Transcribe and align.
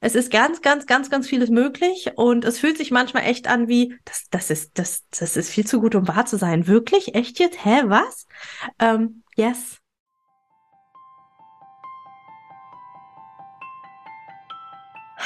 Es 0.00 0.14
ist 0.14 0.30
ganz, 0.30 0.62
ganz, 0.62 0.86
ganz, 0.86 1.10
ganz 1.10 1.26
vieles 1.26 1.50
möglich 1.50 2.12
und 2.14 2.44
es 2.44 2.60
fühlt 2.60 2.78
sich 2.78 2.92
manchmal 2.92 3.24
echt 3.24 3.48
an 3.48 3.66
wie, 3.66 3.96
das, 4.04 4.26
das 4.30 4.50
ist, 4.50 4.78
das, 4.78 5.02
das 5.10 5.36
ist 5.36 5.50
viel 5.50 5.66
zu 5.66 5.80
gut, 5.80 5.96
um 5.96 6.06
wahr 6.06 6.24
zu 6.24 6.38
sein. 6.38 6.68
Wirklich? 6.68 7.16
Echt 7.16 7.40
jetzt? 7.40 7.64
Hä, 7.64 7.82
was? 7.86 8.28
Ähm, 8.78 9.24
yes. 9.34 9.78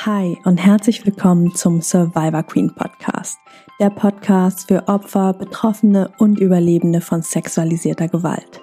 Hi 0.06 0.38
und 0.44 0.56
herzlich 0.56 1.04
willkommen 1.04 1.54
zum 1.54 1.82
Survivor 1.82 2.42
Queen 2.42 2.74
Podcast, 2.74 3.38
der 3.78 3.90
Podcast 3.90 4.68
für 4.68 4.88
Opfer, 4.88 5.34
Betroffene 5.34 6.10
und 6.16 6.40
Überlebende 6.40 7.02
von 7.02 7.20
sexualisierter 7.20 8.08
Gewalt. 8.08 8.62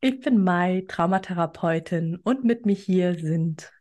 Ich 0.00 0.20
bin 0.20 0.42
Mai, 0.42 0.84
Traumatherapeutin 0.88 2.20
und 2.22 2.44
mit 2.44 2.66
mir 2.66 2.74
hier 2.74 3.14
sind 3.14 3.72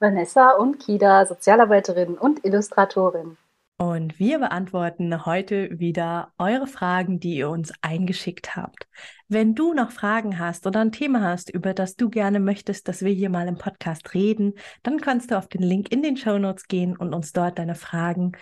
Vanessa 0.00 0.52
und 0.52 0.78
Kida, 0.78 1.26
Sozialarbeiterin 1.26 2.16
und 2.16 2.44
Illustratorin. 2.44 3.36
Und 3.80 4.18
wir 4.18 4.40
beantworten 4.40 5.24
heute 5.24 5.78
wieder 5.78 6.32
eure 6.36 6.66
Fragen, 6.66 7.20
die 7.20 7.36
ihr 7.36 7.48
uns 7.48 7.72
eingeschickt 7.80 8.56
habt. 8.56 8.88
Wenn 9.28 9.54
du 9.54 9.72
noch 9.72 9.92
Fragen 9.92 10.40
hast 10.40 10.66
oder 10.66 10.80
ein 10.80 10.90
Thema 10.90 11.22
hast, 11.22 11.48
über 11.48 11.74
das 11.74 11.94
du 11.94 12.10
gerne 12.10 12.40
möchtest, 12.40 12.88
dass 12.88 13.02
wir 13.02 13.12
hier 13.12 13.30
mal 13.30 13.46
im 13.46 13.56
Podcast 13.56 14.14
reden, 14.14 14.54
dann 14.82 15.00
kannst 15.00 15.30
du 15.30 15.38
auf 15.38 15.46
den 15.46 15.62
Link 15.62 15.92
in 15.92 16.02
den 16.02 16.16
Show 16.16 16.38
Notes 16.38 16.66
gehen 16.66 16.96
und 16.96 17.14
uns 17.14 17.32
dort 17.32 17.60
deine 17.60 17.76
Fragen 17.76 18.32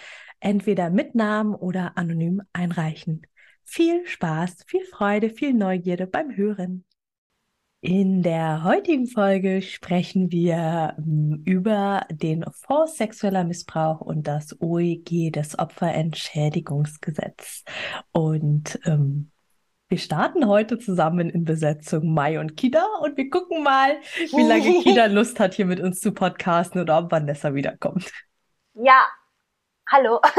entweder 0.40 0.88
mit 0.88 1.14
Namen 1.14 1.54
oder 1.54 1.98
anonym 1.98 2.40
einreichen. 2.54 3.26
Viel 3.68 4.06
Spaß, 4.06 4.64
viel 4.66 4.84
Freude, 4.84 5.28
viel 5.28 5.52
Neugierde 5.52 6.06
beim 6.06 6.34
Hören. 6.34 6.84
In 7.80 8.22
der 8.22 8.64
heutigen 8.64 9.06
Folge 9.06 9.60
sprechen 9.60 10.32
wir 10.32 10.94
hm, 10.96 11.42
über 11.44 12.06
den 12.10 12.44
Fonds 12.52 12.96
sexueller 12.96 13.44
Missbrauch 13.44 14.00
und 14.00 14.26
das 14.26 14.58
OEG, 14.60 15.30
das 15.32 15.58
Opferentschädigungsgesetz. 15.58 17.64
Und 18.12 18.80
ähm, 18.84 19.30
wir 19.88 19.98
starten 19.98 20.46
heute 20.46 20.78
zusammen 20.78 21.28
in 21.28 21.44
Besetzung 21.44 22.14
Mai 22.14 22.40
und 22.40 22.56
Kida 22.56 22.84
und 23.02 23.16
wir 23.16 23.30
gucken 23.30 23.62
mal, 23.62 23.96
wie 24.32 24.42
lange 24.42 24.62
Kida 24.82 25.06
Lust 25.06 25.38
hat, 25.38 25.54
hier 25.54 25.66
mit 25.66 25.80
uns 25.80 26.00
zu 26.00 26.12
podcasten 26.12 26.80
oder 26.80 26.98
ob 26.98 27.12
Vanessa 27.12 27.54
wiederkommt. 27.54 28.10
Ja, 28.74 29.06
hallo. 29.88 30.20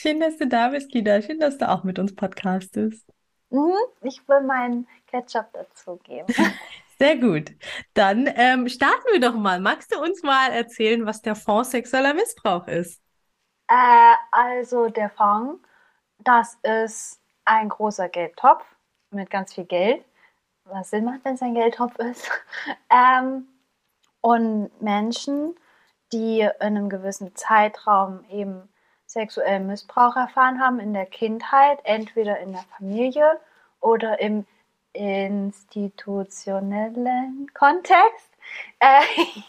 Schön, 0.00 0.20
dass 0.20 0.36
du 0.36 0.46
da 0.46 0.68
bist, 0.68 0.92
Kida. 0.92 1.20
Schön, 1.20 1.40
dass 1.40 1.58
du 1.58 1.68
auch 1.68 1.82
mit 1.82 1.98
uns 1.98 2.14
podcastest. 2.14 3.04
Mhm, 3.50 3.74
ich 4.02 4.28
will 4.28 4.42
meinen 4.42 4.86
Ketchup 5.08 5.52
dazugeben. 5.52 6.32
Sehr 7.00 7.16
gut. 7.16 7.50
Dann 7.94 8.32
ähm, 8.36 8.68
starten 8.68 9.06
wir 9.10 9.18
doch 9.18 9.34
mal. 9.34 9.58
Magst 9.58 9.92
du 9.92 10.00
uns 10.00 10.22
mal 10.22 10.52
erzählen, 10.52 11.04
was 11.04 11.20
der 11.20 11.34
Fonds 11.34 11.72
sexueller 11.72 12.14
Missbrauch 12.14 12.68
ist? 12.68 13.02
Äh, 13.66 14.14
also 14.30 14.86
der 14.86 15.10
Fonds, 15.10 15.60
das 16.18 16.56
ist 16.62 17.20
ein 17.44 17.68
großer 17.68 18.08
Geldtopf 18.08 18.64
mit 19.10 19.30
ganz 19.30 19.54
viel 19.54 19.64
Geld. 19.64 20.04
Was 20.62 20.90
Sinn 20.90 21.06
macht, 21.06 21.24
wenn 21.24 21.34
es 21.34 21.42
ein 21.42 21.54
Geldtopf 21.54 21.98
ist. 21.98 22.30
ähm, 22.88 23.48
und 24.20 24.70
Menschen, 24.80 25.56
die 26.12 26.42
in 26.42 26.52
einem 26.60 26.88
gewissen 26.88 27.34
Zeitraum 27.34 28.24
eben 28.30 28.68
sexuellen 29.08 29.66
Missbrauch 29.66 30.14
erfahren 30.16 30.60
haben 30.60 30.78
in 30.78 30.92
der 30.92 31.06
Kindheit, 31.06 31.80
entweder 31.84 32.38
in 32.38 32.52
der 32.52 32.64
Familie 32.76 33.40
oder 33.80 34.20
im 34.20 34.46
institutionellen 34.92 37.50
Kontext. 37.54 38.28
Äh, 38.78 39.00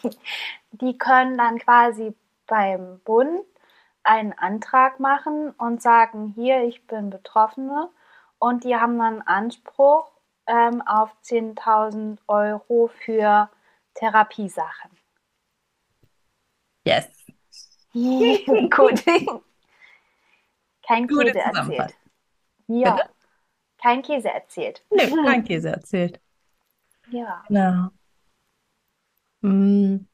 die 0.71 0.97
können 0.97 1.37
dann 1.37 1.59
quasi 1.59 2.15
beim 2.47 2.99
Bund 3.05 3.45
einen 4.03 4.33
Antrag 4.33 4.99
machen 4.99 5.51
und 5.51 5.81
sagen, 5.81 6.33
hier, 6.35 6.63
ich 6.63 6.85
bin 6.87 7.09
Betroffene. 7.09 7.89
Und 8.39 8.63
die 8.63 8.75
haben 8.75 8.97
dann 8.97 9.21
Anspruch 9.21 10.09
ähm, 10.47 10.81
auf 10.81 11.11
10.000 11.23 12.17
Euro 12.27 12.89
für 13.03 13.49
Therapiesachen. 13.95 14.91
Yes. 16.85 17.07
Gut. 17.93 19.03
Kein 20.89 21.07
Gute 21.07 21.25
Käse 21.25 21.39
erzählt. 21.39 21.97
Ja. 22.67 22.95
Bitte? 22.95 23.09
Kein 23.79 24.01
Käse 24.01 24.29
erzählt. 24.29 24.83
Nee, 24.89 25.07
kein 25.07 25.43
Käse 25.43 25.69
erzählt. 25.69 26.19
Ja. 27.11 27.43
Genau. 27.47 27.89
Mm. 29.41 30.07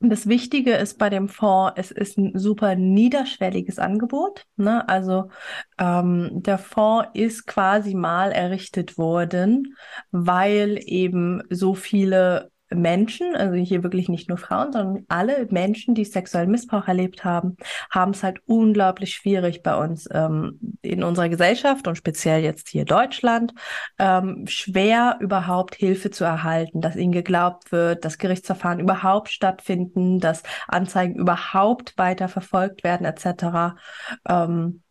Das 0.00 0.28
Wichtige 0.28 0.76
ist 0.76 0.96
bei 0.98 1.10
dem 1.10 1.28
Fonds, 1.28 1.72
es 1.74 1.90
ist 1.90 2.16
ein 2.18 2.38
super 2.38 2.76
niederschwelliges 2.76 3.80
Angebot. 3.80 4.46
Ne? 4.54 4.88
Also 4.88 5.30
ähm, 5.76 6.30
der 6.44 6.58
Fonds 6.58 7.08
ist 7.14 7.48
quasi 7.48 7.94
mal 7.94 8.30
errichtet 8.30 8.96
worden, 8.96 9.76
weil 10.12 10.78
eben 10.80 11.42
so 11.50 11.74
viele 11.74 12.52
Menschen, 12.70 13.34
also 13.34 13.54
hier 13.54 13.82
wirklich 13.82 14.08
nicht 14.08 14.28
nur 14.28 14.38
Frauen, 14.38 14.72
sondern 14.72 15.04
alle 15.08 15.46
Menschen, 15.50 15.94
die 15.94 16.04
sexuellen 16.04 16.50
Missbrauch 16.50 16.86
erlebt 16.88 17.24
haben, 17.24 17.56
haben 17.90 18.12
es 18.12 18.22
halt 18.22 18.40
unglaublich 18.46 19.14
schwierig 19.14 19.62
bei 19.62 19.74
uns 19.76 20.08
ähm, 20.12 20.58
in 20.82 21.02
unserer 21.02 21.28
Gesellschaft 21.28 21.86
und 21.88 21.96
speziell 21.96 22.42
jetzt 22.42 22.68
hier 22.68 22.84
Deutschland, 22.84 23.54
ähm, 23.98 24.46
schwer 24.46 25.16
überhaupt 25.20 25.74
Hilfe 25.74 26.10
zu 26.10 26.24
erhalten, 26.24 26.80
dass 26.80 26.96
ihnen 26.96 27.12
geglaubt 27.12 27.72
wird, 27.72 28.04
dass 28.04 28.18
Gerichtsverfahren 28.18 28.80
überhaupt 28.80 29.30
stattfinden, 29.30 30.20
dass 30.20 30.42
Anzeigen 30.66 31.16
überhaupt 31.16 31.96
weiter 31.96 32.28
verfolgt 32.28 32.84
werden 32.84 33.06
etc. 33.06 33.76
Ähm, 34.28 34.82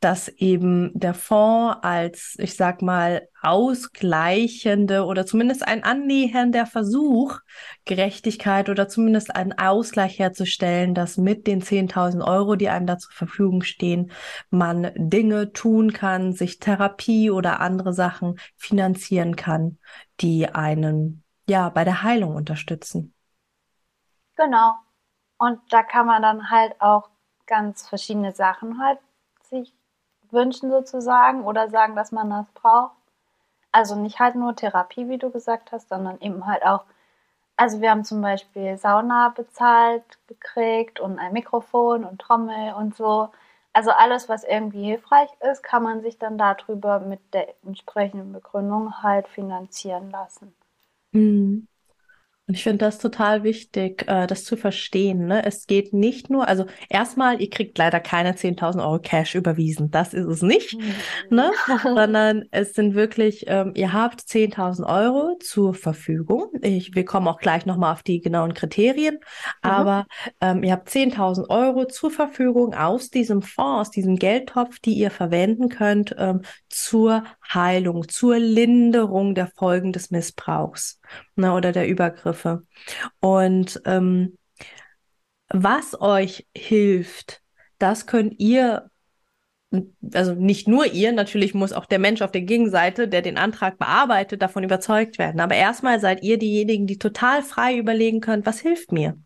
dass 0.00 0.28
eben 0.28 0.90
der 0.94 1.14
Fonds 1.14 1.78
als, 1.82 2.36
ich 2.38 2.56
sag 2.56 2.82
mal, 2.82 3.28
ausgleichende 3.42 5.04
oder 5.04 5.26
zumindest 5.26 5.66
ein 5.66 5.84
annähernder 5.84 6.66
Versuch, 6.66 7.38
Gerechtigkeit 7.84 8.68
oder 8.68 8.88
zumindest 8.88 9.34
einen 9.34 9.52
Ausgleich 9.52 10.18
herzustellen, 10.18 10.94
dass 10.94 11.16
mit 11.16 11.46
den 11.46 11.62
10.000 11.62 12.26
Euro, 12.26 12.56
die 12.56 12.68
einem 12.68 12.86
da 12.86 12.98
zur 12.98 13.12
Verfügung 13.12 13.62
stehen, 13.62 14.10
man 14.50 14.90
Dinge 14.96 15.52
tun 15.52 15.92
kann, 15.92 16.32
sich 16.32 16.58
Therapie 16.58 17.30
oder 17.30 17.60
andere 17.60 17.92
Sachen 17.92 18.38
finanzieren 18.56 19.36
kann, 19.36 19.78
die 20.20 20.48
einen 20.48 21.22
ja 21.48 21.68
bei 21.68 21.84
der 21.84 22.02
Heilung 22.02 22.34
unterstützen. 22.34 23.14
Genau. 24.36 24.74
Und 25.38 25.60
da 25.70 25.82
kann 25.82 26.06
man 26.06 26.22
dann 26.22 26.50
halt 26.50 26.80
auch 26.80 27.10
ganz 27.46 27.88
verschiedene 27.88 28.32
Sachen 28.32 28.80
halt 28.82 28.98
sich 29.50 29.74
wünschen 30.30 30.70
sozusagen 30.70 31.44
oder 31.44 31.68
sagen, 31.70 31.96
dass 31.96 32.12
man 32.12 32.30
das 32.30 32.46
braucht. 32.54 32.92
Also 33.72 33.94
nicht 33.96 34.20
halt 34.20 34.36
nur 34.36 34.56
Therapie, 34.56 35.08
wie 35.08 35.18
du 35.18 35.30
gesagt 35.30 35.72
hast, 35.72 35.88
sondern 35.88 36.20
eben 36.20 36.46
halt 36.46 36.64
auch, 36.64 36.84
also 37.56 37.80
wir 37.80 37.90
haben 37.90 38.04
zum 38.04 38.22
Beispiel 38.22 38.76
Sauna 38.78 39.30
bezahlt 39.30 40.04
gekriegt 40.28 41.00
und 41.00 41.18
ein 41.18 41.32
Mikrofon 41.32 42.04
und 42.04 42.20
Trommel 42.20 42.74
und 42.74 42.96
so. 42.96 43.30
Also 43.72 43.90
alles, 43.90 44.28
was 44.28 44.44
irgendwie 44.44 44.84
hilfreich 44.84 45.30
ist, 45.52 45.62
kann 45.62 45.82
man 45.82 46.02
sich 46.02 46.18
dann 46.18 46.38
darüber 46.38 47.00
mit 47.00 47.20
der 47.34 47.54
entsprechenden 47.64 48.32
Begründung 48.32 49.02
halt 49.02 49.28
finanzieren 49.28 50.10
lassen. 50.10 50.54
Mhm. 51.12 51.66
Und 52.48 52.54
ich 52.54 52.62
finde 52.62 52.84
das 52.84 52.98
total 52.98 53.42
wichtig, 53.42 54.04
äh, 54.06 54.28
das 54.28 54.44
zu 54.44 54.56
verstehen. 54.56 55.26
Ne? 55.26 55.44
Es 55.44 55.66
geht 55.66 55.92
nicht 55.92 56.30
nur, 56.30 56.46
also 56.46 56.66
erstmal, 56.88 57.40
ihr 57.40 57.50
kriegt 57.50 57.76
leider 57.76 57.98
keine 57.98 58.34
10.000 58.34 58.84
Euro 58.84 59.00
Cash 59.00 59.34
überwiesen. 59.34 59.90
Das 59.90 60.14
ist 60.14 60.26
es 60.26 60.42
nicht, 60.42 60.78
mhm. 60.78 60.94
ne? 61.36 61.50
sondern 61.82 62.44
es 62.52 62.74
sind 62.74 62.94
wirklich, 62.94 63.46
ähm, 63.48 63.72
ihr 63.74 63.92
habt 63.92 64.20
10.000 64.20 64.86
Euro 64.86 65.36
zur 65.40 65.74
Verfügung. 65.74 66.50
Ich, 66.62 66.94
wir 66.94 67.04
kommen 67.04 67.26
auch 67.26 67.40
gleich 67.40 67.66
nochmal 67.66 67.92
auf 67.92 68.04
die 68.04 68.20
genauen 68.20 68.54
Kriterien, 68.54 69.16
mhm. 69.16 69.20
aber 69.62 70.06
ähm, 70.40 70.62
ihr 70.62 70.70
habt 70.70 70.88
10.000 70.88 71.50
Euro 71.50 71.86
zur 71.86 72.12
Verfügung 72.12 72.74
aus 72.74 73.10
diesem 73.10 73.42
Fonds, 73.42 73.88
aus 73.88 73.90
diesem 73.90 74.16
Geldtopf, 74.16 74.78
die 74.78 74.94
ihr 74.94 75.10
verwenden 75.10 75.68
könnt 75.68 76.14
ähm, 76.16 76.42
zur 76.68 77.24
Heilung, 77.52 78.06
zur 78.08 78.38
Linderung 78.38 79.34
der 79.34 79.48
Folgen 79.48 79.92
des 79.92 80.12
Missbrauchs 80.12 81.00
ne, 81.36 81.52
oder 81.52 81.72
der 81.72 81.88
Übergriffe. 81.88 82.62
Und 83.20 83.80
ähm, 83.84 84.36
was 85.48 86.00
euch 86.00 86.46
hilft, 86.54 87.42
das 87.78 88.06
könnt 88.06 88.34
ihr 88.38 88.90
also 90.14 90.34
nicht 90.34 90.68
nur 90.68 90.86
ihr, 90.86 91.12
natürlich 91.12 91.54
muss 91.54 91.72
auch 91.72 91.86
der 91.86 91.98
Mensch 91.98 92.22
auf 92.22 92.30
der 92.30 92.42
Gegenseite, 92.42 93.08
der 93.08 93.22
den 93.22 93.36
Antrag 93.36 93.78
bearbeitet, 93.78 94.40
davon 94.40 94.64
überzeugt 94.64 95.18
werden. 95.18 95.40
Aber 95.40 95.54
erstmal 95.54 96.00
seid 96.00 96.22
ihr 96.22 96.38
diejenigen, 96.38 96.86
die 96.86 96.98
total 96.98 97.42
frei 97.42 97.76
überlegen 97.76 98.20
könnt, 98.20 98.46
was 98.46 98.60
hilft 98.60 98.92
mir? 98.92 99.18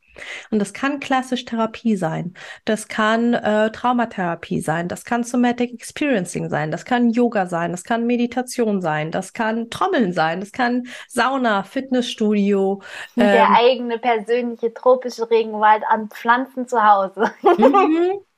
Und 0.51 0.59
das 0.59 0.73
kann 0.73 1.01
klassisch 1.01 1.45
Therapie 1.45 1.97
sein, 1.97 2.35
das 2.65 2.89
kann 2.89 3.35
äh, 3.35 3.71
Traumatherapie 3.71 4.61
sein, 4.61 4.89
das 4.89 5.05
kann 5.05 5.25
Somatic 5.25 5.73
Experiencing 5.73 6.49
sein, 6.49 6.71
das 6.71 6.85
kann 6.85 7.11
Yoga 7.11 7.47
sein, 7.47 7.71
das 7.73 7.85
kann 7.85 8.07
Meditation 8.07 8.81
sein, 8.81 9.11
das 9.11 9.33
kann 9.33 9.71
Trommeln 9.71 10.13
sein, 10.13 10.41
das 10.41 10.53
kann 10.53 10.85
Sauna, 11.09 11.63
Fitnessstudio. 11.63 12.83
Ähm, 13.17 13.23
Der 13.23 13.51
eigene 13.51 13.99
persönliche 13.99 14.73
tropische 14.75 15.31
Regenwald 15.31 15.83
an 15.89 16.09
Pflanzen 16.09 16.67
zu 16.67 16.83
Hause. 16.83 17.31
mhm. 17.43 18.21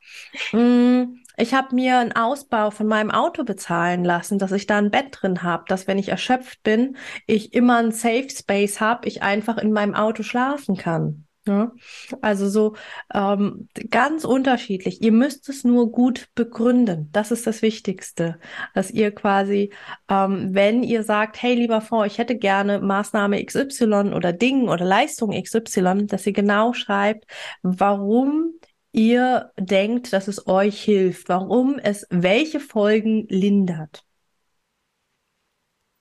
Mm, 0.53 1.23
ich 1.37 1.55
habe 1.55 1.75
mir 1.75 1.99
einen 1.99 2.13
Ausbau 2.13 2.71
von 2.71 2.87
meinem 2.87 3.11
Auto 3.11 3.45
bezahlen 3.45 4.05
lassen, 4.05 4.39
dass 4.39 4.53
ich 4.53 4.67
da 4.67 4.79
ein 4.79 4.91
Bett 4.91 5.07
drin 5.21 5.43
habe, 5.43 5.65
dass 5.69 5.87
wenn 5.87 5.99
ich 5.99 6.09
erschöpft 6.09 6.63
bin, 6.63 6.97
ich 7.27 7.55
immer 7.55 7.79
einen 7.79 7.93
Safe 7.93 8.29
Space 8.31 8.81
habe, 8.81 9.09
ich 9.09 9.23
einfach 9.23 9.59
in 9.59 9.73
meinem 9.73 9.95
Auto 9.95 10.23
schlafen 10.23 10.77
kann. 10.77 11.27
Ja, 11.45 11.73
also 12.21 12.49
so 12.49 12.77
ähm, 13.13 13.69
ganz 13.91 14.25
unterschiedlich. 14.25 15.03
Ihr 15.03 15.11
müsst 15.11 15.49
es 15.49 15.65
nur 15.65 15.91
gut 15.91 16.29
begründen. 16.37 17.09
Das 17.11 17.33
ist 17.33 17.49
das 17.49 17.63
Wichtigste, 17.63 18.39
dass 18.75 18.93
ihr 18.93 19.13
quasi, 19.13 19.73
ähm, 20.09 20.51
wenn 20.55 20.85
ihr 20.85 21.03
sagt, 21.03 21.43
hey 21.43 21.55
lieber 21.55 21.81
Fonds, 21.81 22.13
ich 22.13 22.19
hätte 22.19 22.39
gerne 22.39 22.79
Maßnahme 22.81 23.45
XY 23.45 24.13
oder 24.15 24.33
Ding 24.33 24.69
oder 24.69 24.85
Leistung 24.85 25.31
XY, 25.33 26.07
dass 26.07 26.27
ihr 26.29 26.33
genau 26.33 26.75
schreibt, 26.75 27.27
warum 27.63 28.53
ihr 28.93 29.51
denkt, 29.59 30.13
dass 30.13 30.29
es 30.29 30.47
euch 30.47 30.81
hilft, 30.81 31.29
warum 31.29 31.79
es 31.79 32.07
welche 32.11 32.61
Folgen 32.61 33.27
lindert. 33.29 34.05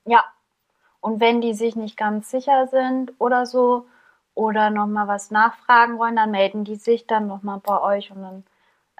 Ja, 0.05 0.23
und 0.99 1.19
wenn 1.19 1.41
die 1.41 1.53
sich 1.55 1.75
nicht 1.75 1.97
ganz 1.97 2.29
sicher 2.29 2.67
sind 2.67 3.13
oder 3.19 3.47
so, 3.47 3.87
oder 4.35 4.69
nochmal 4.69 5.07
was 5.07 5.31
nachfragen 5.31 5.97
wollen, 5.97 6.15
dann 6.15 6.31
melden 6.31 6.63
die 6.63 6.75
sich 6.75 7.07
dann 7.07 7.27
nochmal 7.27 7.59
bei 7.59 7.81
euch 7.81 8.11
und 8.11 8.21
dann 8.21 8.43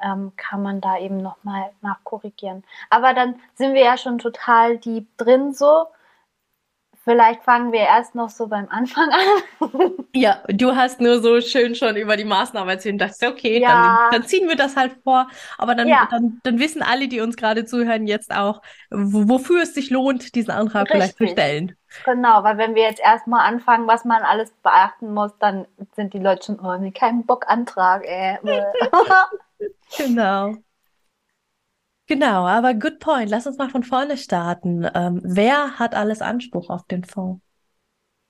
ähm, 0.02 0.32
kann 0.36 0.62
man 0.62 0.82
da 0.82 0.98
eben 0.98 1.18
nochmal 1.18 1.72
nachkorrigieren. 1.82 2.64
Aber 2.90 3.14
dann 3.14 3.40
sind 3.56 3.74
wir 3.74 3.84
ja 3.84 3.98
schon 3.98 4.18
total 4.18 4.78
deep 4.78 5.08
drin 5.18 5.54
so. 5.54 5.88
Vielleicht 7.04 7.44
fangen 7.44 7.72
wir 7.72 7.80
erst 7.80 8.14
noch 8.14 8.30
so 8.30 8.48
beim 8.48 8.68
Anfang 8.70 9.10
an. 9.10 9.92
ja, 10.14 10.44
du 10.50 10.76
hast 10.76 11.02
nur 11.02 11.20
so 11.20 11.42
schön 11.42 11.74
schon 11.74 11.96
über 11.96 12.16
die 12.16 12.26
Maßnahmen 12.26 12.70
erzählt 12.70 12.94
und 12.94 13.02
dachte, 13.02 13.28
okay, 13.28 13.60
ja. 13.60 14.10
dann, 14.12 14.22
dann, 14.22 14.28
ziehen 14.28 14.48
wir 14.48 14.56
das 14.56 14.76
halt 14.76 14.98
vor. 15.04 15.28
Aber 15.58 15.74
dann, 15.74 15.88
ja. 15.88 16.08
dann, 16.12 16.40
dann, 16.44 16.60
wissen 16.60 16.84
alle, 16.84 17.08
die 17.08 17.20
uns 17.22 17.38
gerade 17.38 17.66
zuhören, 17.66 18.06
jetzt 18.06 18.36
auch, 18.36 18.62
wofür 18.92 19.64
es 19.64 19.74
sich 19.74 19.90
lohnt, 19.90 20.36
diesen 20.36 20.52
Antrag 20.52 20.84
Richtig. 20.84 20.96
vielleicht 20.96 21.18
zu 21.18 21.28
stellen. 21.28 21.76
Genau, 22.06 22.44
weil 22.44 22.60
wenn 22.60 22.76
wir 22.76 22.84
jetzt 22.84 23.02
erstmal 23.02 23.48
anfangen, 23.48 23.88
was 23.88 24.06
man 24.06 24.22
alles 24.22 24.52
beachten 24.62 25.12
muss, 25.12 25.32
dann 25.40 25.66
sind 25.96 26.14
die 26.14 26.20
Leute 26.20 26.46
schon, 26.46 26.60
oh, 26.60 26.78
nee, 26.78 26.92
kein 26.92 27.26
Bock 27.26 27.46
Antrag, 27.48 28.06
ey. 28.06 28.38
genau. 29.98 30.54
Genau, 32.12 32.46
aber 32.46 32.74
good 32.74 33.00
point. 33.00 33.30
Lass 33.30 33.48
uns 33.48 33.58
mal 33.58 33.70
von 33.70 33.84
vorne 33.84 34.18
starten. 34.18 34.86
Ähm, 34.94 35.22
wer 35.24 35.80
hat 35.80 35.96
alles 35.96 36.22
Anspruch 36.22 36.70
auf 36.70 36.84
den 36.84 37.06
Fonds? 37.06 37.42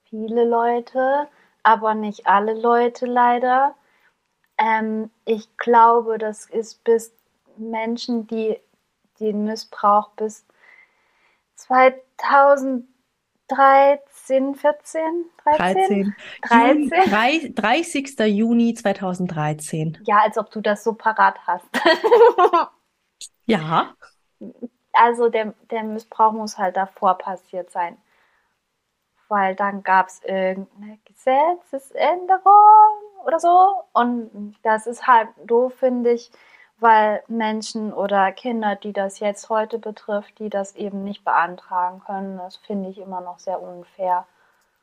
Viele 0.03 0.45
Leute, 0.45 1.27
aber 1.63 1.95
nicht 1.95 2.27
alle 2.27 2.53
Leute 2.53 3.07
leider. 3.07 3.73
Ähm, 4.59 5.09
ich 5.25 5.57
glaube, 5.57 6.19
das 6.19 6.45
ist 6.45 6.83
bis 6.83 7.11
Menschen, 7.57 8.27
die 8.27 8.59
den 9.19 9.45
Missbrauch 9.45 10.09
bis 10.09 10.45
2000 11.55 12.85
13, 13.47 14.55
14, 14.55 15.25
13? 15.43 16.15
13. 16.43 16.93
13. 17.09 17.55
30. 17.55 18.19
Juni 18.27 18.75
2013. 18.75 19.97
Ja, 20.05 20.19
als 20.23 20.37
ob 20.37 20.51
du 20.51 20.61
das 20.61 20.83
so 20.85 20.93
parat 20.93 21.35
hast. 21.47 21.67
ja. 23.45 23.93
Also 24.93 25.29
der, 25.29 25.53
der 25.69 25.83
Missbrauch 25.83 26.31
muss 26.31 26.57
halt 26.57 26.77
davor 26.77 27.17
passiert 27.17 27.71
sein. 27.71 27.97
Weil 29.27 29.55
dann 29.55 29.83
gab 29.83 30.07
es 30.07 30.21
irgendeine 30.23 30.99
Gesetzesänderung 31.05 32.51
oder 33.25 33.39
so. 33.39 33.73
Und 33.93 34.55
das 34.63 34.87
ist 34.87 35.07
halt 35.07 35.29
doof, 35.45 35.73
finde 35.75 36.11
ich, 36.11 36.31
weil 36.79 37.23
Menschen 37.27 37.93
oder 37.93 38.31
Kinder, 38.31 38.75
die 38.75 38.91
das 38.91 39.19
jetzt 39.19 39.49
heute 39.49 39.79
betrifft, 39.79 40.39
die 40.39 40.49
das 40.49 40.75
eben 40.75 41.03
nicht 41.03 41.23
beantragen 41.23 42.01
können, 42.05 42.37
das 42.37 42.57
finde 42.57 42.89
ich 42.89 42.97
immer 42.97 43.21
noch 43.21 43.39
sehr 43.39 43.61
unfair. 43.61 44.25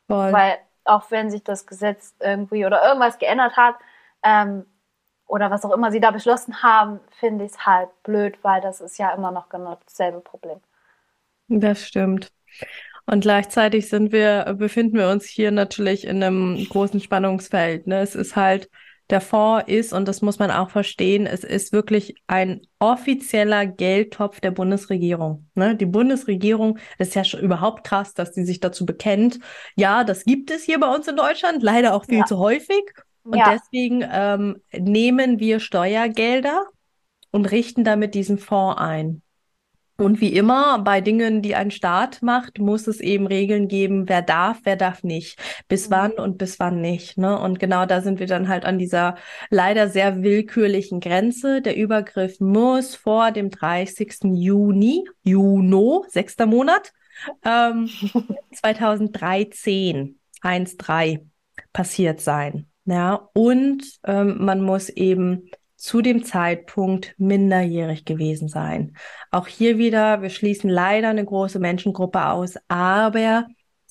Voll. 0.07 0.33
Weil 0.33 0.59
auch 0.85 1.11
wenn 1.11 1.31
sich 1.31 1.45
das 1.45 1.67
Gesetz 1.67 2.15
irgendwie 2.21 2.65
oder 2.65 2.83
irgendwas 2.87 3.19
geändert 3.19 3.57
hat 3.57 3.75
ähm, 4.23 4.67
oder 5.29 5.51
was 5.51 5.65
auch 5.65 5.73
immer 5.73 5.93
sie 5.93 6.01
da 6.01 6.11
beschlossen 6.11 6.63
haben, 6.63 7.01
finde 7.21 7.45
ich 7.45 7.53
es 7.53 7.67
halt 7.67 7.91
blöd, 8.03 8.39
weil 8.43 8.61
das 8.61 8.81
ist 8.81 8.99
ja 8.99 9.15
immer 9.15 9.31
noch 9.31 9.49
genau 9.49 9.79
dasselbe 9.87 10.21
Problem. 10.21 10.59
Das 11.49 11.87
stimmt. 11.87 12.33
Und 13.07 13.21
gleichzeitig 13.21 13.89
sind 13.89 14.11
wir, 14.13 14.55
befinden 14.59 14.99
wir 14.99 15.09
uns 15.09 15.27
hier 15.27 15.51
natürlich 15.51 16.07
in 16.07 16.23
einem 16.23 16.67
großen 16.69 17.01
Spannungsfeld. 17.01 17.87
Ne? 17.87 18.01
Es 18.01 18.15
ist 18.15 18.37
halt 18.37 18.69
der 19.11 19.23
Fonds 19.23 19.69
ist, 19.69 19.93
und 19.93 20.07
das 20.07 20.21
muss 20.21 20.39
man 20.39 20.51
auch 20.51 20.71
verstehen, 20.71 21.27
es 21.27 21.43
ist 21.43 21.73
wirklich 21.73 22.15
ein 22.27 22.61
offizieller 22.79 23.67
Geldtopf 23.67 24.41
der 24.41 24.51
Bundesregierung. 24.51 25.49
Ne? 25.55 25.75
Die 25.77 25.87
Bundesregierung, 25.87 26.79
das 26.99 27.09
ist 27.09 27.15
ja 27.15 27.25
schon 27.25 27.41
überhaupt 27.41 27.85
krass, 27.85 28.13
dass 28.13 28.35
sie 28.35 28.45
sich 28.45 28.61
dazu 28.61 28.85
bekennt. 28.85 29.39
Ja, 29.77 30.05
das 30.05 30.25
gibt 30.25 30.51
es 30.51 30.65
hier 30.65 30.79
bei 30.79 30.95
uns 30.95 31.09
in 31.09 31.17
Deutschland, 31.17 31.63
leider 31.63 31.95
auch 31.95 32.05
viel 32.05 32.19
ja. 32.19 32.25
zu 32.27 32.39
häufig. 32.39 32.83
Und 33.29 33.37
ja. 33.37 33.53
deswegen 33.53 34.03
ähm, 34.11 34.63
nehmen 34.73 35.39
wir 35.39 35.61
Steuergelder 35.61 36.65
und 37.31 37.45
richten 37.51 37.85
damit 37.85 38.15
diesen 38.15 38.39
Fonds 38.39 38.81
ein. 38.81 39.23
Und 39.99 40.21
wie 40.21 40.33
immer 40.33 40.79
bei 40.79 41.03
Dingen, 41.03 41.43
die 41.43 41.55
ein 41.55 41.71
Staat 41.71 42.23
macht, 42.23 42.59
muss 42.59 42.87
es 42.87 43.01
eben 43.01 43.27
Regeln 43.27 43.69
geben, 43.69 44.09
wer 44.09 44.23
darf, 44.23 44.61
wer 44.63 44.77
darf 44.77 45.03
nicht, 45.03 45.39
bis 45.69 45.89
mhm. 45.89 45.93
wann 45.93 46.13
und 46.13 46.39
bis 46.39 46.59
wann 46.59 46.81
nicht. 46.81 47.19
Ne? 47.19 47.39
Und 47.39 47.59
genau 47.59 47.85
da 47.85 48.01
sind 48.01 48.19
wir 48.19 48.29
dann 48.29 48.49
halt 48.49 48.65
an 48.65 48.79
dieser 48.79 49.17
leider 49.51 49.89
sehr 49.89 50.23
willkürlichen 50.23 51.01
Grenze. 51.01 51.61
Der 51.61 51.77
Übergriff 51.77 52.41
muss 52.41 52.95
vor 52.95 53.31
dem 53.31 53.51
30. 53.51 54.21
Juni, 54.37 55.05
Juno, 55.23 56.07
sechster 56.09 56.47
Monat, 56.47 56.93
ähm, 57.45 57.91
2013, 58.55 60.19
1.3 60.41 61.27
passiert 61.75 62.21
sein. 62.21 62.69
Ja, 62.91 63.29
und 63.35 63.85
ähm, 64.07 64.43
man 64.43 64.63
muss 64.63 64.89
eben 64.89 65.51
zu 65.77 66.01
dem 66.01 66.25
Zeitpunkt 66.25 67.15
minderjährig 67.19 68.07
gewesen 68.07 68.49
sein. 68.49 68.97
Auch 69.31 69.47
hier 69.47 69.77
wieder, 69.77 70.23
wir 70.23 70.31
schließen 70.31 70.71
leider 70.71 71.11
eine 71.11 71.25
große 71.25 71.59
Menschengruppe 71.59 72.25
aus, 72.25 72.55
aber 72.69 73.47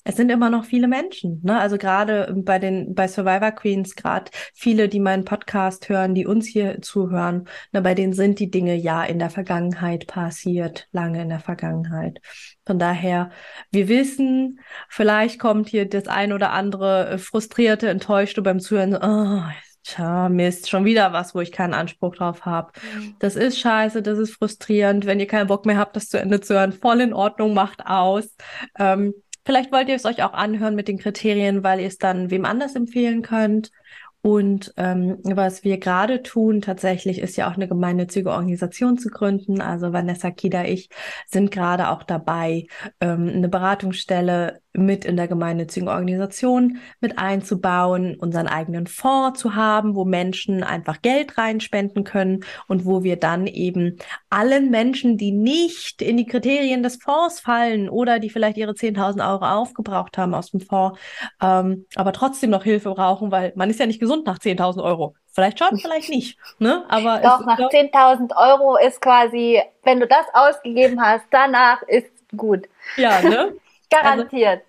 es 0.08 0.16
sind 0.16 0.30
immer 0.30 0.48
noch 0.48 0.64
viele 0.64 0.88
Menschen. 0.88 1.42
Ne? 1.44 1.60
Also 1.60 1.76
gerade 1.76 2.32
bei 2.34 2.58
den 2.58 2.94
bei 2.94 3.06
Survivor 3.06 3.52
Queens, 3.52 3.94
gerade 3.94 4.30
viele, 4.54 4.88
die 4.88 5.00
meinen 5.00 5.26
Podcast 5.26 5.90
hören, 5.90 6.14
die 6.14 6.26
uns 6.26 6.46
hier 6.46 6.80
zuhören, 6.80 7.46
ne, 7.72 7.82
bei 7.82 7.94
denen 7.94 8.14
sind 8.14 8.38
die 8.38 8.50
Dinge 8.50 8.74
ja 8.74 9.04
in 9.04 9.18
der 9.18 9.28
Vergangenheit 9.28 10.06
passiert, 10.06 10.88
lange 10.92 11.20
in 11.20 11.28
der 11.28 11.40
Vergangenheit. 11.40 12.22
Von 12.64 12.78
daher, 12.78 13.30
wir 13.70 13.88
wissen, 13.88 14.60
vielleicht 14.88 15.38
kommt 15.38 15.68
hier 15.68 15.86
das 15.86 16.08
ein 16.08 16.32
oder 16.32 16.52
andere 16.52 17.18
frustrierte, 17.18 17.90
enttäuschte 17.90 18.40
beim 18.40 18.60
Zuhören. 18.60 18.96
Oh, 18.96 19.42
Tja, 19.82 20.30
Mist, 20.30 20.70
schon 20.70 20.86
wieder 20.86 21.12
was, 21.12 21.34
wo 21.34 21.40
ich 21.40 21.52
keinen 21.52 21.74
Anspruch 21.74 22.16
drauf 22.16 22.46
habe. 22.46 22.72
Mhm. 22.94 23.16
Das 23.18 23.36
ist 23.36 23.58
scheiße, 23.58 24.00
das 24.00 24.18
ist 24.18 24.34
frustrierend. 24.34 25.04
Wenn 25.04 25.20
ihr 25.20 25.26
keinen 25.26 25.48
Bock 25.48 25.66
mehr 25.66 25.76
habt, 25.76 25.96
das 25.96 26.08
zu 26.08 26.18
Ende 26.18 26.40
zu 26.40 26.54
hören, 26.54 26.72
voll 26.72 27.02
in 27.02 27.12
Ordnung, 27.12 27.52
macht 27.52 27.84
aus. 27.86 28.34
Ähm, 28.78 29.12
vielleicht 29.48 29.72
wollt 29.72 29.88
ihr 29.88 29.94
es 29.94 30.04
euch 30.04 30.22
auch 30.22 30.34
anhören 30.34 30.74
mit 30.74 30.88
den 30.88 30.98
Kriterien, 30.98 31.64
weil 31.64 31.80
ihr 31.80 31.86
es 31.86 31.96
dann 31.96 32.30
wem 32.30 32.44
anders 32.44 32.76
empfehlen 32.76 33.22
könnt. 33.22 33.72
Und 34.20 34.74
ähm, 34.76 35.20
was 35.22 35.64
wir 35.64 35.78
gerade 35.78 36.22
tun, 36.22 36.60
tatsächlich 36.60 37.18
ist 37.18 37.38
ja 37.38 37.48
auch 37.48 37.54
eine 37.54 37.66
gemeinnützige 37.66 38.30
Organisation 38.30 38.98
zu 38.98 39.08
gründen. 39.08 39.62
Also 39.62 39.94
Vanessa 39.94 40.30
Kida, 40.30 40.64
ich 40.64 40.90
sind 41.26 41.50
gerade 41.50 41.88
auch 41.88 42.02
dabei, 42.02 42.66
ähm, 43.00 43.30
eine 43.34 43.48
Beratungsstelle 43.48 44.60
mit 44.72 45.04
in 45.04 45.16
der 45.16 45.28
gemeinnützigen 45.28 45.88
Organisation 45.88 46.78
mit 47.00 47.18
einzubauen, 47.18 48.16
unseren 48.18 48.46
eigenen 48.46 48.86
Fonds 48.86 49.40
zu 49.40 49.54
haben, 49.54 49.94
wo 49.94 50.04
Menschen 50.04 50.62
einfach 50.62 51.02
Geld 51.02 51.38
reinspenden 51.38 52.04
können 52.04 52.44
und 52.66 52.84
wo 52.84 53.02
wir 53.02 53.16
dann 53.16 53.46
eben 53.46 53.98
allen 54.30 54.70
Menschen, 54.70 55.16
die 55.16 55.32
nicht 55.32 56.02
in 56.02 56.16
die 56.16 56.26
Kriterien 56.26 56.82
des 56.82 56.96
Fonds 56.96 57.40
fallen 57.40 57.88
oder 57.88 58.18
die 58.18 58.30
vielleicht 58.30 58.56
ihre 58.56 58.72
10.000 58.72 59.28
Euro 59.28 59.44
aufgebraucht 59.46 60.18
haben 60.18 60.34
aus 60.34 60.50
dem 60.50 60.60
Fonds, 60.60 60.98
ähm, 61.42 61.86
aber 61.96 62.12
trotzdem 62.12 62.50
noch 62.50 62.64
Hilfe 62.64 62.90
brauchen, 62.90 63.30
weil 63.30 63.52
man 63.56 63.70
ist 63.70 63.80
ja 63.80 63.86
nicht 63.86 64.00
gesund 64.00 64.26
nach 64.26 64.38
10.000 64.38 64.82
Euro. 64.82 65.14
Vielleicht 65.32 65.58
schon, 65.58 65.78
vielleicht 65.78 66.08
nicht. 66.10 66.38
Ne? 66.58 66.84
Aber 66.88 67.18
doch, 67.18 67.44
nach 67.46 67.58
10.000 67.58 68.36
Euro 68.36 68.76
ist 68.76 69.00
quasi, 69.00 69.62
wenn 69.84 70.00
du 70.00 70.06
das 70.06 70.26
ausgegeben 70.32 71.00
hast, 71.00 71.24
danach 71.30 71.82
ist 71.82 72.10
gut. 72.36 72.68
Ja, 72.96 73.22
ne? 73.22 73.54
Garantiert. 73.90 74.62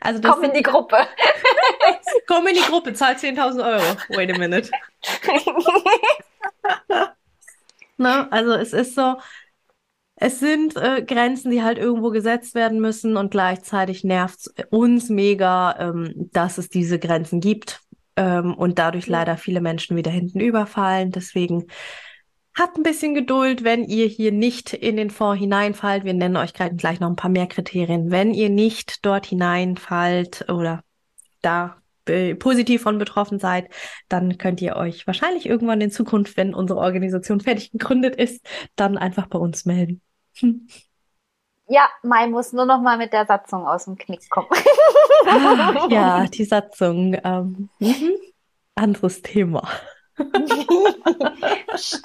Also, 0.00 0.20
also 0.20 0.34
Komm 0.34 0.44
in 0.44 0.54
die 0.54 0.62
Gruppe. 0.62 0.96
Komm 2.26 2.46
in 2.48 2.54
die 2.54 2.62
Gruppe, 2.62 2.92
zahl 2.92 3.14
10.000 3.14 3.64
Euro. 3.64 3.96
Wait 4.10 4.32
a 4.32 4.38
minute. 4.38 4.70
ne? 7.96 8.30
Also 8.32 8.52
es 8.54 8.72
ist 8.72 8.94
so, 8.94 9.16
es 10.16 10.40
sind 10.40 10.76
äh, 10.76 11.02
Grenzen, 11.02 11.50
die 11.50 11.62
halt 11.62 11.78
irgendwo 11.78 12.10
gesetzt 12.10 12.54
werden 12.54 12.80
müssen 12.80 13.16
und 13.16 13.30
gleichzeitig 13.30 14.02
nervt 14.02 14.38
es 14.38 14.54
uns 14.70 15.08
mega, 15.08 15.76
ähm, 15.78 16.30
dass 16.32 16.58
es 16.58 16.68
diese 16.68 16.98
Grenzen 16.98 17.40
gibt 17.40 17.80
ähm, 18.16 18.54
und 18.54 18.78
dadurch 18.78 19.06
leider 19.06 19.36
viele 19.36 19.60
Menschen 19.60 19.96
wieder 19.96 20.10
hinten 20.10 20.40
überfallen. 20.40 21.10
Deswegen 21.10 21.66
Habt 22.58 22.78
ein 22.78 22.82
bisschen 22.82 23.14
Geduld, 23.14 23.64
wenn 23.64 23.84
ihr 23.84 24.06
hier 24.06 24.32
nicht 24.32 24.72
in 24.72 24.96
den 24.96 25.10
Fonds 25.10 25.38
hineinfallt. 25.38 26.04
Wir 26.04 26.14
nennen 26.14 26.38
euch 26.38 26.54
gleich 26.54 27.00
noch 27.00 27.10
ein 27.10 27.16
paar 27.16 27.30
mehr 27.30 27.46
Kriterien. 27.46 28.10
Wenn 28.10 28.32
ihr 28.32 28.48
nicht 28.48 29.04
dort 29.04 29.26
hineinfallt 29.26 30.46
oder 30.48 30.82
da 31.42 31.76
positiv 32.38 32.82
von 32.82 32.98
betroffen 32.98 33.38
seid, 33.40 33.68
dann 34.08 34.38
könnt 34.38 34.62
ihr 34.62 34.76
euch 34.76 35.06
wahrscheinlich 35.06 35.44
irgendwann 35.44 35.82
in 35.82 35.90
Zukunft, 35.90 36.36
wenn 36.38 36.54
unsere 36.54 36.78
Organisation 36.78 37.40
fertig 37.40 37.72
gegründet 37.72 38.16
ist, 38.16 38.46
dann 38.74 38.96
einfach 38.96 39.26
bei 39.26 39.38
uns 39.38 39.66
melden. 39.66 40.00
Hm. 40.38 40.66
Ja, 41.68 41.88
Mai 42.04 42.28
muss 42.28 42.52
nur 42.52 42.64
noch 42.64 42.80
mal 42.80 42.96
mit 42.96 43.12
der 43.12 43.26
Satzung 43.26 43.66
aus 43.66 43.84
dem 43.84 43.98
Knick 43.98 44.30
kommen. 44.30 44.48
ah, 45.26 45.88
ja, 45.90 46.26
die 46.32 46.44
Satzung. 46.44 47.18
Ähm, 47.22 47.68
mhm. 47.80 48.12
Anderes 48.76 49.20
Thema 49.20 49.68
ich 51.74 52.02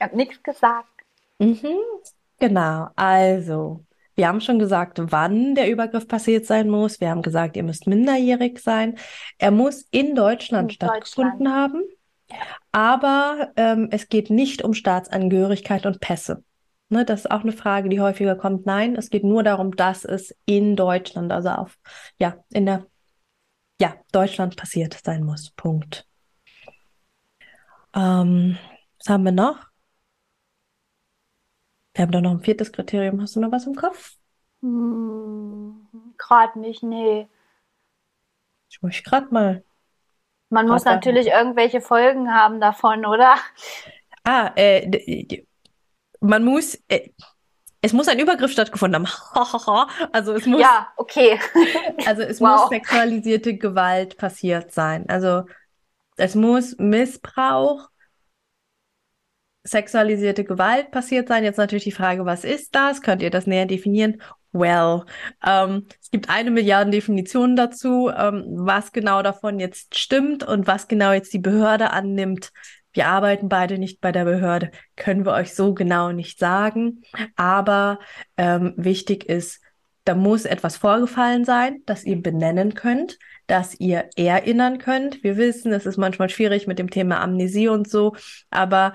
habe 0.00 0.16
nichts 0.16 0.42
gesagt. 0.42 0.88
Mhm, 1.38 1.78
genau, 2.38 2.88
also 2.96 3.84
wir 4.16 4.28
haben 4.28 4.40
schon 4.40 4.58
gesagt, 4.58 5.00
wann 5.00 5.54
der 5.54 5.70
Übergriff 5.70 6.06
passiert 6.06 6.46
sein 6.46 6.68
muss. 6.68 7.00
Wir 7.00 7.10
haben 7.10 7.22
gesagt, 7.22 7.56
ihr 7.56 7.64
müsst 7.64 7.86
minderjährig 7.86 8.60
sein. 8.60 8.96
Er 9.38 9.50
muss 9.50 9.82
in 9.90 10.14
Deutschland 10.14 10.70
in 10.70 10.74
stattgefunden 10.76 11.38
Deutschland. 11.40 11.56
haben. 11.56 11.82
Aber 12.72 13.52
ähm, 13.56 13.88
es 13.90 14.08
geht 14.08 14.30
nicht 14.30 14.62
um 14.62 14.74
Staatsangehörigkeit 14.74 15.84
und 15.86 16.00
Pässe. 16.00 16.44
Ne, 16.90 17.04
das 17.04 17.20
ist 17.20 17.30
auch 17.30 17.40
eine 17.40 17.52
Frage, 17.52 17.88
die 17.88 18.00
häufiger 18.00 18.36
kommt. 18.36 18.66
Nein, 18.66 18.94
es 18.94 19.10
geht 19.10 19.24
nur 19.24 19.42
darum, 19.42 19.74
dass 19.74 20.04
es 20.04 20.34
in 20.44 20.76
Deutschland, 20.76 21.32
also 21.32 21.48
auf, 21.48 21.76
ja, 22.18 22.36
in 22.52 22.66
der, 22.66 22.86
ja, 23.80 23.94
Deutschland 24.12 24.56
passiert 24.56 24.98
sein 25.04 25.24
muss. 25.24 25.50
Punkt. 25.50 26.06
Ähm, 27.94 28.58
was 28.98 29.08
haben 29.08 29.24
wir 29.24 29.32
noch? 29.32 29.58
Wir 31.94 32.02
haben 32.02 32.12
da 32.12 32.20
noch 32.20 32.32
ein 32.32 32.42
viertes 32.42 32.72
Kriterium. 32.72 33.20
Hast 33.20 33.36
du 33.36 33.40
noch 33.40 33.52
was 33.52 33.66
im 33.66 33.76
Kopf? 33.76 34.16
Hm, 34.62 35.86
gerade 36.18 36.58
nicht, 36.58 36.82
nee. 36.82 37.28
Ich 38.68 38.82
muss 38.82 39.02
gerade 39.04 39.32
mal. 39.32 39.62
Man 40.50 40.68
muss 40.68 40.84
natürlich 40.84 41.28
irgendwelche 41.28 41.80
Folgen 41.80 42.32
haben 42.32 42.60
davon, 42.60 43.06
oder? 43.06 43.36
Ah, 44.24 44.50
äh, 44.56 45.44
man 46.20 46.44
muss, 46.44 46.74
äh, 46.88 47.10
es 47.80 47.92
muss 47.92 48.08
ein 48.08 48.18
Übergriff 48.18 48.52
stattgefunden 48.52 49.06
haben. 49.06 49.88
also 50.12 50.32
es 50.32 50.46
muss. 50.46 50.60
Ja, 50.60 50.88
okay. 50.96 51.38
also 52.06 52.22
es 52.22 52.40
wow. 52.40 52.62
muss 52.62 52.68
sexualisierte 52.70 53.56
Gewalt 53.56 54.16
passiert 54.16 54.72
sein. 54.72 55.08
Also 55.08 55.44
es 56.16 56.34
muss 56.34 56.76
Missbrauch, 56.78 57.88
sexualisierte 59.64 60.44
Gewalt 60.44 60.90
passiert 60.90 61.28
sein. 61.28 61.42
Jetzt 61.42 61.56
natürlich 61.56 61.84
die 61.84 61.92
Frage, 61.92 62.26
was 62.26 62.44
ist 62.44 62.74
das? 62.74 63.02
Könnt 63.02 63.22
ihr 63.22 63.30
das 63.30 63.46
näher 63.46 63.66
definieren? 63.66 64.20
Well, 64.52 65.04
ähm, 65.44 65.86
es 66.00 66.10
gibt 66.10 66.28
eine 66.30 66.50
Milliarde 66.52 66.92
Definitionen 66.92 67.56
dazu, 67.56 68.08
ähm, 68.16 68.44
was 68.46 68.92
genau 68.92 69.22
davon 69.22 69.58
jetzt 69.58 69.98
stimmt 69.98 70.44
und 70.44 70.68
was 70.68 70.86
genau 70.86 71.12
jetzt 71.12 71.32
die 71.32 71.40
Behörde 71.40 71.90
annimmt. 71.90 72.52
Wir 72.92 73.08
arbeiten 73.08 73.48
beide 73.48 73.78
nicht 73.78 74.00
bei 74.00 74.12
der 74.12 74.24
Behörde, 74.24 74.70
können 74.94 75.24
wir 75.24 75.32
euch 75.32 75.54
so 75.54 75.74
genau 75.74 76.12
nicht 76.12 76.38
sagen. 76.38 77.02
Aber 77.34 77.98
ähm, 78.36 78.74
wichtig 78.76 79.28
ist, 79.28 79.60
da 80.04 80.14
muss 80.14 80.44
etwas 80.44 80.76
vorgefallen 80.76 81.44
sein, 81.44 81.82
das 81.86 82.04
ihr 82.04 82.20
benennen 82.20 82.74
könnt 82.74 83.18
dass 83.46 83.78
ihr 83.78 84.08
erinnern 84.16 84.78
könnt. 84.78 85.22
Wir 85.22 85.36
wissen, 85.36 85.72
es 85.72 85.86
ist 85.86 85.96
manchmal 85.96 86.30
schwierig 86.30 86.66
mit 86.66 86.78
dem 86.78 86.90
Thema 86.90 87.20
Amnesie 87.20 87.68
und 87.68 87.88
so, 87.88 88.14
aber 88.50 88.94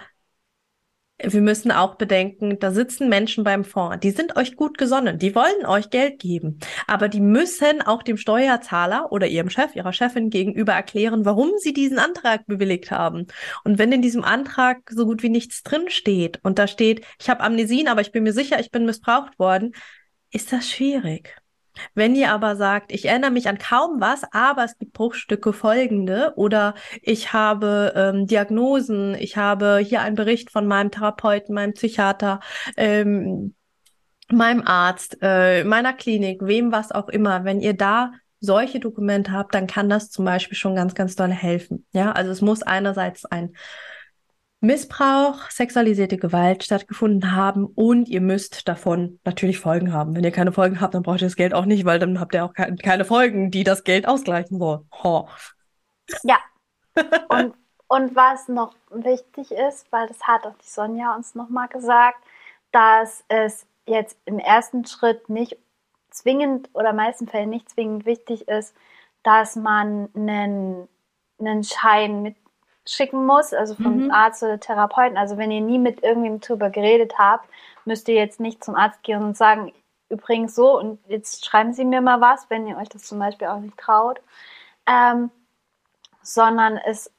wir 1.22 1.42
müssen 1.42 1.70
auch 1.74 1.96
bedenken, 1.96 2.60
da 2.60 2.72
sitzen 2.72 3.10
Menschen 3.10 3.44
beim 3.44 3.66
Fonds, 3.66 4.00
die 4.02 4.12
sind 4.12 4.38
euch 4.38 4.56
gut 4.56 4.78
gesonnen, 4.78 5.20
die 5.20 5.36
wollen 5.36 5.66
euch 5.66 5.90
Geld 5.90 6.20
geben, 6.20 6.60
aber 6.88 7.10
die 7.10 7.20
müssen 7.20 7.82
auch 7.82 8.04
dem 8.04 8.16
Steuerzahler 8.16 9.12
oder 9.12 9.28
ihrem 9.28 9.50
Chef, 9.50 9.76
ihrer 9.76 9.92
Chefin 9.92 10.30
gegenüber 10.30 10.72
erklären, 10.72 11.26
warum 11.26 11.52
sie 11.58 11.74
diesen 11.74 12.00
Antrag 12.00 12.48
bewilligt 12.48 12.90
haben. 12.92 13.28
Und 13.66 13.78
wenn 13.78 13.92
in 13.92 14.02
diesem 14.02 14.24
Antrag 14.24 14.90
so 14.90 15.06
gut 15.06 15.22
wie 15.22 15.30
nichts 15.30 15.62
drin 15.62 15.90
steht 15.90 16.40
und 16.42 16.58
da 16.58 16.68
steht, 16.68 17.06
ich 17.20 17.30
habe 17.30 17.42
Amnesien, 17.42 17.90
aber 17.90 18.00
ich 18.00 18.14
bin 18.14 18.24
mir 18.24 18.34
sicher, 18.34 18.58
ich 18.62 18.72
bin 18.72 18.86
missbraucht 18.86 19.38
worden, 19.40 19.74
ist 20.32 20.52
das 20.52 20.70
schwierig. 20.70 21.36
Wenn 21.94 22.16
ihr 22.16 22.32
aber 22.32 22.56
sagt, 22.56 22.92
ich 22.92 23.06
erinnere 23.06 23.32
mich 23.32 23.48
an 23.48 23.58
kaum 23.58 24.02
was, 24.02 24.24
aber 24.32 24.64
es 24.64 24.78
gibt 24.78 24.94
Bruchstücke 24.94 25.54
folgende 25.54 26.34
oder 26.36 26.76
ich 27.02 27.32
habe 27.34 27.94
ähm, 27.96 28.28
Diagnosen, 28.28 29.16
ich 29.16 29.38
habe 29.38 29.78
hier 29.78 30.02
einen 30.02 30.16
Bericht 30.16 30.52
von 30.52 30.68
meinem 30.68 30.92
Therapeuten, 30.92 31.56
meinem 31.56 31.74
Psychiater, 31.74 32.40
ähm, 32.76 33.56
meinem 34.32 34.62
Arzt, 34.66 35.18
äh, 35.22 35.64
meiner 35.64 35.94
Klinik, 35.94 36.42
wem 36.44 36.72
was 36.72 36.92
auch 36.92 37.10
immer, 37.10 37.46
wenn 37.46 37.62
ihr 37.62 37.74
da 37.74 38.12
solche 38.40 38.80
Dokumente 38.80 39.32
habt, 39.32 39.54
dann 39.54 39.68
kann 39.68 39.90
das 39.90 40.12
zum 40.12 40.26
Beispiel 40.26 40.58
schon 40.58 40.76
ganz, 40.76 40.96
ganz 40.96 41.16
doll 41.16 41.32
helfen. 41.32 41.86
Ja, 41.92 42.12
also 42.12 42.32
es 42.32 42.42
muss 42.42 42.64
einerseits 42.64 43.26
ein 43.26 43.54
Missbrauch, 44.62 45.50
sexualisierte 45.50 46.18
Gewalt 46.18 46.66
stattgefunden 46.66 47.34
haben 47.34 47.66
und 47.66 48.10
ihr 48.10 48.20
müsst 48.20 48.68
davon 48.68 49.20
natürlich 49.24 49.58
Folgen 49.60 49.94
haben. 49.94 50.16
Wenn 50.16 50.24
ihr 50.24 50.32
keine 50.32 50.52
Folgen 50.52 50.82
habt, 50.82 50.94
dann 50.94 51.04
braucht 51.04 51.22
ihr 51.22 51.28
das 51.28 51.38
Geld 51.38 51.54
auch 51.54 51.66
nicht, 51.66 51.86
weil 51.86 51.98
dann 51.98 52.20
habt 52.20 52.34
ihr 52.34 52.44
auch 52.44 52.54
keine 52.54 53.06
Folgen, 53.06 53.52
die 53.52 53.64
das 53.64 53.86
Geld 53.86 54.08
ausgleichen 54.08 54.60
sollen. 54.60 54.86
Ho. 55.04 55.30
Ja. 56.24 56.38
Und, 57.30 57.54
und 57.88 58.16
was 58.16 58.50
noch 58.50 58.76
wichtig 58.90 59.52
ist, 59.52 59.90
weil 59.92 60.08
das 60.08 60.22
hat 60.24 60.46
auch 60.46 60.56
die 60.58 60.68
Sonja 60.68 61.16
uns 61.16 61.34
nochmal 61.34 61.70
gesagt, 61.70 62.18
dass 62.72 63.24
es 63.30 63.66
jetzt 63.86 64.18
im 64.26 64.38
ersten 64.38 64.86
Schritt 64.86 65.30
nicht 65.30 65.58
zwingend 66.10 66.70
oder 66.74 66.92
meisten 66.94 67.28
Fällen 67.28 67.50
nicht 67.50 67.70
zwingend 67.70 68.06
wichtig 68.06 68.48
ist, 68.48 68.76
dass 69.24 69.56
man 69.56 70.10
einen, 70.14 70.90
einen 71.40 71.64
Schein 71.64 72.22
mit 72.22 72.36
schicken 72.92 73.26
muss, 73.26 73.54
also 73.54 73.76
vom 73.76 74.06
mhm. 74.06 74.12
Arzt 74.12 74.44
oder 74.44 74.60
Therapeuten. 74.60 75.18
Also 75.18 75.38
wenn 75.38 75.52
ihr 75.52 75.62
nie 75.62 75.80
mit 75.80 76.04
irgendwem 76.04 76.40
drüber 76.40 76.70
geredet 76.70 77.18
habt, 77.18 77.48
müsst 77.86 78.08
ihr 78.08 78.16
jetzt 78.16 78.40
nicht 78.40 78.64
zum 78.64 78.76
Arzt 78.76 79.04
gehen 79.04 79.24
und 79.24 79.38
sagen, 79.38 79.74
übrigens 80.10 80.56
so 80.56 80.78
und 80.78 81.00
jetzt 81.08 81.46
schreiben 81.46 81.74
Sie 81.74 81.86
mir 81.86 82.02
mal 82.02 82.22
was, 82.22 82.50
wenn 82.50 82.68
ihr 82.68 82.78
euch 82.78 82.90
das 82.90 83.04
zum 83.04 83.20
Beispiel 83.20 83.48
auch 83.48 83.60
nicht 83.60 83.78
traut. 83.78 84.20
Ähm, 84.88 85.30
sondern 86.22 86.78
es 86.78 87.12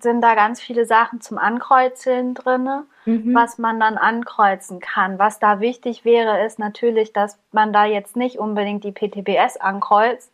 sind 0.00 0.20
da 0.20 0.34
ganz 0.34 0.60
viele 0.60 0.84
Sachen 0.84 1.20
zum 1.20 1.38
Ankreuzeln 1.38 2.34
drin, 2.34 2.84
mhm. 3.06 3.34
was 3.34 3.58
man 3.58 3.80
dann 3.80 3.96
ankreuzen 3.96 4.80
kann. 4.80 5.18
Was 5.18 5.38
da 5.38 5.60
wichtig 5.60 6.04
wäre, 6.04 6.44
ist 6.44 6.58
natürlich, 6.58 7.12
dass 7.12 7.38
man 7.50 7.72
da 7.72 7.84
jetzt 7.84 8.16
nicht 8.16 8.38
unbedingt 8.38 8.84
die 8.84 8.92
PTBS 8.92 9.56
ankreuzt, 9.56 10.30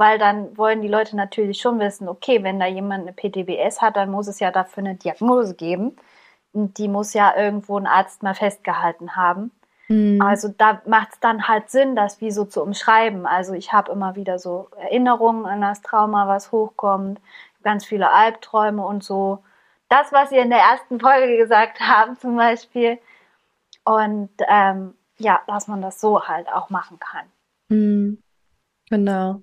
weil 0.00 0.18
dann 0.18 0.56
wollen 0.56 0.80
die 0.80 0.88
Leute 0.88 1.14
natürlich 1.14 1.60
schon 1.60 1.78
wissen, 1.78 2.08
okay, 2.08 2.42
wenn 2.42 2.58
da 2.58 2.64
jemand 2.64 3.02
eine 3.06 3.12
PTBS 3.12 3.82
hat, 3.82 3.96
dann 3.96 4.10
muss 4.10 4.28
es 4.28 4.40
ja 4.40 4.50
dafür 4.50 4.82
eine 4.82 4.94
Diagnose 4.94 5.54
geben. 5.54 5.94
Und 6.54 6.78
die 6.78 6.88
muss 6.88 7.12
ja 7.12 7.36
irgendwo 7.36 7.76
ein 7.76 7.86
Arzt 7.86 8.22
mal 8.22 8.34
festgehalten 8.34 9.14
haben. 9.14 9.50
Mhm. 9.88 10.22
Also 10.22 10.48
da 10.56 10.80
macht 10.86 11.12
es 11.12 11.20
dann 11.20 11.48
halt 11.48 11.68
Sinn, 11.68 11.96
das 11.96 12.22
wie 12.22 12.30
so 12.30 12.46
zu 12.46 12.62
umschreiben. 12.62 13.26
Also 13.26 13.52
ich 13.52 13.74
habe 13.74 13.92
immer 13.92 14.16
wieder 14.16 14.38
so 14.38 14.70
Erinnerungen 14.78 15.44
an 15.44 15.60
das 15.60 15.82
Trauma, 15.82 16.26
was 16.26 16.50
hochkommt, 16.50 17.20
ganz 17.62 17.84
viele 17.84 18.10
Albträume 18.10 18.82
und 18.82 19.04
so. 19.04 19.44
Das, 19.90 20.12
was 20.12 20.32
ihr 20.32 20.40
in 20.40 20.48
der 20.48 20.60
ersten 20.60 20.98
Folge 20.98 21.36
gesagt 21.36 21.78
haben 21.80 22.16
zum 22.16 22.36
Beispiel. 22.36 22.96
Und 23.84 24.30
ähm, 24.48 24.94
ja, 25.18 25.42
dass 25.46 25.68
man 25.68 25.82
das 25.82 26.00
so 26.00 26.26
halt 26.26 26.50
auch 26.50 26.70
machen 26.70 26.98
kann. 26.98 27.26
Mhm. 27.68 28.22
Genau, 28.92 29.42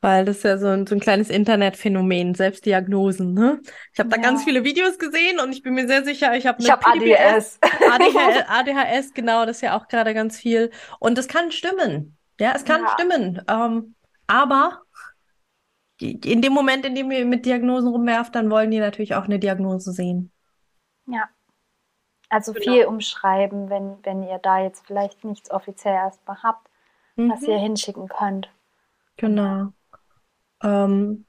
weil 0.00 0.24
das 0.24 0.38
ist 0.38 0.42
ja 0.42 0.58
so 0.58 0.66
ein, 0.66 0.86
so 0.86 0.96
ein 0.96 1.00
kleines 1.00 1.30
Internetphänomen, 1.30 2.34
Selbstdiagnosen. 2.34 3.32
Ne? 3.32 3.60
Ich 3.92 4.00
habe 4.00 4.08
da 4.08 4.16
Ja. 4.16 4.22
ganz 4.22 4.42
viele 4.42 4.64
Videos 4.64 4.98
gesehen 4.98 5.38
und 5.38 5.52
ich 5.52 5.62
bin 5.62 5.74
mir 5.74 5.86
sehr 5.86 6.04
sicher, 6.04 6.34
ich 6.36 6.46
habe 6.48 6.60
Ich 6.60 6.68
habe 6.68 6.84
ADS. 6.84 7.60
ADHS, 7.62 8.48
ADHS, 8.48 9.14
genau, 9.14 9.46
das 9.46 9.58
ist 9.58 9.62
ja 9.62 9.78
auch 9.78 9.86
gerade 9.86 10.14
ganz 10.14 10.36
viel. 10.36 10.70
Und 10.98 11.16
das 11.16 11.28
kann 11.28 11.52
stimmen. 11.52 12.16
Ja, 12.40 12.52
es 12.56 12.64
kann 12.64 12.82
Ja. 12.82 12.88
stimmen. 12.88 13.40
Ähm, 13.48 13.94
aber 14.26 14.82
in 16.00 16.42
dem 16.42 16.52
Moment, 16.52 16.84
in 16.84 16.94
dem 16.96 17.10
ihr 17.12 17.24
mit 17.24 17.46
Diagnosen 17.46 17.88
rumwerft, 17.88 18.34
dann 18.34 18.50
wollen 18.50 18.70
die 18.72 18.78
natürlich 18.80 19.14
auch 19.14 19.24
eine 19.24 19.38
Diagnose 19.38 19.92
sehen. 19.92 20.32
Ja. 21.06 21.28
Also 22.30 22.52
Genau. 22.52 22.64
viel 22.64 22.84
umschreiben, 22.86 23.70
wenn, 23.70 23.98
wenn 24.04 24.22
ihr 24.22 24.38
da 24.38 24.58
jetzt 24.58 24.86
vielleicht 24.86 25.24
nichts 25.24 25.50
offiziell 25.50 25.94
erstmal 25.94 26.42
habt, 26.42 26.68
was 27.16 27.40
Mhm. 27.40 27.48
ihr 27.48 27.58
hinschicken 27.58 28.08
könnt. 28.08 28.50
Genau. 29.18 29.72
Ähm, 30.62 31.26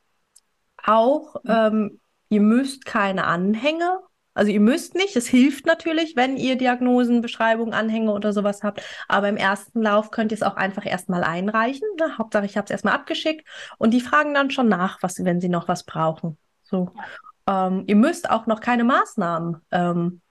auch, 0.83 1.35
ähm, 1.45 1.99
ihr 2.29 2.41
müsst 2.41 2.85
keine 2.85 3.25
Anhänge, 3.25 3.99
also 4.39 4.51
ihr 4.51 4.61
müsst 4.61 4.95
nicht, 4.95 5.17
es 5.17 5.27
hilft 5.27 5.65
natürlich, 5.65 6.15
wenn 6.15 6.37
ihr 6.37 6.57
Diagnosen, 6.57 7.21
Beschreibungen, 7.21 7.73
Anhänge 7.73 8.13
oder 8.13 8.31
sowas 8.31 8.63
habt, 8.63 8.81
aber 9.09 9.27
im 9.27 9.35
ersten 9.35 9.81
Lauf 9.81 10.11
könnt 10.11 10.31
ihr 10.31 10.37
es 10.37 10.43
auch 10.43 10.55
einfach 10.55 10.85
erstmal 10.85 11.25
einreichen. 11.25 11.85
Ne? 11.99 12.17
Hauptsache, 12.17 12.45
ich 12.45 12.55
habe 12.55 12.63
es 12.63 12.71
erstmal 12.71 12.93
abgeschickt 12.93 13.45
und 13.79 13.91
die 13.93 13.99
fragen 13.99 14.33
dann 14.33 14.49
schon 14.49 14.69
nach, 14.69 15.03
was, 15.03 15.21
wenn 15.25 15.41
sie 15.41 15.49
noch 15.49 15.67
was 15.67 15.83
brauchen. 15.83 16.37
So. 16.63 16.93
Ähm, 17.47 17.83
ihr 17.87 17.97
müsst 17.97 18.29
auch 18.29 18.45
noch 18.45 18.61
keine 18.61 18.85
Maßnahmen 18.85 19.57
ähm, 19.71 20.21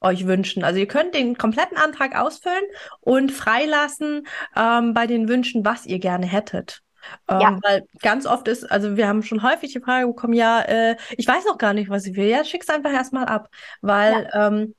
euch 0.00 0.26
wünschen. 0.28 0.62
Also 0.62 0.78
ihr 0.78 0.86
könnt 0.86 1.16
den 1.16 1.36
kompletten 1.36 1.76
Antrag 1.76 2.16
ausfüllen 2.16 2.64
und 3.00 3.32
freilassen 3.32 4.28
ähm, 4.54 4.94
bei 4.94 5.08
den 5.08 5.28
Wünschen, 5.28 5.64
was 5.64 5.86
ihr 5.86 5.98
gerne 5.98 6.26
hättet. 6.26 6.82
Ähm, 7.28 7.40
Ja. 7.40 7.58
Weil 7.62 7.86
ganz 8.02 8.26
oft 8.26 8.48
ist, 8.48 8.70
also 8.70 8.96
wir 8.96 9.08
haben 9.08 9.22
schon 9.22 9.42
häufig 9.42 9.72
die 9.72 9.80
Frage 9.80 10.06
bekommen, 10.06 10.34
ja, 10.34 10.60
äh, 10.62 10.96
ich 11.16 11.26
weiß 11.26 11.44
noch 11.46 11.58
gar 11.58 11.72
nicht, 11.74 11.90
was 11.90 12.06
ich 12.06 12.16
will. 12.16 12.26
Ja, 12.28 12.44
schick's 12.44 12.68
einfach 12.68 12.92
erstmal 12.92 13.26
ab, 13.26 13.48
weil 13.80 14.28
ähm, 14.34 14.74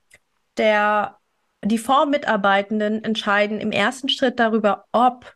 der, 0.56 1.18
die 1.64 1.78
Fondsmitarbeitenden 1.78 3.04
entscheiden 3.04 3.60
im 3.60 3.72
ersten 3.72 4.08
Schritt 4.08 4.38
darüber, 4.40 4.84
ob 4.92 5.34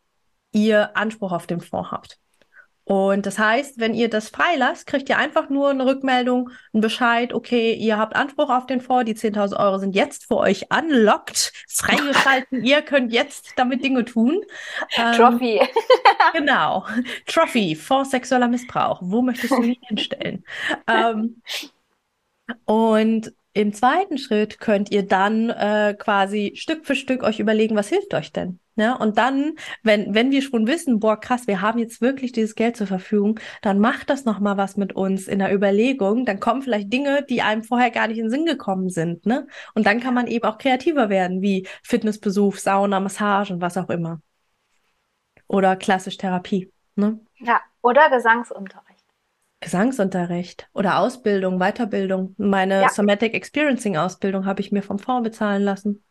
ihr 0.53 0.97
Anspruch 0.97 1.33
auf 1.33 1.47
den 1.47 1.61
Fonds 1.61 1.91
habt. 1.91 2.19
Und 2.89 3.27
das 3.27 3.37
heißt, 3.37 3.81
wenn 3.81 3.95
ihr 3.95 4.09
das 4.09 4.29
freilasst, 4.29 4.87
kriegt 4.87 5.09
ihr 5.09 5.19
einfach 5.19 5.49
nur 5.51 5.71
eine 5.71 5.85
Rückmeldung, 5.87 6.51
einen 6.73 6.81
Bescheid, 6.81 7.35
okay, 7.35 7.75
ihr 7.75 7.99
habt 7.99 8.15
Anspruch 8.15 8.49
auf 8.49 8.67
den 8.67 8.81
Fonds, 8.81 9.07
die 9.07 9.17
10.000 9.17 9.59
Euro 9.59 9.79
sind 9.79 9.97
jetzt 9.97 10.27
für 10.27 10.37
euch 10.37 10.67
unlocked, 10.71 11.53
freigeschalten, 11.69 12.63
ihr 12.63 12.83
könnt 12.83 13.13
jetzt 13.13 13.55
damit 13.57 13.83
Dinge 13.83 14.05
tun. 14.05 14.41
Ähm, 14.97 15.17
Trophy. 15.17 15.61
Genau. 16.33 16.85
Trophy, 17.27 17.75
Fonds 17.75 18.13
sexueller 18.13 18.47
Missbrauch. 18.47 19.01
Wo 19.03 19.21
möchtest 19.21 19.53
du 19.53 19.63
ihn 19.63 19.77
hinstellen? 19.83 20.45
ähm, 20.87 21.43
und 22.67 23.33
im 23.53 23.73
zweiten 23.73 24.19
Schritt 24.19 24.61
könnt 24.61 24.93
ihr 24.93 25.03
dann 25.03 25.51
äh, 25.51 25.97
quasi 25.99 26.53
Stück 26.55 26.87
für 26.87 26.95
Stück 26.95 27.25
euch 27.25 27.41
überlegen, 27.41 27.75
was 27.75 27.89
hilft 27.89 28.15
euch 28.15 28.31
denn? 28.31 28.61
Ja, 28.79 28.95
und 28.95 29.17
dann, 29.17 29.55
wenn, 29.83 30.15
wenn 30.15 30.31
wir 30.31 30.43
schon 30.43 30.67
wissen, 30.67 31.01
boah, 31.01 31.19
krass, 31.19 31.47
wir 31.47 31.63
haben 31.63 31.79
jetzt 31.79 32.03
wirklich 32.03 32.33
dieses 32.33 32.55
Geld 32.55 32.77
zur 32.77 32.87
Verfügung, 32.87 33.41
dann 33.63 33.79
macht 33.79 34.11
das 34.11 34.27
nochmal 34.27 34.59
was 34.59 34.77
mit 34.77 34.93
uns 34.93 35.29
in 35.29 35.39
der 35.39 35.53
Überlegung. 35.53 36.27
Dann 36.27 36.41
kommen 36.41 36.61
vielleicht 36.61 36.93
Dinge, 36.93 37.25
die 37.29 37.41
einem 37.41 37.65
vorher 37.65 37.91
gar 37.91 38.07
nicht 38.07 38.19
in 38.19 38.27
den 38.27 38.31
Sinn 38.31 38.45
gekommen 38.45 38.91
sind, 38.91 39.25
ne? 39.25 39.47
Und 39.75 39.87
dann 39.87 40.01
kann 40.01 40.13
man 40.13 40.27
eben 40.27 40.45
auch 40.45 40.59
kreativer 40.59 41.09
werden, 41.09 41.41
wie 41.41 41.67
Fitnessbesuch, 41.83 42.57
Sauna, 42.57 43.01
Massagen, 43.01 43.63
was 43.63 43.79
auch 43.79 43.89
immer. 43.89 44.21
Oder 45.49 45.77
klassisch 45.77 46.19
Therapie, 46.19 46.71
ne? 46.97 47.19
Ja, 47.39 47.61
oder 47.81 48.11
Gesangsunterricht. 48.11 49.05
Gesangsunterricht 49.61 50.69
oder 50.75 50.99
Ausbildung, 50.99 51.59
Weiterbildung. 51.59 52.35
Meine 52.37 52.83
Ja. 52.83 52.89
Somatic 52.91 53.33
Experiencing 53.33 53.97
Ausbildung 53.97 54.45
habe 54.45 54.61
ich 54.61 54.71
mir 54.71 54.83
vom 54.83 54.99
Fonds 54.99 55.23
bezahlen 55.27 55.63
lassen. 55.63 56.05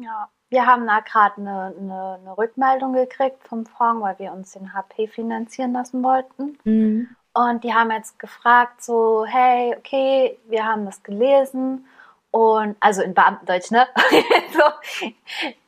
Ja, 0.00 0.28
wir 0.50 0.66
haben 0.66 0.86
da 0.86 1.00
gerade 1.00 1.36
eine, 1.38 1.74
eine, 1.78 2.18
eine 2.20 2.38
Rückmeldung 2.38 2.92
gekriegt 2.92 3.46
vom 3.48 3.66
Fonds, 3.66 4.02
weil 4.02 4.18
wir 4.18 4.32
uns 4.32 4.52
den 4.52 4.72
HP 4.72 5.08
finanzieren 5.08 5.72
lassen 5.72 6.02
wollten. 6.02 6.58
Mhm. 6.64 7.08
Und 7.32 7.64
die 7.64 7.74
haben 7.74 7.90
jetzt 7.90 8.18
gefragt, 8.18 8.82
so, 8.82 9.26
hey, 9.26 9.74
okay, 9.76 10.38
wir 10.46 10.64
haben 10.64 10.84
das 10.84 11.02
gelesen. 11.02 11.86
Und, 12.30 12.76
also 12.80 13.02
in 13.02 13.14
Beamtendeutsch, 13.14 13.70
ne? 13.70 13.86
so, 14.52 15.10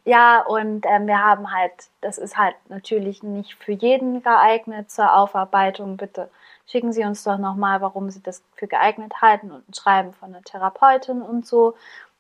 ja, 0.04 0.40
und 0.42 0.84
ähm, 0.86 1.06
wir 1.06 1.22
haben 1.22 1.52
halt, 1.52 1.72
das 2.00 2.18
ist 2.18 2.36
halt 2.36 2.54
natürlich 2.68 3.22
nicht 3.22 3.54
für 3.54 3.72
jeden 3.72 4.22
geeignet 4.22 4.90
zur 4.90 5.12
Aufarbeitung. 5.12 5.96
Bitte 5.96 6.30
schicken 6.66 6.92
Sie 6.92 7.04
uns 7.04 7.24
doch 7.24 7.38
nochmal, 7.38 7.80
warum 7.80 8.10
Sie 8.10 8.22
das 8.22 8.42
für 8.54 8.68
geeignet 8.68 9.20
halten 9.20 9.50
und 9.50 9.68
ein 9.68 9.74
Schreiben 9.74 10.12
von 10.12 10.34
einer 10.34 10.42
Therapeutin 10.44 11.22
und 11.22 11.46
so. 11.46 11.74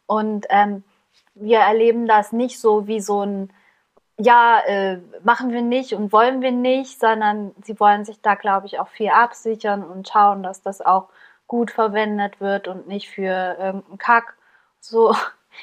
Und 0.06 0.46
ähm, 0.50 0.84
wir 1.36 1.58
erleben 1.58 2.06
das 2.06 2.32
nicht 2.32 2.58
so 2.60 2.86
wie 2.86 3.00
so 3.00 3.22
ein, 3.22 3.52
ja, 4.18 4.60
äh, 4.66 4.98
machen 5.22 5.52
wir 5.52 5.62
nicht 5.62 5.92
und 5.92 6.12
wollen 6.12 6.40
wir 6.40 6.50
nicht, 6.52 6.98
sondern 6.98 7.54
sie 7.62 7.78
wollen 7.78 8.04
sich 8.04 8.20
da, 8.22 8.34
glaube 8.34 8.66
ich, 8.66 8.80
auch 8.80 8.88
viel 8.88 9.10
absichern 9.10 9.84
und 9.84 10.08
schauen, 10.08 10.42
dass 10.42 10.62
das 10.62 10.80
auch 10.80 11.08
gut 11.46 11.70
verwendet 11.70 12.40
wird 12.40 12.66
und 12.68 12.88
nicht 12.88 13.08
für 13.08 13.56
irgendeinen 13.58 13.98
Kack, 13.98 14.36
so, 14.80 15.14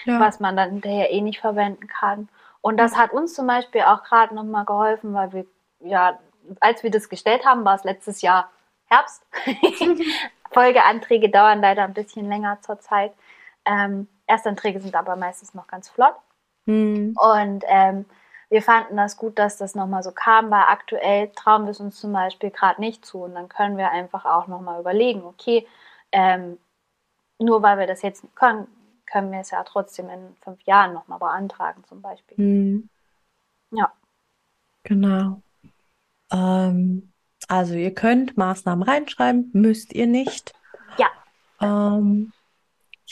Ja. 0.06 0.20
was 0.20 0.40
man 0.40 0.56
dann 0.56 0.72
hinterher 0.72 1.12
eh 1.12 1.22
nicht 1.22 1.40
verwenden 1.40 1.88
kann. 1.88 2.30
Und 2.62 2.78
das 2.78 2.96
hat 2.98 3.12
uns 3.12 3.34
zum 3.34 3.46
Beispiel 3.48 3.82
auch 3.82 4.04
gerade 4.04 4.34
nochmal 4.34 4.66
geholfen, 4.66 5.14
weil 5.14 5.34
wir, 5.34 5.46
ja, 5.82 6.18
als 6.60 6.84
wir 6.84 6.92
das 6.92 7.10
gestellt 7.10 7.46
haben, 7.46 7.66
war 7.66 7.76
es 7.76 7.84
letztes 7.84 8.22
Jahr 8.22 8.50
Herbst. 8.86 9.26
Folgeanträge 10.52 11.30
dauern 11.30 11.62
leider 11.62 11.84
ein 11.84 11.94
bisschen 11.94 12.30
länger 12.30 12.60
zur 12.62 12.80
Zeit. 12.80 13.14
Ähm, 13.66 14.08
Erstanträge 14.28 14.80
sind 14.82 14.96
aber 14.96 15.16
meistens 15.16 15.54
noch 15.54 15.68
ganz 15.68 15.90
flott. 15.90 16.16
Mhm. 16.66 17.16
Und 17.18 17.64
ähm, 17.68 18.06
wir 18.50 18.62
fanden 18.62 18.98
das 18.98 19.18
gut, 19.18 19.40
dass 19.40 19.58
das 19.58 19.76
nochmal 19.76 20.04
so 20.04 20.12
kam, 20.12 20.52
weil 20.52 20.64
aktuell 20.68 21.30
trauen 21.36 21.64
wir 21.64 21.72
es 21.72 21.80
uns 21.80 22.00
zum 22.00 22.14
Beispiel 22.14 22.52
gerade 22.52 22.80
nicht 22.80 23.06
zu. 23.06 23.24
Und 23.24 23.36
dann 23.36 23.50
können 23.50 23.78
wir 23.78 23.92
einfach 23.92 24.26
auch 24.26 24.48
nochmal 24.48 24.80
überlegen, 24.80 25.24
okay, 25.24 25.68
ähm, 26.12 26.58
nur 27.40 27.62
weil 27.62 27.80
wir 27.80 27.88
das 27.88 28.02
jetzt 28.02 28.24
nicht 28.24 28.36
können, 28.36 28.68
können 29.06 29.32
wir 29.32 29.40
es 29.40 29.52
ja 29.52 29.64
trotzdem 29.64 30.10
in 30.10 30.36
fünf 30.42 30.62
Jahren 30.64 30.94
nochmal 30.94 31.20
beantragen 31.20 31.84
zum 31.88 32.02
Beispiel. 32.02 32.38
Mhm. 32.38 32.90
Ja. 33.72 33.92
Genau. 34.84 35.42
Ähm, 36.32 37.12
also 37.48 37.74
ihr 37.74 37.94
könnt 37.94 38.38
Maßnahmen 38.38 38.84
reinschreiben, 38.84 39.50
müsst 39.54 39.94
ihr 39.94 40.08
nicht. 40.08 40.54
Ja. 40.98 41.08
Ähm, 41.62 42.32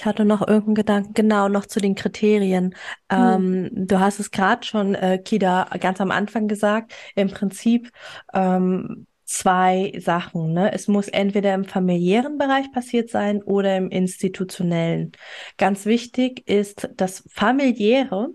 ich 0.02 0.06
hatte 0.08 0.26
noch 0.26 0.42
irgendeinen 0.42 0.74
Gedanken, 0.74 1.14
genau, 1.14 1.48
noch 1.48 1.68
zu 1.68 1.80
den 1.80 1.94
Kriterien. 1.94 2.74
Ähm, 3.12 3.70
du 3.72 4.00
hast 4.00 4.20
es 4.20 4.32
gerade 4.32 4.66
schon, 4.66 4.96
äh, 4.96 5.20
Kida, 5.24 5.66
ganz 5.80 6.02
am 6.02 6.10
Anfang 6.10 6.48
gesagt. 6.48 6.92
Im 7.14 7.30
Prinzip 7.30 7.92
ähm, 8.34 9.06
zwei 9.26 9.94
Sachen. 10.00 10.54
Ne? 10.54 10.74
Es 10.74 10.88
muss 10.88 11.08
entweder 11.08 11.54
im 11.54 11.66
familiären 11.66 12.40
Bereich 12.40 12.72
passiert 12.72 13.12
sein 13.12 13.44
oder 13.44 13.78
im 13.78 13.92
institutionellen. 13.92 15.12
Ganz 15.60 15.86
wichtig 15.86 16.50
ist, 16.50 16.90
das 16.96 17.24
familiäre 17.30 18.30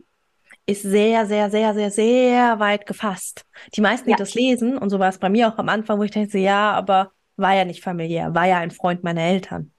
ist 0.67 0.83
sehr, 0.83 1.27
sehr, 1.27 1.51
sehr, 1.51 1.75
sehr, 1.75 1.91
sehr 1.91 2.61
weit 2.61 2.87
gefasst. 2.87 3.45
Die 3.75 3.81
meisten, 3.81 4.07
die 4.07 4.13
Ja. 4.13 4.19
das 4.19 4.35
lesen, 4.35 4.79
und 4.79 4.91
so 4.91 5.01
war 5.01 5.09
es 5.09 5.19
bei 5.19 5.31
mir 5.31 5.49
auch 5.49 5.59
am 5.59 5.69
Anfang, 5.69 5.99
wo 5.99 6.05
ich 6.05 6.13
dachte, 6.13 6.39
ja, 6.39 6.71
aber 6.71 7.11
war 7.35 7.57
ja 7.57 7.65
nicht 7.65 7.83
familiär, 7.83 8.37
war 8.37 8.47
ja 8.47 8.59
ein 8.59 8.71
Freund 8.71 9.03
meiner 9.03 9.23
Eltern. 9.23 9.73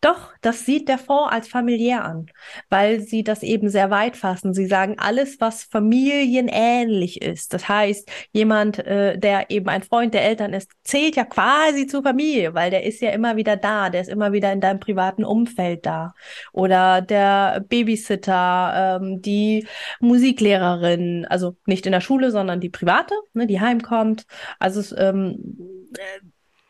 Doch, 0.00 0.32
das 0.40 0.64
sieht 0.66 0.88
der 0.88 0.98
Fonds 0.98 1.32
als 1.32 1.48
familiär 1.48 2.04
an, 2.04 2.26
weil 2.68 3.00
sie 3.00 3.22
das 3.22 3.42
eben 3.42 3.68
sehr 3.68 3.90
weit 3.90 4.16
fassen. 4.16 4.54
Sie 4.54 4.66
sagen 4.66 4.96
alles, 4.98 5.40
was 5.40 5.64
familienähnlich 5.64 7.22
ist. 7.22 7.54
Das 7.54 7.68
heißt, 7.68 8.10
jemand, 8.32 8.78
äh, 8.78 9.18
der 9.18 9.50
eben 9.50 9.68
ein 9.68 9.82
Freund 9.82 10.14
der 10.14 10.24
Eltern 10.24 10.52
ist, 10.52 10.70
zählt 10.84 11.16
ja 11.16 11.24
quasi 11.24 11.86
zur 11.86 12.02
Familie, 12.02 12.54
weil 12.54 12.70
der 12.70 12.84
ist 12.84 13.00
ja 13.00 13.10
immer 13.10 13.36
wieder 13.36 13.56
da, 13.56 13.90
der 13.90 14.02
ist 14.02 14.08
immer 14.10 14.32
wieder 14.32 14.52
in 14.52 14.60
deinem 14.60 14.80
privaten 14.80 15.24
Umfeld 15.24 15.86
da. 15.86 16.14
Oder 16.52 17.00
der 17.02 17.64
Babysitter, 17.68 18.98
ähm, 19.00 19.22
die 19.22 19.66
Musiklehrerin, 20.00 21.26
also 21.28 21.56
nicht 21.66 21.86
in 21.86 21.92
der 21.92 22.00
Schule, 22.00 22.30
sondern 22.30 22.60
die 22.60 22.70
private, 22.70 23.14
ne, 23.34 23.46
die 23.46 23.60
heimkommt. 23.60 24.26
Also 24.58 24.96
ähm, 24.96 25.88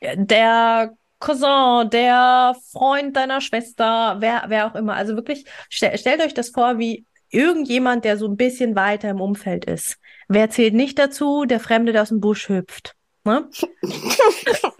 äh, 0.01 0.17
der 0.17 0.95
Cousin, 1.21 1.91
der 1.91 2.57
Freund 2.73 3.17
deiner 3.17 3.41
Schwester, 3.41 4.17
wer, 4.19 4.45
wer 4.49 4.67
auch 4.67 4.75
immer. 4.75 4.95
Also 4.95 5.15
wirklich, 5.15 5.45
stell, 5.69 5.97
stellt 5.97 6.21
euch 6.23 6.35
das 6.35 6.49
vor, 6.49 6.79
wie 6.79 7.05
irgendjemand, 7.29 8.05
der 8.05 8.17
so 8.17 8.27
ein 8.27 8.37
bisschen 8.37 8.75
weiter 8.75 9.11
im 9.11 9.21
Umfeld 9.21 9.67
ist. 9.67 9.99
Wer 10.29 10.51
zählt 10.51 10.75
nicht 10.75 10.99
dazu? 10.99 11.45
Der 11.45 11.61
Fremde, 11.61 11.93
der 11.93 12.03
aus 12.03 12.09
dem 12.09 12.21
Busch 12.21 12.49
hüpft. 12.49 12.97
Ne? 13.25 13.49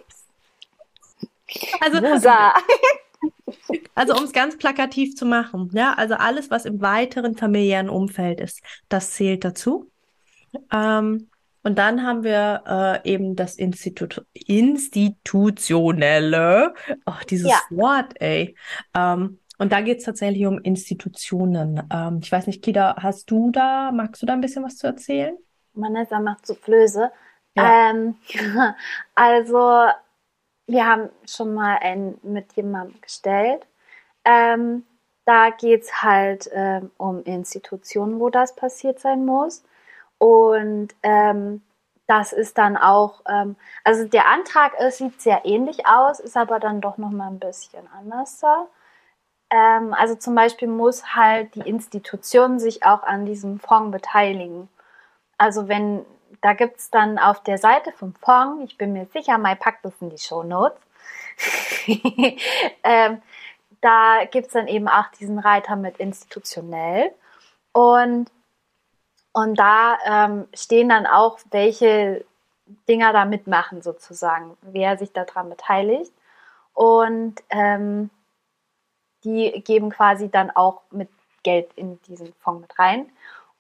Also, 1.81 1.99
also 3.95 4.17
um 4.17 4.25
es 4.25 4.33
ganz 4.33 4.57
plakativ 4.57 5.17
zu 5.17 5.27
machen, 5.27 5.71
ja, 5.73 5.95
also 5.95 6.15
alles, 6.15 6.51
was 6.51 6.65
im 6.65 6.81
weiteren 6.81 7.37
familiären 7.37 7.89
Umfeld 7.89 8.41
ist, 8.41 8.63
das 8.89 9.13
zählt 9.13 9.45
dazu. 9.45 9.91
Ähm, 10.73 11.30
Und 11.63 11.79
dann 11.79 12.05
haben 12.05 12.25
wir 12.25 13.01
äh, 13.05 13.11
eben 13.11 13.37
das 13.37 13.57
Institut 13.57 14.25
Institutionelle. 14.33 16.75
Oh, 17.07 17.13
dieses 17.29 17.51
Ja. 17.51 17.61
Wort, 17.71 18.15
ey. 18.21 18.57
Ähm, 18.95 19.39
und 19.59 19.73
da 19.73 19.83
geht 19.83 19.99
es 19.99 20.05
tatsächlich 20.05 20.47
um 20.47 20.59
Institutionen. 20.59 21.83
Ähm, 21.93 22.21
ich 22.23 22.33
weiß 22.33 22.47
nicht, 22.47 22.63
Kida, 22.63 22.97
hast 22.99 23.31
du 23.31 23.51
da, 23.51 23.93
magst 23.93 24.23
du 24.23 24.27
da 24.27 24.33
ein 24.33 24.41
bisschen 24.41 24.65
was 24.65 24.77
zu 24.77 24.87
erzählen? 24.87 25.37
Vanessa 25.75 26.19
macht 26.19 26.47
Soufflöse. 26.47 27.13
Ja. 27.55 27.91
Ähm, 27.91 28.17
also, 29.15 29.85
wir 30.67 30.87
haben 30.87 31.11
schon 31.27 31.53
mal 31.53 31.77
einen 31.79 32.19
mit 32.23 32.55
jemandem 32.55 32.99
gestellt. 33.03 33.67
Ähm, 34.25 34.87
da 35.27 35.51
geht 35.51 35.83
es 35.83 36.03
halt 36.03 36.49
ähm, 36.53 36.91
um 36.97 37.23
Institutionen, 37.25 38.19
wo 38.19 38.31
das 38.31 38.57
passiert 38.57 38.99
sein 38.99 39.27
muss. 39.27 39.63
Und 40.21 40.89
ähm, 41.03 41.63
das 42.07 42.35
ist 42.35 42.59
dann 42.59 42.77
auch, 42.77 43.23
ähm, 43.27 43.57
also 43.85 44.05
der 44.07 44.29
Antrag 44.29 44.79
ist, 44.79 44.99
sieht 44.99 45.23
sehr 45.23 45.47
ähnlich 45.47 45.87
aus, 45.87 46.21
ist 46.21 46.37
aber 46.37 46.61
dann 46.61 46.83
doch 46.83 46.99
nochmal 46.99 47.29
ein 47.29 47.39
bisschen 47.39 47.89
anders. 47.97 48.43
Ähm, 49.49 49.95
also 49.95 50.15
zum 50.17 50.35
Beispiel 50.35 50.69
muss 50.69 51.15
halt 51.15 51.55
die 51.55 51.67
Institution 51.67 52.59
sich 52.59 52.85
auch 52.85 53.03
an 53.03 53.25
diesem 53.25 53.61
Fonds 53.61 53.93
beteiligen. 53.93 54.69
Also 55.39 55.69
wenn, 55.69 56.05
da 56.43 56.53
gibt 56.53 56.79
es 56.79 56.91
dann 56.91 57.19
auf 57.19 57.43
der 57.43 57.57
Seite 57.57 57.91
vom 57.93 58.15
Fonds, 58.15 58.65
ich 58.65 58.77
bin 58.77 58.93
mir 58.93 59.07
sicher, 59.07 59.39
Mai 59.39 59.55
packt 59.55 59.85
das 59.87 59.95
in 60.01 60.11
die 60.11 60.19
Show 60.19 60.43
Notes, 60.43 60.79
ähm, 62.85 63.23
da 63.81 64.25
gibt 64.31 64.49
es 64.49 64.53
dann 64.53 64.69
eben 64.69 64.89
auch 64.89 65.09
diesen 65.19 65.39
Reiter 65.39 65.77
mit 65.77 65.97
institutionell. 65.97 67.15
Und, 67.73 68.31
und 69.33 69.59
da 69.59 69.99
ähm, 70.05 70.49
stehen 70.55 70.89
dann 70.89 71.07
auch, 71.07 71.39
welche 71.51 72.25
Dinger 72.89 73.13
da 73.13 73.25
mitmachen, 73.25 73.83
sozusagen, 73.83 74.57
wer 74.63 74.97
sich 74.99 75.13
daran 75.13 75.51
beteiligt. 75.51 76.13
Und 76.75 77.37
ähm, 77.51 78.11
die 79.25 79.63
geben 79.63 79.91
quasi 79.91 80.31
dann 80.31 80.51
auch 80.51 80.83
mit 80.91 81.09
Geld 81.43 81.71
in 81.77 82.01
diesen 82.03 82.33
Fonds 82.35 82.63
mit 82.63 82.79
rein. 82.79 83.11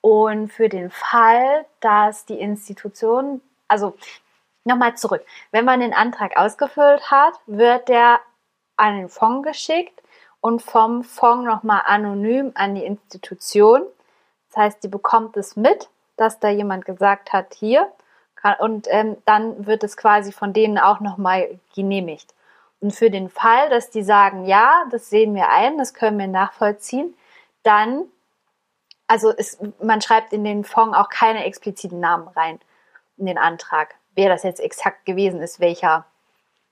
Und 0.00 0.50
für 0.50 0.68
den 0.68 0.90
Fall, 0.90 1.66
dass 1.80 2.24
die 2.24 2.40
Institution, 2.40 3.42
also 3.68 3.96
nochmal 4.64 4.96
zurück, 4.96 5.24
wenn 5.50 5.64
man 5.64 5.80
den 5.80 5.92
Antrag 5.94 6.36
ausgefüllt 6.36 7.10
hat, 7.10 7.34
wird 7.46 7.88
der 7.88 8.20
an 8.76 8.96
den 8.96 9.08
Fonds 9.08 9.46
geschickt 9.46 10.02
und 10.40 10.62
vom 10.62 11.04
Fonds 11.04 11.46
nochmal 11.46 11.82
anonym 11.84 12.52
an 12.54 12.74
die 12.74 12.84
Institution. 12.84 13.82
Das 14.50 14.64
heißt, 14.64 14.84
die 14.84 14.88
bekommt 14.88 15.36
es 15.36 15.56
mit, 15.56 15.88
dass 16.16 16.38
da 16.38 16.48
jemand 16.48 16.84
gesagt 16.84 17.32
hat, 17.32 17.54
hier. 17.54 17.90
Und 18.58 18.86
ähm, 18.90 19.16
dann 19.26 19.66
wird 19.66 19.84
es 19.84 19.96
quasi 19.96 20.32
von 20.32 20.52
denen 20.52 20.78
auch 20.78 21.00
nochmal 21.00 21.58
genehmigt. 21.74 22.34
Und 22.80 22.94
für 22.94 23.10
den 23.10 23.28
Fall, 23.28 23.68
dass 23.68 23.90
die 23.90 24.02
sagen, 24.02 24.46
ja, 24.46 24.84
das 24.90 25.10
sehen 25.10 25.34
wir 25.34 25.50
ein, 25.50 25.76
das 25.76 25.92
können 25.92 26.18
wir 26.18 26.26
nachvollziehen, 26.26 27.14
dann, 27.62 28.06
also 29.06 29.32
es, 29.36 29.58
man 29.82 30.00
schreibt 30.00 30.32
in 30.32 30.44
den 30.44 30.64
Fonds 30.64 30.96
auch 30.96 31.10
keine 31.10 31.44
expliziten 31.44 32.00
Namen 32.00 32.28
rein 32.28 32.58
in 33.18 33.26
den 33.26 33.36
Antrag, 33.36 33.94
wer 34.14 34.30
das 34.30 34.42
jetzt 34.42 34.60
exakt 34.60 35.04
gewesen 35.04 35.42
ist, 35.42 35.60
welcher 35.60 36.06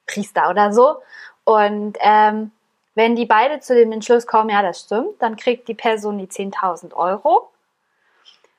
Priester 0.06 0.48
oder 0.48 0.72
so. 0.72 1.02
Und 1.44 1.98
ähm, 2.00 2.52
wenn 2.94 3.14
die 3.14 3.26
beide 3.26 3.60
zu 3.60 3.74
dem 3.74 3.92
Entschluss 3.92 4.26
kommen, 4.26 4.50
ja, 4.50 4.62
das 4.62 4.80
stimmt, 4.80 5.20
dann 5.20 5.36
kriegt 5.36 5.68
die 5.68 5.74
Person 5.74 6.18
die 6.18 6.26
10.000 6.26 6.94
Euro. 6.94 7.50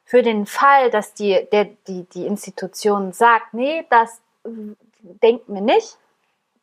Für 0.09 0.23
den 0.23 0.47
Fall, 0.47 0.89
dass 0.89 1.13
die, 1.13 1.47
der, 1.51 1.65
die, 1.87 2.03
die 2.09 2.25
Institution 2.25 3.13
sagt, 3.13 3.53
nee, 3.53 3.85
das 3.91 4.19
denkt 5.21 5.49
mir 5.49 5.61
nicht, 5.61 5.99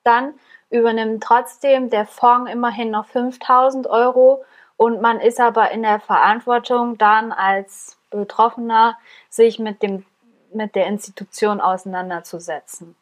dann 0.03 0.35
übernimmt 0.69 1.23
trotzdem 1.23 1.89
der 1.89 2.07
Fonds 2.07 2.51
immerhin 2.51 2.91
noch 2.91 3.07
5000 3.07 3.87
Euro 3.87 4.45
und 4.77 5.01
man 5.01 5.21
ist 5.21 5.39
aber 5.39 5.71
in 5.71 5.83
der 5.83 6.01
Verantwortung, 6.01 6.99
dann 6.99 7.31
als 7.31 7.97
Betroffener 8.11 8.99
sich 9.31 9.61
mit, 9.61 9.81
dem, 9.81 10.05
mit 10.53 10.75
der 10.75 10.89
Institution 10.89 11.61
auseinanderzusetzen. 11.61 12.97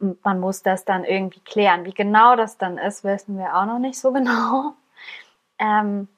Und 0.00 0.24
man 0.24 0.40
muss 0.40 0.62
das 0.62 0.86
dann 0.86 1.04
irgendwie 1.04 1.40
klären. 1.40 1.84
Wie 1.84 1.92
genau 1.92 2.34
das 2.34 2.56
dann 2.56 2.78
ist, 2.78 3.04
wissen 3.04 3.36
wir 3.36 3.58
auch 3.58 3.66
noch 3.66 3.78
nicht 3.78 4.00
so 4.00 4.10
genau. 4.14 4.72
Ähm, 5.58 6.08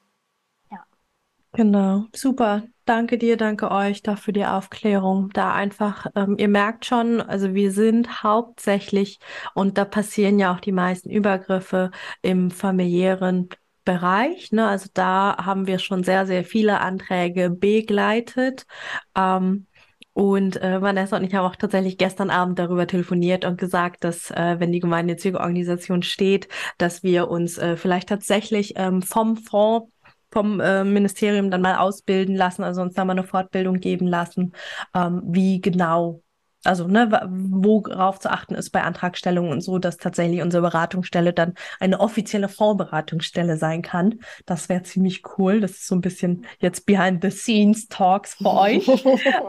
Genau, 1.55 2.05
super. 2.13 2.63
Danke 2.85 3.17
dir, 3.17 3.35
danke 3.35 3.71
euch 3.71 4.03
dafür 4.03 4.31
die 4.31 4.45
Aufklärung. 4.45 5.31
Da 5.33 5.53
einfach, 5.53 6.05
ähm, 6.15 6.35
ihr 6.37 6.47
merkt 6.47 6.85
schon, 6.85 7.19
also 7.19 7.55
wir 7.55 7.71
sind 7.71 8.21
hauptsächlich, 8.21 9.19
und 9.55 9.79
da 9.79 9.85
passieren 9.85 10.37
ja 10.37 10.53
auch 10.53 10.59
die 10.59 10.71
meisten 10.71 11.09
Übergriffe 11.09 11.89
im 12.21 12.51
familiären 12.51 13.49
Bereich. 13.85 14.51
Ne? 14.51 14.67
Also 14.67 14.87
da 14.93 15.35
haben 15.43 15.65
wir 15.65 15.79
schon 15.79 16.03
sehr, 16.03 16.27
sehr 16.27 16.43
viele 16.43 16.79
Anträge 16.79 17.49
begleitet. 17.49 18.67
Ähm, 19.15 19.65
und 20.13 20.61
äh, 20.61 20.81
Vanessa 20.81 21.17
und 21.17 21.23
ich 21.23 21.33
haben 21.33 21.45
auch 21.45 21.55
tatsächlich 21.55 21.97
gestern 21.97 22.29
Abend 22.29 22.59
darüber 22.59 22.85
telefoniert 22.85 23.45
und 23.45 23.57
gesagt, 23.59 24.03
dass 24.03 24.29
äh, 24.31 24.59
wenn 24.59 24.71
die 24.71 24.79
gemeinnützige 24.79 25.39
Organisation 25.39 26.03
steht, 26.03 26.47
dass 26.77 27.03
wir 27.03 27.29
uns 27.29 27.57
äh, 27.57 27.77
vielleicht 27.77 28.09
tatsächlich 28.09 28.73
ähm, 28.77 29.01
vom 29.01 29.37
Fonds 29.37 29.91
vom 30.35 30.59
äh, 30.59 30.83
Ministerium 30.83 31.49
dann 31.49 31.61
mal 31.61 31.77
ausbilden 31.77 32.35
lassen, 32.35 32.63
also 32.63 32.81
uns 32.81 32.93
da 32.95 33.05
mal 33.05 33.13
eine 33.13 33.23
Fortbildung 33.23 33.79
geben 33.79 34.07
lassen, 34.07 34.53
ähm, 34.93 35.21
wie 35.27 35.61
genau, 35.61 36.21
also 36.65 36.87
ne, 36.87 37.09
worauf 37.31 38.19
zu 38.19 38.29
achten 38.31 38.55
ist 38.55 38.71
bei 38.71 38.81
Antragstellungen 38.83 39.51
und 39.51 39.61
so, 39.61 39.79
dass 39.79 39.97
tatsächlich 39.97 40.41
unsere 40.41 40.63
Beratungsstelle 40.63 41.33
dann 41.33 41.53
eine 41.79 41.99
offizielle 41.99 42.49
Fondsberatungsstelle 42.49 43.57
sein 43.57 43.81
kann. 43.81 44.19
Das 44.45 44.69
wäre 44.69 44.83
ziemlich 44.83 45.23
cool. 45.37 45.61
Das 45.61 45.71
ist 45.71 45.87
so 45.87 45.95
ein 45.95 46.01
bisschen 46.01 46.45
jetzt 46.59 46.85
behind 46.85 47.21
the 47.23 47.31
scenes 47.31 47.87
Talks 47.87 48.35
für 48.35 48.51
euch. 48.53 48.87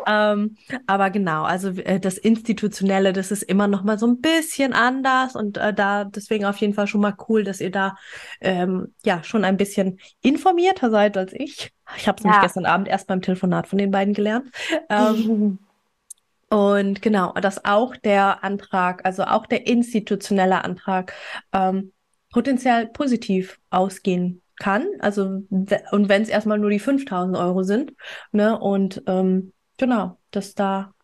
ähm, 0.06 0.56
aber 0.86 1.10
genau, 1.10 1.44
also 1.44 1.68
äh, 1.70 2.00
das 2.00 2.18
Institutionelle, 2.18 3.12
das 3.12 3.30
ist 3.30 3.42
immer 3.42 3.68
noch 3.68 3.82
mal 3.84 3.98
so 3.98 4.06
ein 4.06 4.20
bisschen 4.20 4.72
anders 4.72 5.34
und 5.34 5.56
äh, 5.58 5.72
da 5.74 6.04
deswegen 6.04 6.44
auf 6.44 6.56
jeden 6.58 6.74
Fall 6.74 6.86
schon 6.86 7.00
mal 7.00 7.14
cool, 7.28 7.44
dass 7.44 7.60
ihr 7.60 7.70
da 7.70 7.96
ähm, 8.40 8.94
ja 9.04 9.22
schon 9.22 9.44
ein 9.44 9.56
bisschen 9.56 9.98
informierter 10.22 10.90
seid 10.90 11.16
als 11.16 11.32
ich. 11.32 11.72
Ich 11.96 12.08
habe 12.08 12.18
es 12.18 12.24
nämlich 12.24 12.36
Ja. 12.36 12.40
gestern 12.40 12.66
Abend 12.66 12.88
erst 12.88 13.06
beim 13.06 13.22
Telefonat 13.22 13.66
von 13.68 13.78
den 13.78 13.90
beiden 13.90 14.14
gelernt. 14.14 14.50
Ähm, 14.88 15.58
und 16.56 17.02
genau, 17.02 17.32
dass 17.34 17.64
auch 17.64 17.96
der 17.96 18.42
Antrag, 18.44 19.04
also 19.04 19.24
auch 19.24 19.46
der 19.46 19.66
institutionelle 19.66 20.64
Antrag, 20.64 21.12
ähm, 21.52 21.92
potenziell 22.30 22.86
positiv 22.88 23.60
ausgehen 23.70 24.42
kann. 24.58 24.86
Also, 25.00 25.42
und 25.90 26.08
wenn 26.08 26.22
es 26.22 26.28
erstmal 26.28 26.58
nur 26.58 26.70
die 26.70 26.78
5000 26.78 27.36
Euro 27.36 27.62
sind, 27.62 27.92
ne, 28.32 28.58
und 28.58 29.02
ähm, 29.06 29.52
genau, 29.76 30.18
dass 30.30 30.54
da, 30.54 30.94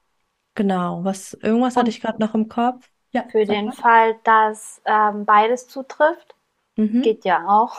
genau, 0.54 1.04
was, 1.04 1.34
irgendwas 1.34 1.76
hatte 1.76 1.90
ich 1.90 2.00
gerade 2.00 2.20
noch 2.20 2.34
im 2.34 2.48
Kopf. 2.48 2.88
Ja, 3.12 3.24
Für 3.30 3.46
den 3.46 3.66
mal. 3.66 3.72
Fall, 3.72 4.18
dass 4.24 4.80
ähm, 4.84 5.24
beides 5.24 5.66
zutrifft, 5.68 6.34
Mhm, 6.76 7.02
geht 7.02 7.24
ja 7.24 7.46
auch 7.48 7.76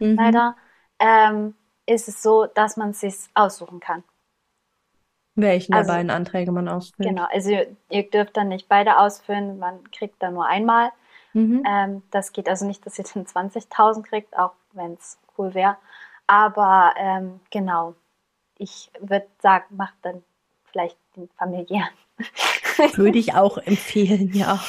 mhm. 0.00 0.16
leider, 0.16 0.56
ähm, 0.98 1.56
ist 1.86 2.08
es 2.08 2.22
so, 2.22 2.46
dass 2.46 2.76
man 2.76 2.90
es 2.90 3.00
sich 3.00 3.16
aussuchen 3.34 3.80
kann. 3.80 4.04
Welchen 5.40 5.72
der 5.72 5.80
Also- 5.80 5.92
beiden 5.92 6.10
Anträge 6.10 6.52
man 6.52 6.68
ausfüllt. 6.68 7.08
Genau, 7.08 7.26
also 7.30 7.50
ihr, 7.50 7.76
ihr 7.90 8.10
dürft 8.10 8.36
dann 8.36 8.48
nicht 8.48 8.68
beide 8.68 8.98
ausfüllen, 8.98 9.58
man 9.58 9.90
kriegt 9.90 10.22
dann 10.22 10.34
nur 10.34 10.46
einmal. 10.46 10.90
Mhm. 11.32 11.62
Ähm, 11.66 12.02
das 12.10 12.32
geht 12.32 12.48
also 12.48 12.66
nicht, 12.66 12.84
dass 12.86 12.98
ihr 12.98 13.04
dann 13.12 13.26
20.000 13.26 14.02
kriegt, 14.02 14.36
auch 14.38 14.52
wenn 14.72 14.94
es 14.94 15.18
cool 15.36 15.54
wäre. 15.54 15.76
Aber 16.26 16.94
ähm, 16.96 17.40
genau, 17.50 17.94
ich 18.58 18.90
würde 19.00 19.26
sagen, 19.40 19.64
macht 19.76 19.94
dann 20.02 20.22
vielleicht 20.70 20.96
den 21.16 21.28
familiären. 21.38 21.90
Würde 22.94 23.18
ich 23.18 23.34
auch 23.34 23.58
empfehlen, 23.58 24.32
ja. 24.34 24.60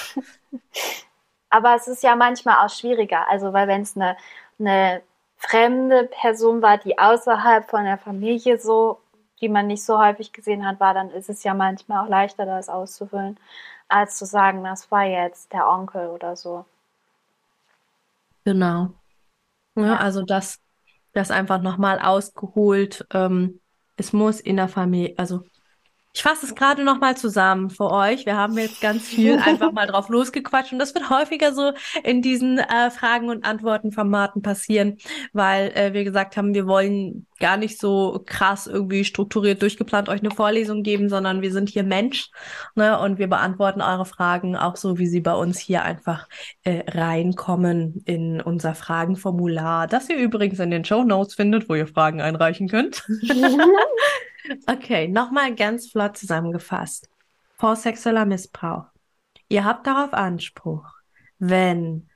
Aber 1.49 1.75
es 1.75 1.87
ist 1.87 2.03
ja 2.03 2.15
manchmal 2.15 2.65
auch 2.65 2.69
schwieriger. 2.69 3.27
Also, 3.27 3.53
weil 3.53 3.67
wenn 3.67 3.81
es 3.81 3.95
eine, 3.95 4.15
eine 4.59 5.01
fremde 5.37 6.03
Person 6.05 6.61
war, 6.61 6.77
die 6.77 6.99
außerhalb 6.99 7.69
von 7.69 7.83
der 7.85 7.97
Familie 7.97 8.59
so, 8.59 8.99
die 9.41 9.49
man 9.49 9.67
nicht 9.67 9.83
so 9.83 9.99
häufig 9.99 10.33
gesehen 10.33 10.65
hat, 10.65 10.79
war, 10.79 10.93
dann 10.93 11.09
ist 11.11 11.29
es 11.29 11.43
ja 11.43 11.53
manchmal 11.53 12.05
auch 12.05 12.09
leichter, 12.09 12.45
das 12.45 12.69
auszufüllen, 12.69 13.37
als 13.87 14.17
zu 14.17 14.25
sagen, 14.25 14.63
das 14.63 14.91
war 14.91 15.05
jetzt 15.05 15.53
der 15.53 15.67
Onkel 15.69 16.07
oder 16.09 16.35
so. 16.35 16.65
Genau. 18.45 18.93
Ja, 19.75 19.97
also 19.97 20.23
das, 20.23 20.59
das 21.13 21.31
einfach 21.31 21.61
nochmal 21.61 21.99
ausgeholt. 21.99 23.05
Ähm, 23.13 23.59
es 23.97 24.13
muss 24.13 24.39
in 24.39 24.57
der 24.57 24.67
Familie, 24.67 25.15
also 25.17 25.43
Ich 26.11 26.23
fasse 26.23 26.47
es 26.47 26.55
gerade 26.55 26.83
noch 26.83 26.99
mal 26.99 27.15
zusammen 27.15 27.69
für 27.69 27.91
euch. 27.91 28.25
Wir 28.25 28.35
haben 28.35 28.57
jetzt 28.57 28.81
ganz 28.81 29.07
viel 29.07 29.37
einfach 29.45 29.71
mal 29.71 29.85
drauf 29.85 30.09
losgequatscht 30.09 30.73
und 30.73 30.79
das 30.79 30.95
wird 30.95 31.09
häufiger 31.09 31.53
so 31.53 31.71
in 32.03 32.21
diesen 32.21 32.57
äh, 32.57 32.89
Fragen 32.89 33.29
und 33.29 33.45
Antworten 33.45 33.91
Formaten 33.91 34.41
passieren, 34.41 34.97
weil 35.33 35.71
äh, 35.75 35.93
wir 35.93 36.03
gesagt 36.03 36.35
haben, 36.35 36.53
wir 36.55 36.65
wollen 36.65 37.27
gar 37.39 37.57
nicht 37.57 37.79
so 37.79 38.21
krass 38.25 38.67
irgendwie 38.67 39.05
strukturiert 39.05 39.61
durchgeplant 39.61 40.09
euch 40.09 40.19
eine 40.19 40.31
Vorlesung 40.31 40.83
geben, 40.83 41.09
sondern 41.09 41.41
wir 41.41 41.53
sind 41.53 41.69
hier 41.69 41.83
Mensch 41.83 42.31
ne, 42.75 42.99
und 42.99 43.17
wir 43.19 43.27
beantworten 43.27 43.81
eure 43.81 44.05
Fragen 44.05 44.55
auch 44.55 44.75
so, 44.75 44.97
wie 44.97 45.07
sie 45.07 45.21
bei 45.21 45.33
uns 45.33 45.59
hier 45.59 45.83
einfach 45.83 46.27
äh, 46.63 46.83
reinkommen 46.89 48.01
in 48.05 48.41
unser 48.41 48.73
Fragenformular, 48.73 49.87
das 49.87 50.09
ihr 50.09 50.17
übrigens 50.17 50.59
in 50.59 50.71
den 50.71 50.83
Show 50.83 51.03
Notes 51.03 51.35
findet, 51.35 51.69
wo 51.69 51.75
ihr 51.75 51.87
Fragen 51.87 52.19
einreichen 52.19 52.67
könnt. 52.67 53.07
Okay, 54.67 55.07
nochmal 55.07 55.55
ganz 55.55 55.91
flott 55.91 56.17
zusammengefasst. 56.17 57.09
Vorsexueller 57.57 58.25
Missbrauch. 58.25 58.85
Ihr 59.47 59.65
habt 59.65 59.87
darauf 59.87 60.13
Anspruch, 60.13 60.85
wenn 61.39 62.07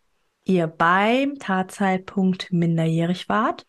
ihr 0.46 0.68
beim 0.68 1.40
Tatzeitpunkt 1.40 2.52
minderjährig 2.52 3.30
wart, 3.30 3.66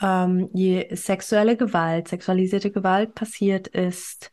ähm, 0.00 0.50
je 0.52 0.94
sexuelle 0.94 1.56
Gewalt, 1.56 2.08
sexualisierte 2.08 2.70
Gewalt 2.70 3.14
passiert 3.14 3.68
ist, 3.68 4.32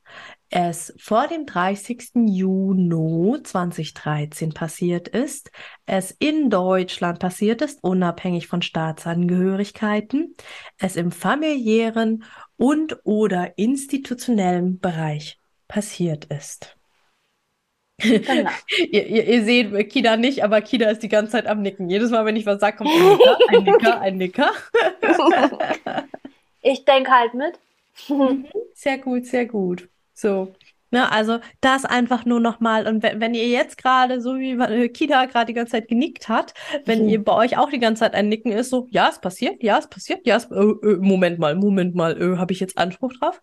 es 0.50 0.94
vor 0.98 1.28
dem 1.28 1.46
30. 1.46 2.28
Juni 2.28 3.44
2013 3.44 4.54
passiert 4.54 5.08
ist, 5.08 5.52
es 5.86 6.12
in 6.12 6.50
Deutschland 6.50 7.20
passiert 7.20 7.62
ist, 7.62 7.84
unabhängig 7.84 8.48
von 8.48 8.62
Staatsangehörigkeiten, 8.62 10.36
es 10.78 10.96
im 10.96 11.12
familiären 11.12 12.24
und 12.60 13.00
oder 13.06 13.58
institutionellen 13.58 14.80
Bereich 14.80 15.40
passiert 15.68 16.26
ist. 16.26 16.76
Genau. 17.98 18.50
ihr, 18.78 19.08
ihr, 19.08 19.28
ihr, 19.28 19.44
seht 19.44 19.90
Kida 19.90 20.18
nicht, 20.18 20.44
aber 20.44 20.62
Kida 20.62 20.90
ist 20.90 21.02
die 21.04 21.10
ganze 21.10 21.34
Zeit 21.34 21.48
am 21.48 21.62
Nicken. 21.62 21.90
Jedes 21.90 22.12
Mal, 22.12 22.26
wenn 22.26 22.36
ich 22.36 22.46
was 22.46 22.60
sage, 22.60 22.78
kommt 22.78 22.92
ein 22.92 23.04
Nicker, 23.04 23.38
ein 23.50 23.64
Nicker, 23.64 24.02
ein 24.02 24.18
Nicker. 24.18 24.52
ich 26.62 26.86
denke 26.86 27.12
halt 27.12 27.34
mit. 27.34 27.60
sehr 28.74 28.98
gut, 29.00 29.26
sehr 29.26 29.46
gut. 29.46 29.90
So. 30.14 30.54
Ne, 30.92 31.12
also 31.12 31.40
das 31.62 31.86
einfach 31.86 32.26
nur 32.26 32.40
nochmal. 32.40 32.88
Und 32.88 33.04
wenn, 33.04 33.22
wenn 33.22 33.34
ihr 33.36 33.48
jetzt 33.48 33.78
gerade, 33.78 34.22
so 34.22 34.38
wie 34.38 34.90
Kida 34.90 35.26
gerade 35.26 35.46
die 35.48 35.54
ganze 35.54 35.74
Zeit 35.74 35.88
genickt 35.88 36.30
hat, 36.30 36.54
wenn 36.86 37.04
mhm. 37.04 37.10
ihr 37.10 37.24
bei 37.24 37.34
euch 37.34 37.58
auch 37.58 37.70
die 37.70 37.80
ganze 37.80 38.02
Zeit 38.02 38.16
ein 38.16 38.28
Nicken 38.28 38.52
ist, 38.52 38.72
so, 38.72 38.88
ja, 38.90 39.08
es 39.10 39.20
passiert, 39.20 39.62
ja, 39.62 39.78
es 39.78 39.88
passiert, 39.88 40.26
ja, 40.26 40.38
es, 40.38 40.46
äh, 40.46 40.56
äh, 40.56 40.98
Moment 40.98 41.38
mal, 41.38 41.56
Moment 41.56 41.94
mal, 41.94 42.20
äh, 42.20 42.38
habe 42.38 42.54
ich 42.54 42.60
jetzt 42.60 42.78
Anspruch 42.78 43.14
drauf? 43.14 43.40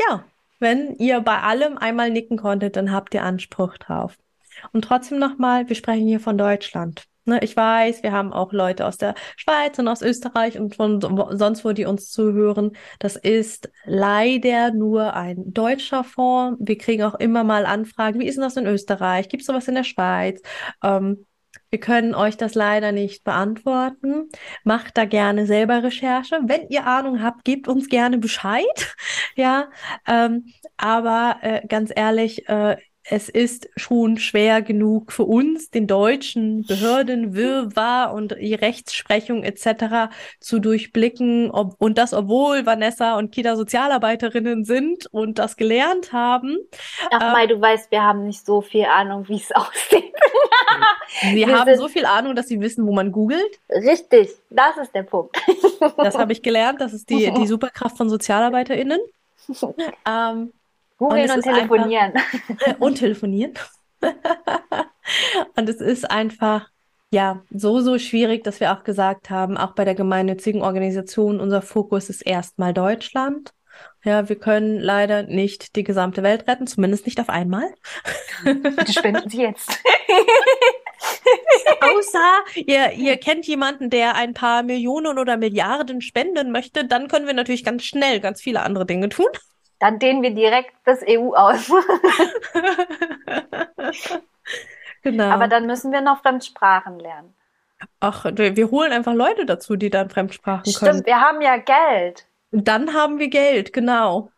Ja, 0.00 0.24
wenn 0.58 0.94
ihr 0.96 1.20
bei 1.20 1.40
allem 1.40 1.76
einmal 1.76 2.10
nicken 2.10 2.38
konntet, 2.38 2.76
dann 2.76 2.92
habt 2.92 3.12
ihr 3.12 3.22
Anspruch 3.22 3.76
drauf. 3.76 4.16
Und 4.72 4.82
trotzdem 4.82 5.18
nochmal, 5.18 5.68
wir 5.68 5.76
sprechen 5.76 6.06
hier 6.08 6.20
von 6.20 6.38
Deutschland. 6.38 7.04
Ne, 7.28 7.40
ich 7.42 7.56
weiß, 7.56 8.04
wir 8.04 8.12
haben 8.12 8.32
auch 8.32 8.52
Leute 8.52 8.86
aus 8.86 8.98
der 8.98 9.16
Schweiz 9.36 9.80
und 9.80 9.88
aus 9.88 10.00
Österreich 10.00 10.60
und 10.60 10.76
von 10.76 11.00
sonst 11.36 11.64
wo, 11.64 11.72
die 11.72 11.84
uns 11.84 12.10
zuhören. 12.12 12.70
Das 13.00 13.16
ist 13.16 13.68
leider 13.84 14.72
nur 14.72 15.14
ein 15.14 15.52
deutscher 15.52 16.04
Fonds. 16.04 16.60
Wir 16.64 16.78
kriegen 16.78 17.02
auch 17.02 17.16
immer 17.16 17.42
mal 17.42 17.66
Anfragen. 17.66 18.20
Wie 18.20 18.28
ist 18.28 18.36
denn 18.36 18.44
das 18.44 18.56
in 18.56 18.66
Österreich? 18.66 19.28
Gibt 19.28 19.40
es 19.40 19.48
sowas 19.48 19.66
in 19.66 19.74
der 19.74 19.82
Schweiz? 19.82 20.40
Ähm, 20.84 21.26
wir 21.70 21.80
können 21.80 22.14
euch 22.14 22.36
das 22.36 22.54
leider 22.54 22.92
nicht 22.92 23.24
beantworten. 23.24 24.28
Macht 24.62 24.96
da 24.96 25.04
gerne 25.04 25.46
selber 25.46 25.82
Recherche. 25.82 26.38
Wenn 26.44 26.68
ihr 26.68 26.86
Ahnung 26.86 27.22
habt, 27.22 27.44
gebt 27.44 27.66
uns 27.66 27.88
gerne 27.88 28.18
Bescheid. 28.18 28.94
ja, 29.34 29.68
ähm, 30.06 30.46
aber 30.76 31.38
äh, 31.42 31.66
ganz 31.66 31.90
ehrlich, 31.94 32.48
äh, 32.48 32.76
es 33.08 33.28
ist 33.28 33.68
schon 33.76 34.18
schwer 34.18 34.62
genug 34.62 35.12
für 35.12 35.24
uns, 35.24 35.70
den 35.70 35.86
deutschen 35.86 36.64
Behörden 36.66 37.34
Wirrwarr 37.34 38.12
und 38.12 38.36
die 38.40 38.54
Rechtsprechung 38.54 39.44
etc. 39.44 40.12
zu 40.40 40.58
durchblicken. 40.58 41.50
Ob, 41.52 41.76
und 41.78 41.98
das, 41.98 42.12
obwohl 42.12 42.66
Vanessa 42.66 43.16
und 43.16 43.30
Kita 43.30 43.56
Sozialarbeiterinnen 43.56 44.64
sind 44.64 45.06
und 45.12 45.38
das 45.38 45.56
gelernt 45.56 46.12
haben. 46.12 46.58
Ach, 47.12 47.22
ähm, 47.22 47.32
Mai, 47.32 47.46
du 47.46 47.60
weißt, 47.60 47.92
wir 47.92 48.02
haben 48.02 48.26
nicht 48.26 48.44
so 48.44 48.60
viel 48.60 48.86
Ahnung, 48.86 49.28
wie 49.28 49.36
es 49.36 49.52
aussieht. 49.54 50.12
sie 51.20 51.36
wir 51.36 51.56
haben 51.56 51.76
so 51.76 51.88
viel 51.88 52.06
Ahnung, 52.06 52.34
dass 52.34 52.48
sie 52.48 52.60
wissen, 52.60 52.86
wo 52.86 52.92
man 52.92 53.12
googelt. 53.12 53.60
Richtig, 53.70 54.30
das 54.50 54.76
ist 54.78 54.94
der 54.94 55.04
Punkt. 55.04 55.36
das 55.96 56.18
habe 56.18 56.32
ich 56.32 56.42
gelernt. 56.42 56.80
Das 56.80 56.92
ist 56.92 57.08
die, 57.08 57.30
die 57.30 57.46
Superkraft 57.46 57.96
von 57.96 58.08
SozialarbeiterInnen. 58.08 59.00
ähm, 60.06 60.52
Googeln 60.96 61.30
und, 61.30 61.36
und 61.36 61.42
telefonieren. 61.42 62.12
Einfach, 62.14 62.80
und 62.80 62.94
telefonieren. 62.96 63.54
und 65.56 65.68
es 65.68 65.80
ist 65.80 66.10
einfach, 66.10 66.68
ja, 67.10 67.42
so, 67.50 67.80
so 67.80 67.98
schwierig, 67.98 68.44
dass 68.44 68.60
wir 68.60 68.72
auch 68.72 68.84
gesagt 68.84 69.30
haben, 69.30 69.56
auch 69.56 69.74
bei 69.74 69.84
der 69.84 69.94
gemeinnützigen 69.94 70.62
Organisation, 70.62 71.40
unser 71.40 71.62
Fokus 71.62 72.10
ist 72.10 72.22
erstmal 72.22 72.72
Deutschland. 72.74 73.52
Ja, 74.04 74.28
wir 74.28 74.36
können 74.36 74.80
leider 74.80 75.24
nicht 75.24 75.76
die 75.76 75.84
gesamte 75.84 76.22
Welt 76.22 76.48
retten, 76.48 76.66
zumindest 76.66 77.04
nicht 77.06 77.20
auf 77.20 77.28
einmal. 77.28 77.74
Bitte 78.44 78.92
spenden 78.92 79.28
Sie 79.28 79.42
jetzt. 79.42 79.68
Außer 81.80 82.62
ihr, 82.64 82.92
ihr 82.92 83.16
kennt 83.18 83.46
jemanden, 83.46 83.90
der 83.90 84.14
ein 84.14 84.32
paar 84.32 84.62
Millionen 84.62 85.18
oder 85.18 85.36
Milliarden 85.36 86.00
spenden 86.00 86.52
möchte, 86.52 86.86
dann 86.86 87.08
können 87.08 87.26
wir 87.26 87.34
natürlich 87.34 87.64
ganz 87.64 87.84
schnell 87.84 88.20
ganz 88.20 88.40
viele 88.40 88.62
andere 88.62 88.86
Dinge 88.86 89.10
tun. 89.10 89.28
Dann 89.78 89.98
dehnen 89.98 90.22
wir 90.22 90.30
direkt 90.30 90.72
das 90.84 91.02
EU 91.06 91.34
aus. 91.34 91.70
genau. 95.02 95.30
Aber 95.30 95.48
dann 95.48 95.66
müssen 95.66 95.92
wir 95.92 96.00
noch 96.00 96.22
Fremdsprachen 96.22 96.98
lernen. 96.98 97.34
Ach, 98.00 98.24
wir 98.24 98.70
holen 98.70 98.92
einfach 98.92 99.12
Leute 99.12 99.44
dazu, 99.44 99.76
die 99.76 99.90
dann 99.90 100.08
Fremdsprachen 100.08 100.64
Stimmt, 100.64 100.78
können. 100.78 100.92
Stimmt, 100.92 101.06
wir 101.06 101.20
haben 101.20 101.42
ja 101.42 101.58
Geld. 101.58 102.26
Dann 102.50 102.94
haben 102.94 103.18
wir 103.18 103.28
Geld, 103.28 103.72
genau. 103.72 104.30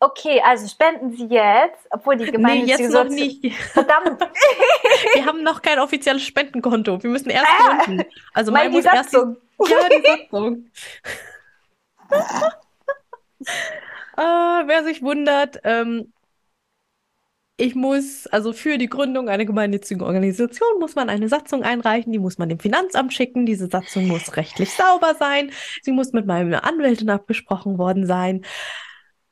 Okay, 0.00 0.40
also 0.44 0.68
spenden 0.68 1.10
Sie 1.16 1.26
jetzt, 1.26 1.88
obwohl 1.90 2.16
die 2.16 2.30
Gemeinde 2.30 2.66
nee, 2.66 2.70
jetzt 2.70 2.92
noch 2.92 3.08
nicht. 3.08 3.52
Verdammt. 3.72 4.20
wir 5.14 5.26
haben 5.26 5.42
noch 5.42 5.60
kein 5.60 5.80
offizielles 5.80 6.22
Spendenkonto. 6.22 7.02
Wir 7.02 7.10
müssen 7.10 7.30
erst 7.30 7.48
gründen. 7.48 8.04
Also 8.32 8.52
mein 8.52 8.70
muss 8.70 8.84
erst 8.84 9.12
die, 9.12 9.16
ja, 9.16 9.88
die 9.90 10.06
Satzung. 10.06 10.70
Ah, 14.18 14.64
wer 14.66 14.82
sich 14.82 15.00
wundert, 15.00 15.60
ähm, 15.62 16.12
ich 17.56 17.76
muss, 17.76 18.26
also 18.28 18.52
für 18.52 18.76
die 18.76 18.88
Gründung 18.88 19.28
einer 19.28 19.44
gemeinnützigen 19.44 20.02
Organisation 20.02 20.78
muss 20.80 20.96
man 20.96 21.08
eine 21.08 21.28
Satzung 21.28 21.62
einreichen, 21.62 22.12
die 22.12 22.18
muss 22.18 22.36
man 22.38 22.48
dem 22.48 22.58
Finanzamt 22.58 23.12
schicken. 23.12 23.46
Diese 23.46 23.68
Satzung 23.68 24.08
muss 24.08 24.36
rechtlich 24.36 24.72
sauber 24.72 25.14
sein. 25.18 25.52
Sie 25.82 25.92
muss 25.92 26.12
mit 26.12 26.26
meiner 26.26 26.64
Anwältin 26.64 27.10
abgesprochen 27.10 27.78
worden 27.78 28.06
sein. 28.06 28.44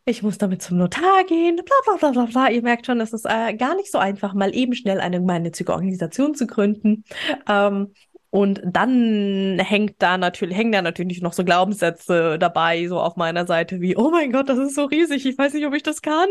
Ich 0.05 0.22
muss 0.22 0.38
damit 0.38 0.62
zum 0.62 0.79
Notar 0.79 1.25
gehen, 1.25 1.57
bla 1.57 1.77
bla 1.85 1.96
bla 1.96 2.11
bla 2.11 2.25
bla. 2.27 2.51
Ihr 2.51 2.62
merkt 2.62 2.87
schon, 2.87 3.01
es 3.01 3.12
ist 3.12 3.27
äh, 3.27 3.55
gar 3.55 3.75
nicht 3.75 3.90
so 3.90 3.99
einfach, 3.99 4.35
mal 4.35 4.55
eben 4.55 4.75
schnell 4.75 5.01
eine 5.01 5.18
gemeinnützige 5.18 5.72
Organisation 5.72 6.37
zu 6.37 6.46
gründen. 6.46 7.05
Ähm, 7.49 7.92
und 8.37 8.61
dann 8.62 9.59
hängt 9.59 10.03
da 10.03 10.18
natürlich, 10.18 10.59
hängen 10.59 10.72
da 10.72 10.83
natürlich 10.83 11.22
noch 11.22 11.33
so 11.33 11.42
Glaubenssätze 11.42 12.38
dabei, 12.38 12.87
so 12.87 13.01
auf 13.01 13.16
meiner 13.16 13.46
Seite 13.46 13.81
wie, 13.81 13.96
oh 13.96 14.11
mein 14.11 14.31
Gott, 14.31 14.51
das 14.51 14.59
ist 14.59 14.75
so 14.75 14.85
riesig, 14.85 15.25
ich 15.25 15.38
weiß 15.38 15.55
nicht, 15.55 15.66
ob 15.66 15.72
ich 15.72 15.83
das 15.83 16.03
kann. 16.03 16.29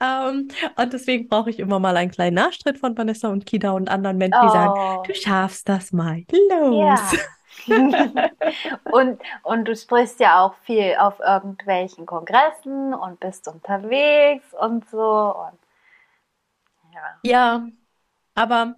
Ähm, 0.00 0.48
und 0.76 0.92
deswegen 0.94 1.28
brauche 1.28 1.50
ich 1.50 1.58
immer 1.58 1.78
mal 1.78 1.94
einen 1.98 2.10
kleinen 2.10 2.36
Nachstritt 2.36 2.78
von 2.78 2.96
Vanessa 2.96 3.28
und 3.28 3.44
Kida 3.44 3.72
und 3.72 3.90
anderen 3.90 4.16
Menschen, 4.16 4.40
die 4.42 4.48
sagen, 4.48 4.72
oh. 4.74 5.02
du 5.06 5.14
schaffst 5.14 5.68
das 5.68 5.92
mal. 5.92 6.24
Los. 6.48 7.12
Ja. 7.66 7.76
und, 8.90 9.20
und 9.42 9.68
du 9.68 9.76
sprichst 9.76 10.20
ja 10.20 10.40
auch 10.40 10.54
viel 10.62 10.96
auf 10.98 11.20
irgendwelchen 11.20 12.06
Kongressen 12.06 12.94
und 12.94 13.20
bist 13.20 13.46
unterwegs 13.46 14.46
und 14.58 14.88
so. 14.88 15.34
Und, 15.36 15.58
ja. 16.94 17.18
ja, 17.22 17.66
aber 18.34 18.74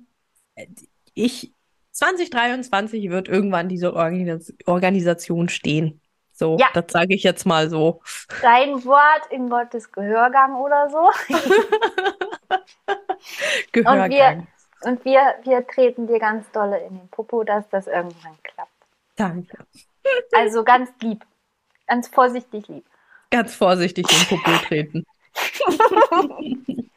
ich, 1.14 1.54
2023 1.94 3.08
wird 3.08 3.28
irgendwann 3.28 3.68
diese 3.68 3.94
Organis 3.94 4.52
Organisation 4.66 5.48
stehen. 5.48 6.00
So, 6.32 6.56
ja. 6.58 6.66
das 6.74 6.86
sage 6.88 7.14
ich 7.14 7.22
jetzt 7.22 7.46
mal 7.46 7.70
so. 7.70 8.02
Dein 8.42 8.84
Wort 8.84 9.26
in 9.30 9.48
Gottes 9.48 9.92
Gehörgang 9.92 10.56
oder 10.56 10.90
so. 10.90 11.08
Gehörgang. 13.72 14.48
Und, 14.84 15.02
wir, 15.02 15.16
und 15.16 15.34
wir, 15.44 15.44
wir 15.44 15.66
treten 15.66 16.06
dir 16.06 16.18
ganz 16.18 16.50
dolle 16.50 16.78
in 16.80 16.98
den 16.98 17.08
Popo, 17.08 17.42
dass 17.42 17.66
das 17.70 17.86
irgendwann 17.86 18.36
klappt. 18.42 18.70
Danke. 19.16 19.56
Also 20.32 20.62
ganz 20.62 20.90
lieb. 21.00 21.24
Ganz 21.86 22.08
vorsichtig 22.08 22.68
lieb. 22.68 22.84
Ganz 23.30 23.54
vorsichtig 23.54 24.04
in 24.10 24.18
den 24.18 24.28
Popo 24.28 24.50
treten. 24.66 25.06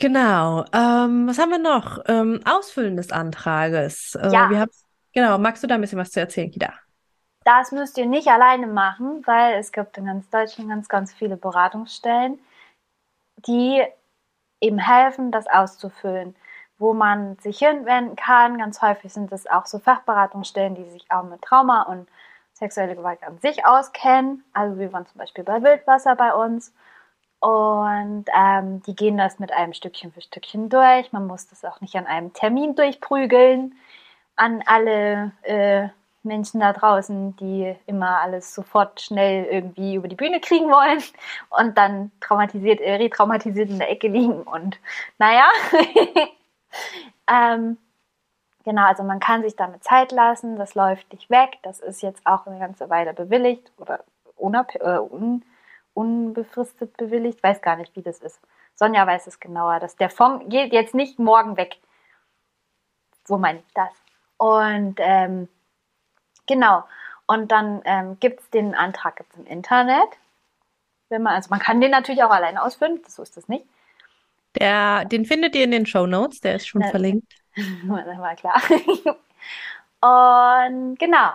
Genau. 0.00 0.64
Ähm, 0.72 1.28
was 1.28 1.38
haben 1.38 1.50
wir 1.50 1.58
noch? 1.58 2.00
Ähm, 2.08 2.40
Ausfüllen 2.44 2.96
des 2.96 3.12
Antrages. 3.12 4.14
Äh, 4.16 4.30
ja. 4.32 4.48
Haben, 4.50 4.70
genau. 5.12 5.38
Magst 5.38 5.62
du 5.62 5.66
da 5.68 5.74
ein 5.76 5.80
bisschen 5.82 5.98
was 5.98 6.10
zu 6.10 6.20
erzählen, 6.20 6.50
Kida? 6.50 6.72
Das 7.44 7.70
müsst 7.72 7.98
ihr 7.98 8.06
nicht 8.06 8.28
alleine 8.28 8.66
machen, 8.66 9.22
weil 9.26 9.58
es 9.58 9.72
gibt 9.72 9.98
in 9.98 10.06
ganz 10.06 10.30
Deutschland 10.30 10.70
ganz, 10.70 10.88
ganz 10.88 11.12
viele 11.12 11.36
Beratungsstellen. 11.36 12.38
die 13.46 13.82
eben 14.60 14.78
helfen, 14.78 15.32
das 15.32 15.46
auszufüllen, 15.48 16.36
wo 16.78 16.94
man 16.94 17.36
sich 17.38 17.58
hinwenden 17.58 18.16
kann. 18.16 18.58
Ganz 18.58 18.82
häufig 18.82 19.12
sind 19.12 19.32
es 19.32 19.46
auch 19.46 19.66
so 19.66 19.78
Fachberatungsstellen, 19.78 20.74
die 20.76 20.84
sich 20.90 21.06
auch 21.10 21.24
mit 21.24 21.42
Trauma 21.42 21.82
und 21.82 22.08
sexuelle 22.54 22.96
Gewalt 22.96 23.22
an 23.24 23.38
sich 23.40 23.64
auskennen. 23.66 24.44
Also 24.52 24.78
wir 24.78 24.92
waren 24.92 25.06
zum 25.06 25.18
Beispiel 25.18 25.44
bei 25.44 25.62
Wildwasser 25.62 26.16
bei 26.16 26.34
uns. 26.34 26.72
Und 27.40 28.26
ähm, 28.36 28.82
die 28.82 28.94
gehen 28.94 29.16
das 29.16 29.38
mit 29.38 29.52
einem 29.52 29.72
Stückchen 29.72 30.12
für 30.12 30.20
Stückchen 30.20 30.68
durch. 30.68 31.10
Man 31.12 31.26
muss 31.26 31.48
das 31.48 31.64
auch 31.64 31.80
nicht 31.80 31.96
an 31.96 32.06
einem 32.06 32.32
Termin 32.34 32.74
durchprügeln. 32.74 33.74
An 34.36 34.62
alle 34.66 35.32
äh, 35.42 35.88
Menschen 36.22 36.60
da 36.60 36.72
draußen, 36.72 37.36
die 37.36 37.74
immer 37.86 38.20
alles 38.20 38.54
sofort 38.54 39.00
schnell 39.00 39.44
irgendwie 39.46 39.94
über 39.94 40.08
die 40.08 40.16
Bühne 40.16 40.40
kriegen 40.40 40.66
wollen 40.70 41.02
und 41.50 41.78
dann 41.78 42.10
traumatisiert, 42.20 42.80
äh, 42.80 42.96
retraumatisiert 42.96 43.70
in 43.70 43.78
der 43.78 43.90
Ecke 43.90 44.08
liegen 44.08 44.42
und 44.42 44.78
naja. 45.18 45.48
ähm, 47.30 47.78
genau, 48.64 48.86
also 48.86 49.02
man 49.02 49.20
kann 49.20 49.42
sich 49.42 49.56
damit 49.56 49.82
Zeit 49.82 50.12
lassen, 50.12 50.56
das 50.56 50.74
läuft 50.74 51.10
nicht 51.12 51.30
weg, 51.30 51.58
das 51.62 51.80
ist 51.80 52.02
jetzt 52.02 52.26
auch 52.26 52.46
eine 52.46 52.58
ganze 52.58 52.90
Weile 52.90 53.14
bewilligt 53.14 53.72
oder 53.78 54.04
äh, 54.36 54.98
un 54.98 55.42
unbefristet 55.94 56.96
bewilligt, 56.96 57.42
weiß 57.42 57.62
gar 57.62 57.76
nicht, 57.76 57.94
wie 57.96 58.02
das 58.02 58.18
ist. 58.20 58.40
Sonja 58.74 59.06
weiß 59.06 59.26
es 59.26 59.40
genauer, 59.40 59.80
dass 59.80 59.96
der 59.96 60.10
Fonds 60.10 60.46
geht 60.48 60.72
jetzt 60.72 60.94
nicht 60.94 61.18
morgen 61.18 61.56
weg. 61.56 61.78
So 63.26 63.38
meine 63.38 63.60
ich 63.60 63.74
das. 63.74 63.90
Und 64.38 64.96
ähm, 64.98 65.48
Genau. 66.50 66.82
Und 67.26 67.52
dann 67.52 67.80
ähm, 67.84 68.18
gibt 68.18 68.40
es 68.40 68.50
den 68.50 68.74
Antrag 68.74 69.16
gibt's 69.16 69.36
im 69.36 69.46
Internet. 69.46 70.08
Wenn 71.08 71.22
man, 71.22 71.34
also 71.34 71.48
man 71.50 71.60
kann 71.60 71.80
den 71.80 71.92
natürlich 71.92 72.24
auch 72.24 72.30
alleine 72.30 72.60
ausfüllen, 72.60 73.00
so 73.06 73.22
ist 73.22 73.36
das 73.36 73.46
nicht. 73.48 73.64
Der, 74.58 75.04
den 75.04 75.24
findet 75.26 75.54
ihr 75.54 75.62
in 75.62 75.70
den 75.70 75.86
Show 75.86 76.06
Notes, 76.06 76.40
der 76.40 76.56
ist 76.56 76.66
schon 76.66 76.82
Na, 76.82 76.90
verlinkt. 76.90 77.32
Das 77.54 77.64
war 78.18 78.34
klar. 78.34 78.60
Und 80.72 80.98
genau. 80.98 81.30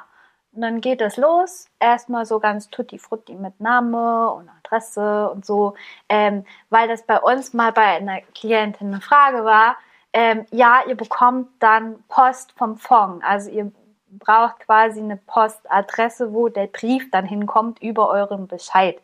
Und 0.56 0.62
dann 0.62 0.80
geht 0.80 1.02
es 1.02 1.18
los. 1.18 1.68
Erstmal 1.80 2.26
so 2.26 2.40
ganz 2.40 2.70
tutti 2.70 2.98
frutti 2.98 3.36
mit 3.36 3.60
Name 3.60 4.32
und 4.32 4.50
Adresse 4.50 5.30
und 5.30 5.46
so. 5.46 5.76
Ähm, 6.08 6.46
weil 6.70 6.88
das 6.88 7.04
bei 7.06 7.20
uns 7.20 7.54
mal 7.54 7.74
bei 7.74 7.98
einer 7.98 8.22
Klientin 8.34 8.88
eine 8.88 9.02
Frage 9.02 9.44
war. 9.44 9.76
Ähm, 10.14 10.46
ja, 10.52 10.84
ihr 10.88 10.96
bekommt 10.96 11.50
dann 11.60 12.02
Post 12.08 12.54
vom 12.54 12.78
Fonds. 12.78 13.24
Also 13.26 13.52
ihr 13.52 13.70
braucht 14.08 14.62
quasi 14.62 15.02
eine 15.02 15.18
Postadresse, 15.18 16.34
wo 16.34 16.48
der 16.48 16.68
Brief 16.68 17.12
dann 17.12 17.26
hinkommt 17.26 17.82
über 17.82 18.10
euren 18.10 18.48
Bescheid. 18.48 18.98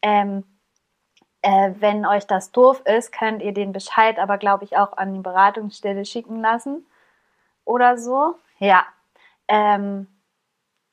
Ähm, 0.00 0.44
äh, 1.42 1.72
wenn 1.78 2.06
euch 2.06 2.26
das 2.26 2.50
doof 2.50 2.80
ist, 2.86 3.12
könnt 3.12 3.42
ihr 3.42 3.52
den 3.52 3.72
Bescheid 3.72 4.18
aber, 4.18 4.38
glaube 4.38 4.64
ich, 4.64 4.76
auch 4.78 4.96
an 4.96 5.12
die 5.12 5.20
Beratungsstelle 5.20 6.06
schicken 6.06 6.40
lassen 6.40 6.86
oder 7.66 7.98
so. 7.98 8.36
Ja. 8.58 8.86
Ähm, 9.48 10.08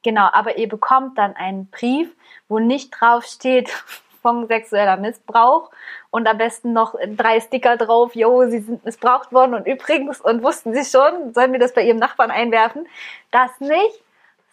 genau, 0.06 0.30
aber 0.32 0.58
ihr 0.58 0.70
bekommt 0.70 1.18
dann 1.18 1.36
einen 1.36 1.70
Brief, 1.70 2.16
wo 2.48 2.60
nicht 2.60 2.92
drauf 2.92 3.26
steht, 3.26 3.70
von 4.22 4.48
sexueller 4.48 4.98
Missbrauch 4.98 5.70
und 6.10 6.28
am 6.28 6.40
besten 6.40 6.74
noch 6.74 6.96
drei 7.16 7.40
Sticker 7.40 7.78
drauf, 7.78 8.16
jo, 8.16 8.50
sie 8.50 8.60
sind 8.60 8.84
missbraucht 8.84 9.32
worden 9.32 9.54
und 9.54 9.68
übrigens 9.68 10.20
und 10.20 10.42
wussten 10.42 10.74
sie 10.74 10.84
schon, 10.84 11.32
sollen 11.36 11.52
wir 11.52 11.60
das 11.60 11.76
bei 11.76 11.84
ihrem 11.84 12.00
Nachbarn 12.00 12.32
einwerfen? 12.32 12.88
Das 13.30 13.60
nicht, 13.60 14.04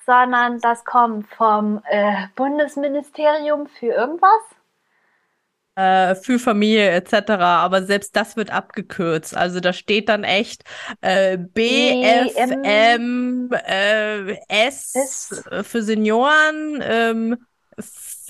sondern 0.05 0.61
das 0.61 0.85
kommt 0.85 1.27
vom 1.29 1.81
äh, 1.89 2.27
Bundesministerium 2.37 3.67
für 3.67 3.87
irgendwas. 3.87 4.43
Äh, 5.75 6.17
für 6.17 6.39
Familie 6.39 6.91
etc. 6.91 7.31
Aber 7.31 7.85
selbst 7.85 8.15
das 8.15 8.37
wird 8.37 8.51
abgekürzt. 8.51 9.35
Also 9.35 9.61
da 9.61 9.73
steht 9.73 10.11
dann 10.11 10.23
echt 10.23 10.65
äh, 11.01 11.39
BFM 11.39 13.49
äh, 13.53 14.35
S 14.49 15.41
für 15.63 15.83
Senioren. 15.83 16.83
Ähm, 16.83 17.39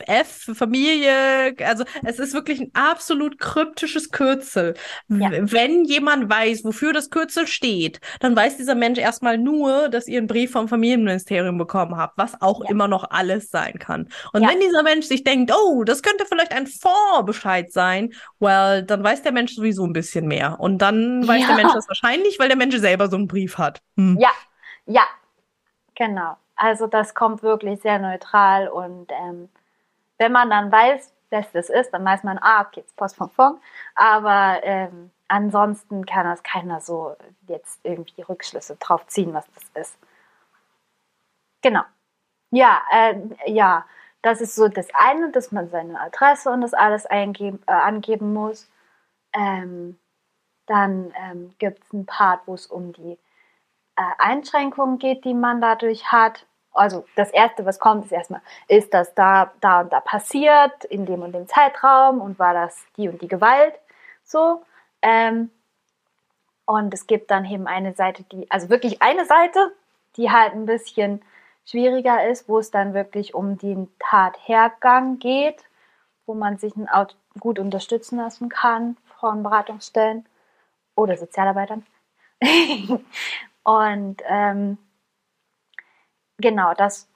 F 0.01 0.51
Familie. 0.55 1.55
Also 1.65 1.85
es 2.05 2.19
ist 2.19 2.35
wirklich 2.35 2.61
ein 2.61 2.71
absolut 2.75 3.39
kryptisches 3.39 4.11
Kürzel. 4.11 4.75
Ja. 5.09 5.31
Wenn 5.33 5.85
jemand 5.85 6.31
weiß, 6.31 6.65
wofür 6.65 6.93
das 6.93 7.11
Kürzel 7.11 7.47
steht, 7.47 8.01
dann 8.21 8.35
weiß 8.37 8.57
dieser 8.57 8.75
Mensch 8.75 8.99
erstmal 8.99 9.39
nur, 9.39 9.89
dass 9.89 10.09
ihr 10.09 10.19
einen 10.19 10.27
Brief 10.27 10.53
vom 10.53 10.69
Familienministerium 10.69 11.59
bekommen 11.59 11.97
habt, 11.97 12.19
was 12.19 12.41
auch 12.41 12.65
ja. 12.65 12.71
immer 12.71 12.89
noch 12.89 13.11
alles 13.11 13.51
sein 13.51 13.79
kann. 13.79 14.09
Und 14.33 14.43
ja. 14.43 14.49
wenn 14.49 14.61
dieser 14.61 14.83
Mensch 14.83 15.07
sich 15.07 15.25
denkt, 15.25 15.53
oh, 15.55 15.85
das 15.85 16.03
könnte 16.03 16.25
vielleicht 16.27 16.53
ein 16.53 16.67
Fondsbescheid 16.67 17.73
sein, 17.73 18.13
well, 18.41 18.83
dann 18.83 19.03
weiß 19.03 19.23
der 19.23 19.33
Mensch 19.33 19.55
sowieso 19.55 19.85
ein 19.85 19.93
bisschen 19.93 20.27
mehr. 20.27 20.59
Und 20.61 20.79
dann 20.79 21.27
weiß 21.27 21.47
der 21.47 21.57
Mensch 21.57 21.73
das 21.73 21.89
wahrscheinlich, 21.89 22.39
weil 22.39 22.49
der 22.49 22.57
Mensch 22.57 22.77
selber 22.77 23.09
so 23.09 23.17
einen 23.17 23.29
Brief 23.29 23.59
hat. 23.59 23.81
Hm. 23.97 24.19
Ja, 24.21 24.31
ja, 24.87 25.05
genau. 25.95 26.37
Also 26.57 26.87
das 26.87 27.15
kommt 27.15 27.43
wirklich 27.43 27.81
sehr 27.81 27.99
neutral 27.99 28.69
und 28.69 29.11
ähm, 29.11 29.49
wenn 30.23 30.33
man 30.33 30.51
dann 30.51 30.71
weiß, 30.71 31.13
was 31.31 31.51
das 31.51 31.69
ist, 31.69 31.91
dann 31.91 32.05
weiß 32.05 32.23
man, 32.23 32.39
ah, 32.41 32.63
okay, 32.63 32.81
jetzt 32.81 32.97
Post 32.97 33.17
vom 33.17 33.29
Fond. 33.29 33.61
Aber 33.97 34.61
ähm, 34.63 35.11
ansonsten 35.27 36.07
kann 36.07 36.27
das 36.27 36.45
keiner 36.45 36.81
so 36.81 37.17
jetzt 37.49 37.81
irgendwie 37.83 38.23
Rückschlüsse 38.23 38.77
drauf 38.77 39.07
ziehen, 39.09 39.35
was 39.35 39.45
das 39.53 39.89
ist. 39.89 39.99
Genau. 41.63 41.83
Ja, 42.51 42.83
äh, 42.93 43.17
ja, 43.47 43.85
das 44.23 44.41
ist 44.41 44.55
so 44.55 44.69
das 44.69 44.89
eine, 44.95 45.33
dass 45.33 45.51
man 45.51 45.69
seine 45.71 45.99
Adresse 46.01 46.51
und 46.51 46.61
das 46.61 46.75
alles 46.75 47.07
eingeben, 47.07 47.61
äh, 47.67 47.73
angeben 47.73 48.33
muss. 48.33 48.71
Ähm, 49.33 49.99
dann 50.67 51.13
ähm, 51.17 51.53
gibt 51.59 51.83
es 51.83 51.93
einen 51.93 52.07
Part, 52.07 52.43
wo 52.47 52.55
es 52.55 52.67
um 52.67 52.93
die 52.93 53.19
äh, 53.97 54.03
Einschränkungen 54.19 54.99
geht, 54.99 55.25
die 55.25 55.35
man 55.35 55.61
dadurch 55.61 56.13
hat 56.13 56.47
also 56.73 57.05
das 57.17 57.31
Erste, 57.31 57.65
was 57.67 57.79
kommt, 57.79 58.07
ist 58.07 58.13
erstmal, 58.13 58.41
ist 58.69 58.95
das 58.95 59.15
da, 59.15 59.53
da 59.61 59.81
und 59.81 59.93
da 59.93 60.01
passiert, 60.01 60.85
in 60.85 61.07
dem 61.07 61.23
und 61.23 61.33
dem 61.33 61.47
Zeitraum 61.47 62.21
und 62.21 62.39
war 62.39 62.55
das 62.55 62.85
die 62.97 63.09
und 63.09 63.21
die 63.21 63.29
Gewalt 63.29 63.75
so. 64.25 64.63
Ähm, 65.03 65.51
und 66.65 66.95
es 66.95 67.07
gibt 67.07 67.31
dann 67.31 67.45
eben 67.45 67.67
eine 67.67 67.95
Seite, 67.95 68.23
die, 68.25 68.51
also 68.51 68.71
wirklich 68.71 69.03
eine 69.03 69.27
Seite, 69.27 69.73
die 70.17 70.31
halt 70.31 70.55
ein 70.55 70.67
bisschen 70.67 71.23
schwieriger 71.65 72.29
ist, 72.29 72.49
wo 72.49 72.59
es 72.59 72.71
dann 72.71 72.95
wirklich 72.95 73.35
um 73.35 73.59
den 73.59 73.89
Tathergang 73.99 75.19
geht, 75.19 75.63
wo 76.27 76.35
man 76.35 76.59
sich 76.59 76.73
gut 77.39 77.59
unterstützen 77.59 78.19
lassen 78.19 78.49
kann 78.49 78.97
von 79.21 79.43
Beratungsstellen 79.43 80.27
oder 80.95 81.17
Sozialarbeitern. 81.17 81.85
und 83.63 84.23
ähm, 84.27 84.79
Genau, 86.39 86.75
das 86.75 87.09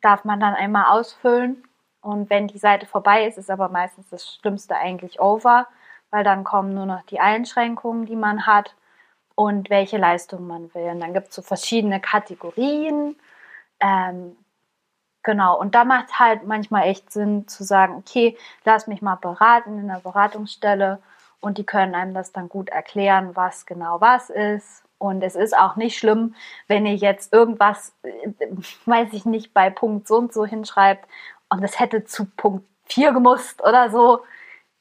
darf 0.00 0.24
man 0.24 0.40
dann 0.40 0.54
einmal 0.54 0.86
ausfüllen. 0.98 1.64
Und 2.00 2.30
wenn 2.30 2.48
die 2.48 2.58
Seite 2.58 2.86
vorbei 2.86 3.26
ist, 3.26 3.38
ist 3.38 3.50
aber 3.50 3.68
meistens 3.68 4.08
das 4.10 4.34
Schlimmste 4.34 4.76
eigentlich 4.76 5.20
over, 5.20 5.68
weil 6.10 6.24
dann 6.24 6.44
kommen 6.44 6.74
nur 6.74 6.86
noch 6.86 7.02
die 7.04 7.20
Einschränkungen, 7.20 8.06
die 8.06 8.16
man 8.16 8.46
hat 8.46 8.74
und 9.36 9.70
welche 9.70 9.98
Leistung 9.98 10.46
man 10.46 10.74
will. 10.74 10.90
Und 10.90 11.00
dann 11.00 11.14
gibt 11.14 11.28
es 11.28 11.34
so 11.36 11.42
verschiedene 11.42 12.00
Kategorien. 12.00 13.16
Ähm, 13.80 14.36
genau, 15.22 15.58
und 15.58 15.74
da 15.74 15.84
macht 15.84 16.18
halt 16.18 16.46
manchmal 16.46 16.84
echt 16.88 17.12
Sinn 17.12 17.48
zu 17.48 17.64
sagen, 17.64 17.96
okay, 17.96 18.36
lass 18.64 18.86
mich 18.88 19.02
mal 19.02 19.16
beraten 19.16 19.78
in 19.78 19.88
der 19.88 20.00
Beratungsstelle 20.00 21.00
und 21.40 21.58
die 21.58 21.66
können 21.66 21.94
einem 21.94 22.14
das 22.14 22.32
dann 22.32 22.48
gut 22.48 22.68
erklären, 22.70 23.36
was 23.36 23.66
genau 23.66 24.00
was 24.00 24.30
ist 24.30 24.84
und 25.02 25.20
es 25.22 25.34
ist 25.34 25.56
auch 25.56 25.74
nicht 25.74 25.98
schlimm, 25.98 26.36
wenn 26.68 26.86
ihr 26.86 26.94
jetzt 26.94 27.32
irgendwas, 27.32 27.92
äh, 28.04 28.46
weiß 28.86 29.08
ich 29.12 29.24
nicht, 29.24 29.52
bei 29.52 29.68
Punkt 29.68 30.06
so 30.06 30.16
und 30.16 30.32
so 30.32 30.46
hinschreibt 30.46 31.08
und 31.48 31.64
es 31.64 31.80
hätte 31.80 32.04
zu 32.04 32.26
Punkt 32.36 32.64
4 32.84 33.12
gemusst 33.12 33.62
oder 33.64 33.90
so. 33.90 34.20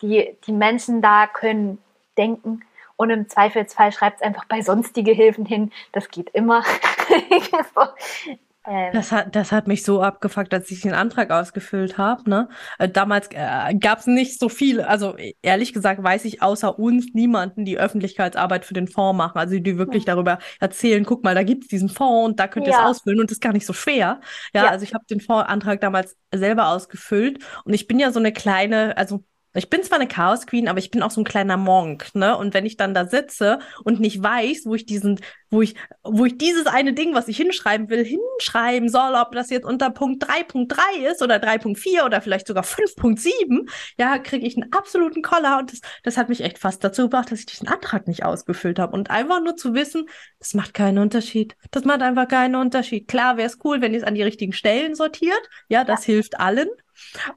Die, 0.04 0.38
die 0.46 0.52
Menschen 0.52 1.02
da 1.02 1.26
können 1.26 1.80
denken 2.18 2.62
und 2.98 3.10
im 3.10 3.30
Zweifelsfall 3.30 3.92
schreibt 3.92 4.18
es 4.18 4.22
einfach 4.22 4.46
bei 4.46 4.62
sonstige 4.62 5.12
Hilfen 5.12 5.46
hin. 5.46 5.72
Das 5.92 6.10
geht 6.10 6.30
immer. 6.30 6.64
Ähm, 8.66 8.94
das, 8.94 9.12
hat, 9.12 9.36
das 9.36 9.52
hat 9.52 9.68
mich 9.68 9.84
so 9.84 10.02
abgefuckt, 10.02 10.54
als 10.54 10.70
ich 10.70 10.82
den 10.82 10.94
Antrag 10.94 11.32
ausgefüllt 11.32 11.98
habe. 11.98 12.30
Ne? 12.30 12.48
Äh, 12.78 12.90
damals 12.90 13.28
äh, 13.32 13.74
gab 13.76 14.00
es 14.00 14.08
nicht 14.08 14.40
so 14.40 14.50
viel, 14.50 14.82
also 14.82 15.16
ehrlich 15.42 15.74
gesagt 15.74 16.04
weiß 16.04 16.26
ich 16.26 16.44
außer 16.44 16.78
uns 16.78 17.14
niemanden, 17.14 17.66
die 17.66 17.80
Öffentlichkeitsarbeit 17.80 18.66
für 18.66 18.76
den 18.76 18.88
Fonds 18.88 19.18
machen, 19.18 19.40
also 19.40 19.58
die 19.58 19.78
wirklich 19.78 20.06
ja. 20.06 20.14
darüber 20.14 20.38
erzählen, 20.60 21.04
guck 21.04 21.24
mal, 21.24 21.34
da 21.34 21.44
gibt 21.44 21.64
es 21.64 21.70
diesen 21.70 21.90
Fonds 21.90 22.30
und 22.30 22.40
da 22.40 22.48
könnt 22.48 22.68
ihr 22.68 22.74
ja. 22.74 22.80
es 22.82 22.86
ausfüllen 22.86 23.20
und 23.20 23.32
das 23.32 23.38
ist 23.38 23.42
gar 23.42 23.54
nicht 23.54 23.66
so 23.66 23.74
schwer. 23.74 24.22
Ja, 24.54 24.66
ja. 24.66 24.70
also 24.70 24.84
ich 24.84 24.94
habe 24.94 25.06
den 25.10 25.22
Fondsantrag 25.22 25.82
damals 25.82 26.16
selber 26.32 26.68
ausgefüllt 26.68 27.44
und 27.66 27.74
ich 27.74 27.88
bin 27.88 28.00
ja 28.00 28.12
so 28.12 28.20
eine 28.20 28.32
kleine, 28.32 28.96
also 28.96 29.24
Ich 29.54 29.70
bin 29.70 29.84
zwar 29.84 30.00
eine 30.00 30.08
Chaos 30.08 30.48
Queen, 30.48 30.70
aber 30.70 30.80
ich 30.80 30.92
bin 30.92 31.04
auch 31.04 31.12
so 31.12 31.20
ein 31.20 31.26
kleiner 31.26 31.58
Monk, 31.58 32.16
ne? 32.16 32.38
Und 32.38 32.54
wenn 32.54 32.66
ich 32.66 32.78
dann 32.78 32.94
da 32.94 33.06
sitze 33.06 33.60
und 33.84 34.00
nicht 34.00 34.24
weiß, 34.24 34.62
wo 34.66 34.76
ich 34.76 34.86
diesen, 34.86 35.20
wo 35.50 35.62
ich, 35.62 35.76
wo 36.04 36.24
ich 36.24 36.38
dieses 36.38 36.68
eine 36.68 36.94
Ding, 36.94 37.14
was 37.14 37.28
ich 37.28 37.36
hinschreiben 37.36 37.90
will, 37.90 38.06
hinschreiben 38.06 38.88
soll, 38.88 39.16
ob 39.16 39.34
das 39.34 39.50
jetzt 39.50 39.66
unter 39.66 39.90
Punkt 39.90 40.24
3.3 40.24 41.12
ist 41.12 41.22
oder 41.22 41.36
3.4 41.36 42.06
oder 42.06 42.22
vielleicht 42.22 42.48
sogar 42.48 42.64
5.7, 42.64 43.70
ja, 43.98 44.20
kriege 44.20 44.48
ich 44.48 44.56
einen 44.56 44.72
absoluten 44.72 45.22
Koller 45.22 45.60
und 45.60 45.74
das, 45.74 45.82
das 46.04 46.16
hat 46.16 46.30
mich 46.30 46.42
echt 46.42 46.58
fast 46.58 46.82
dazu 46.82 47.04
gebracht, 47.04 47.30
dass 47.32 47.40
ich 47.40 47.46
diesen 47.46 47.68
Antrag 47.68 48.08
nicht 48.08 48.24
ausgefüllt 48.24 48.80
habe. 48.80 48.94
Und 48.94 49.10
einfach 49.10 49.42
nur 49.44 49.58
zu 49.58 49.74
wissen, 49.74 50.08
das 50.40 50.54
macht 50.54 50.74
keinen 50.74 50.98
Unterschied. 50.98 51.58
Das 51.72 51.84
macht 51.84 52.02
einfach 52.02 52.30
keinen 52.30 52.56
Unterschied. 52.56 53.10
Klar 53.10 53.36
wäre 53.36 53.48
es 53.48 53.60
cool, 53.66 53.82
wenn 53.82 53.94
ihr 53.94 54.00
es 54.00 54.06
an 54.06 54.16
die 54.16 54.24
richtigen 54.24 54.54
Stellen 54.54 54.96
sortiert. 54.96 55.42
Ja, 55.68 55.84
das 55.84 56.08
ja. 56.08 56.14
hilft 56.14 56.40
allen. 56.40 56.70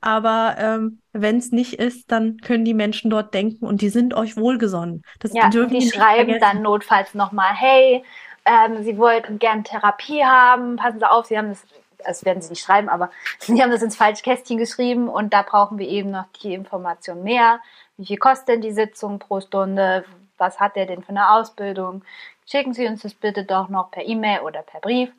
Aber 0.00 0.56
ähm, 0.58 1.00
wenn 1.12 1.38
es 1.38 1.50
nicht 1.50 1.74
ist, 1.74 2.10
dann 2.10 2.38
können 2.38 2.64
die 2.64 2.74
Menschen 2.74 3.10
dort 3.10 3.34
denken 3.34 3.66
und 3.66 3.80
die 3.80 3.88
sind 3.88 4.14
euch 4.14 4.36
wohlgesonnen. 4.36 5.02
Das 5.20 5.32
ja, 5.32 5.48
die, 5.48 5.66
die 5.66 5.90
schreiben 5.90 6.38
dann 6.40 6.62
notfalls 6.62 7.14
nochmal, 7.14 7.54
hey, 7.54 8.04
ähm, 8.44 8.82
Sie 8.82 8.98
wollten 8.98 9.38
gern 9.38 9.64
Therapie 9.64 10.24
haben, 10.24 10.76
passen 10.76 10.98
Sie 10.98 11.10
auf, 11.10 11.26
Sie 11.26 11.38
haben 11.38 11.50
das, 11.50 11.64
also 12.04 12.26
werden 12.26 12.42
Sie 12.42 12.50
nicht 12.50 12.64
schreiben, 12.64 12.88
aber 12.88 13.10
Sie 13.38 13.60
haben 13.62 13.70
das 13.70 13.82
ins 13.82 13.96
falsche 13.96 14.22
Kästchen 14.22 14.58
geschrieben 14.58 15.08
und 15.08 15.32
da 15.32 15.42
brauchen 15.42 15.78
wir 15.78 15.88
eben 15.88 16.10
noch 16.10 16.26
die 16.42 16.54
Information 16.54 17.22
mehr. 17.22 17.60
Wie 17.96 18.06
viel 18.06 18.18
kostet 18.18 18.48
denn 18.48 18.60
die 18.60 18.72
Sitzung 18.72 19.18
pro 19.18 19.40
Stunde? 19.40 20.04
Was 20.36 20.58
hat 20.58 20.76
der 20.76 20.86
denn 20.86 21.02
für 21.02 21.10
eine 21.10 21.30
Ausbildung? 21.30 22.04
Schicken 22.46 22.74
Sie 22.74 22.86
uns 22.86 23.02
das 23.02 23.14
bitte 23.14 23.44
doch 23.44 23.68
noch 23.68 23.90
per 23.90 24.04
E-Mail 24.04 24.40
oder 24.40 24.62
per 24.62 24.80
Brief. 24.80 25.10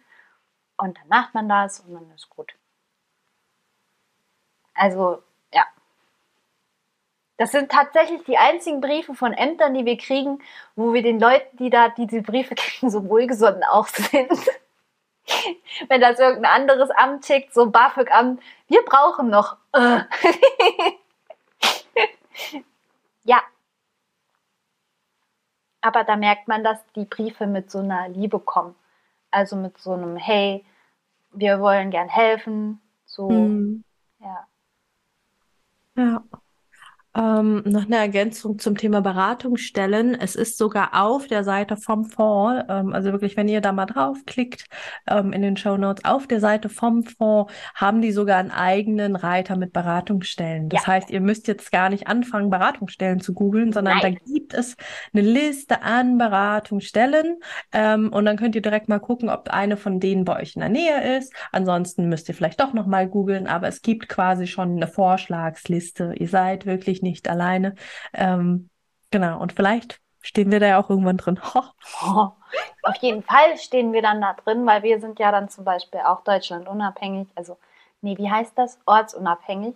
Und 0.77 0.97
dann 0.97 1.07
macht 1.07 1.33
man 1.33 1.47
das 1.47 1.79
und 1.79 1.93
dann 1.93 2.11
ist 2.13 2.29
gut. 2.29 2.53
Also, 4.75 5.23
ja. 5.53 5.65
Das 7.37 7.51
sind 7.51 7.71
tatsächlich 7.71 8.23
die 8.25 8.37
einzigen 8.37 8.81
Briefe 8.81 9.15
von 9.15 9.33
Ämtern, 9.33 9.73
die 9.73 9.85
wir 9.85 9.97
kriegen, 9.97 10.39
wo 10.75 10.93
wir 10.93 11.01
den 11.01 11.19
Leuten, 11.19 11.57
die 11.57 11.69
da 11.69 11.89
diese 11.89 12.21
Briefe 12.21 12.55
kriegen, 12.55 12.89
so 12.89 13.09
wohlgesonnen 13.09 13.63
auch 13.63 13.87
sind. 13.87 14.29
Wenn 15.89 16.01
das 16.01 16.19
irgendein 16.19 16.61
anderes 16.61 16.91
Amt 16.91 17.25
schickt, 17.25 17.53
so 17.53 17.71
BAföG-Amt, 17.71 18.41
wir 18.67 18.83
brauchen 18.83 19.29
noch. 19.29 19.57
Äh. 19.73 20.01
ja. 23.23 23.41
Aber 25.81 26.03
da 26.03 26.15
merkt 26.15 26.47
man, 26.47 26.63
dass 26.63 26.79
die 26.95 27.05
Briefe 27.05 27.47
mit 27.47 27.71
so 27.71 27.79
einer 27.79 28.07
Liebe 28.09 28.39
kommen. 28.39 28.75
Also 29.31 29.55
mit 29.55 29.77
so 29.79 29.93
einem, 29.93 30.15
hey, 30.15 30.63
wir 31.31 31.59
wollen 31.59 31.91
gern 31.91 32.07
helfen. 32.07 32.81
So, 33.05 33.29
mhm. 33.29 33.83
ja. 34.19 34.47
Ja. 35.95 36.44
Ähm, 37.15 37.63
noch 37.65 37.85
eine 37.85 37.95
Ergänzung 37.95 38.59
zum 38.59 38.75
Thema 38.75 39.01
Beratungsstellen. 39.01 40.15
Es 40.15 40.35
ist 40.35 40.57
sogar 40.57 40.89
auf 41.01 41.27
der 41.27 41.45
Seite 41.45 41.77
vom 41.77 42.03
Fonds, 42.03 42.65
ähm, 42.67 42.93
also 42.93 43.13
wirklich, 43.13 43.37
wenn 43.37 43.47
ihr 43.47 43.61
da 43.61 43.71
mal 43.71 43.85
draufklickt 43.85 44.65
ähm, 45.07 45.31
in 45.31 45.41
den 45.41 45.55
Show 45.55 45.77
Notes, 45.77 46.03
auf 46.03 46.27
der 46.27 46.41
Seite 46.41 46.67
vom 46.67 47.03
Fonds 47.03 47.53
haben 47.73 48.01
die 48.01 48.11
sogar 48.11 48.37
einen 48.37 48.51
eigenen 48.51 49.15
Reiter 49.15 49.55
mit 49.55 49.71
Beratungsstellen. 49.71 50.67
Das 50.67 50.81
ja. 50.81 50.87
heißt, 50.87 51.09
ihr 51.09 51.21
müsst 51.21 51.47
jetzt 51.47 51.71
gar 51.71 51.89
nicht 51.89 52.07
anfangen, 52.07 52.49
Beratungsstellen 52.49 53.21
zu 53.21 53.33
googeln, 53.33 53.71
sondern 53.71 53.99
Nein. 53.99 54.17
da 54.25 54.33
gibt 54.33 54.53
es 54.53 54.75
eine 55.13 55.21
Liste 55.21 55.83
an 55.83 56.17
Beratungsstellen 56.17 57.37
ähm, 57.71 58.11
und 58.11 58.25
dann 58.25 58.35
könnt 58.35 58.55
ihr 58.55 58.61
direkt 58.61 58.89
mal 58.89 58.99
gucken, 58.99 59.29
ob 59.29 59.49
eine 59.49 59.77
von 59.77 60.01
denen 60.01 60.25
bei 60.25 60.41
euch 60.41 60.55
in 60.55 60.59
der 60.59 60.69
Nähe 60.69 61.17
ist. 61.17 61.33
Ansonsten 61.53 62.09
müsst 62.09 62.27
ihr 62.27 62.35
vielleicht 62.35 62.59
doch 62.59 62.73
noch 62.73 62.87
mal 62.87 63.07
googeln, 63.07 63.47
aber 63.47 63.69
es 63.69 63.81
gibt 63.81 64.09
quasi 64.09 64.47
schon 64.47 64.75
eine 64.75 64.87
Vorschlagsliste. 64.87 66.13
Ihr 66.17 66.27
seid 66.27 66.65
wirklich 66.65 67.04
nicht 67.05 67.29
alleine. 67.29 67.75
Ähm, 68.13 68.69
genau, 69.11 69.39
und 69.39 69.53
vielleicht 69.53 70.01
stehen 70.21 70.51
wir 70.51 70.59
da 70.59 70.67
ja 70.67 70.81
auch 70.81 70.89
irgendwann 70.89 71.17
drin. 71.17 71.39
Oh, 71.53 71.61
auf 72.83 72.95
jeden 72.97 73.23
Fall 73.23 73.57
stehen 73.57 73.93
wir 73.93 74.01
dann 74.01 74.21
da 74.21 74.33
drin, 74.33 74.65
weil 74.65 74.83
wir 74.83 74.99
sind 74.99 75.19
ja 75.19 75.31
dann 75.31 75.49
zum 75.49 75.63
Beispiel 75.63 76.01
auch 76.01 76.21
deutschlandunabhängig, 76.21 77.27
also, 77.35 77.57
nee, 78.01 78.17
wie 78.17 78.29
heißt 78.29 78.57
das? 78.57 78.79
Ortsunabhängig. 78.85 79.75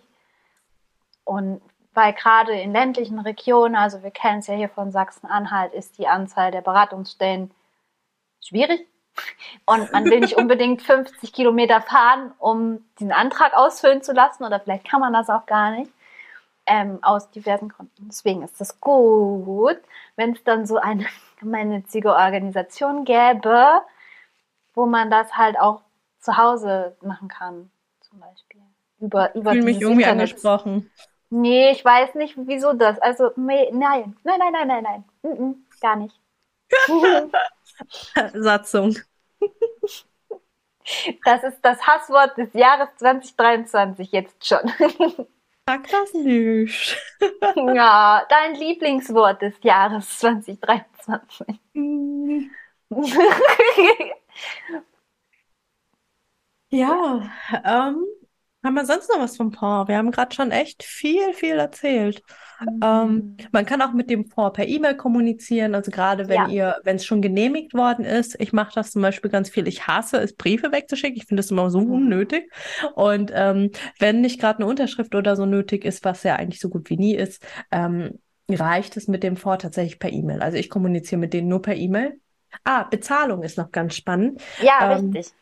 Und 1.24 1.62
weil 1.94 2.12
gerade 2.12 2.52
in 2.52 2.72
ländlichen 2.72 3.18
Regionen, 3.20 3.76
also 3.76 4.02
wir 4.02 4.10
kennen 4.10 4.40
es 4.40 4.46
ja 4.46 4.54
hier 4.54 4.68
von 4.68 4.92
Sachsen-Anhalt, 4.92 5.72
ist 5.72 5.98
die 5.98 6.06
Anzahl 6.06 6.50
der 6.50 6.60
Beratungsstellen 6.60 7.50
schwierig. 8.40 8.86
Und 9.66 9.92
man 9.92 10.04
will 10.04 10.20
nicht 10.20 10.36
unbedingt 10.36 10.82
50 10.82 11.32
Kilometer 11.32 11.80
fahren, 11.80 12.32
um 12.38 12.84
diesen 12.98 13.12
Antrag 13.12 13.54
ausfüllen 13.54 14.02
zu 14.02 14.12
lassen, 14.12 14.44
oder 14.44 14.60
vielleicht 14.60 14.88
kann 14.88 15.00
man 15.00 15.12
das 15.12 15.28
auch 15.28 15.46
gar 15.46 15.72
nicht 15.72 15.92
ähm, 16.66 16.98
aus 17.02 17.30
diversen 17.30 17.68
Gründen. 17.68 18.08
Deswegen 18.08 18.42
ist 18.42 18.60
es 18.60 18.80
gut, 18.80 19.78
wenn 20.16 20.32
es 20.32 20.44
dann 20.44 20.66
so 20.66 20.76
eine 20.76 21.06
gemeinnützige 21.40 22.14
Organisation 22.14 23.04
gäbe, 23.04 23.82
wo 24.74 24.86
man 24.86 25.10
das 25.10 25.32
halt 25.36 25.58
auch 25.58 25.82
zu 26.20 26.36
Hause 26.36 26.96
machen 27.02 27.28
kann, 27.28 27.70
zum 28.00 28.20
Beispiel. 28.20 28.60
Über, 29.00 29.34
über 29.34 29.52
ich 29.52 29.58
fühle 29.58 29.64
mich 29.64 29.80
irgendwie 29.80 30.02
Internet. 30.02 30.30
angesprochen. 30.30 30.90
Nee, 31.30 31.70
ich 31.70 31.84
weiß 31.84 32.16
nicht, 32.16 32.34
wieso 32.36 32.72
das. 32.72 32.98
Also, 33.00 33.30
nein, 33.36 33.68
nein, 33.72 34.16
nein, 34.24 34.38
nein, 34.38 34.52
nein, 34.52 34.68
nein, 34.68 34.82
nein. 34.82 35.04
Mm 35.22 35.42
-mm, 35.42 35.54
gar 35.80 35.96
nicht. 35.96 36.20
Satzung. 38.34 38.96
Das 41.24 41.44
ist 41.44 41.60
das 41.62 41.80
Hasswort 41.86 42.36
des 42.36 42.52
Jahres 42.52 42.88
2023 42.96 44.12
jetzt 44.12 44.46
schon. 44.46 44.72
Sag 45.68 45.88
das 45.88 46.14
nicht. 46.14 46.98
ja, 47.74 48.26
dein 48.28 48.54
Lieblingswort 48.56 49.42
des 49.42 49.54
Jahres 49.62 50.18
2023. 50.18 51.46
ja, 56.70 57.30
ähm, 57.64 58.04
haben 58.62 58.74
wir 58.74 58.84
sonst 58.84 59.08
noch 59.08 59.20
was 59.20 59.36
vom 59.36 59.52
Fonds? 59.52 59.88
Wir 59.88 59.96
haben 59.96 60.10
gerade 60.10 60.34
schon 60.34 60.50
echt 60.50 60.82
viel, 60.82 61.32
viel 61.32 61.58
erzählt. 61.58 62.22
Mhm. 62.60 62.80
Ähm, 62.82 63.36
man 63.52 63.64
kann 63.64 63.80
auch 63.80 63.92
mit 63.92 64.10
dem 64.10 64.26
Fonds 64.26 64.54
per 64.54 64.68
E-Mail 64.68 64.96
kommunizieren, 64.96 65.74
also 65.74 65.90
gerade 65.90 66.28
wenn 66.28 66.36
ja. 66.36 66.48
ihr, 66.48 66.80
wenn 66.84 66.96
es 66.96 67.06
schon 67.06 67.22
genehmigt 67.22 67.72
worden 67.72 68.04
ist. 68.04 68.38
Ich 68.38 68.52
mache 68.52 68.72
das 68.74 68.90
zum 68.90 69.00
Beispiel 69.00 69.30
ganz 69.30 69.48
viel. 69.48 69.66
Ich 69.66 69.86
hasse 69.86 70.18
es, 70.18 70.34
Briefe 70.34 70.72
wegzuschicken. 70.72 71.16
Ich 71.16 71.26
finde 71.26 71.42
das 71.42 71.50
immer 71.50 71.70
so 71.70 71.80
mhm. 71.80 71.90
unnötig. 71.90 72.50
Und 72.94 73.32
ähm, 73.34 73.70
wenn 73.98 74.20
nicht 74.20 74.40
gerade 74.40 74.58
eine 74.58 74.66
Unterschrift 74.66 75.14
oder 75.14 75.36
so 75.36 75.46
nötig 75.46 75.84
ist, 75.84 76.04
was 76.04 76.22
ja 76.22 76.36
eigentlich 76.36 76.60
so 76.60 76.68
gut 76.68 76.90
wie 76.90 76.96
nie 76.96 77.14
ist, 77.14 77.42
ähm, 77.70 78.18
reicht 78.48 78.96
es 78.96 79.08
mit 79.08 79.22
dem 79.22 79.36
Fonds 79.36 79.62
tatsächlich 79.62 79.98
per 79.98 80.12
E-Mail. 80.12 80.42
Also 80.42 80.58
ich 80.58 80.68
kommuniziere 80.68 81.18
mit 81.18 81.32
denen 81.32 81.48
nur 81.48 81.62
per 81.62 81.76
E-Mail. 81.76 82.20
Ah, 82.64 82.84
Bezahlung 82.84 83.42
ist 83.42 83.58
noch 83.58 83.70
ganz 83.70 83.94
spannend. 83.94 84.42
Ja, 84.60 84.98
ähm, 84.98 85.12
richtig. 85.12 85.32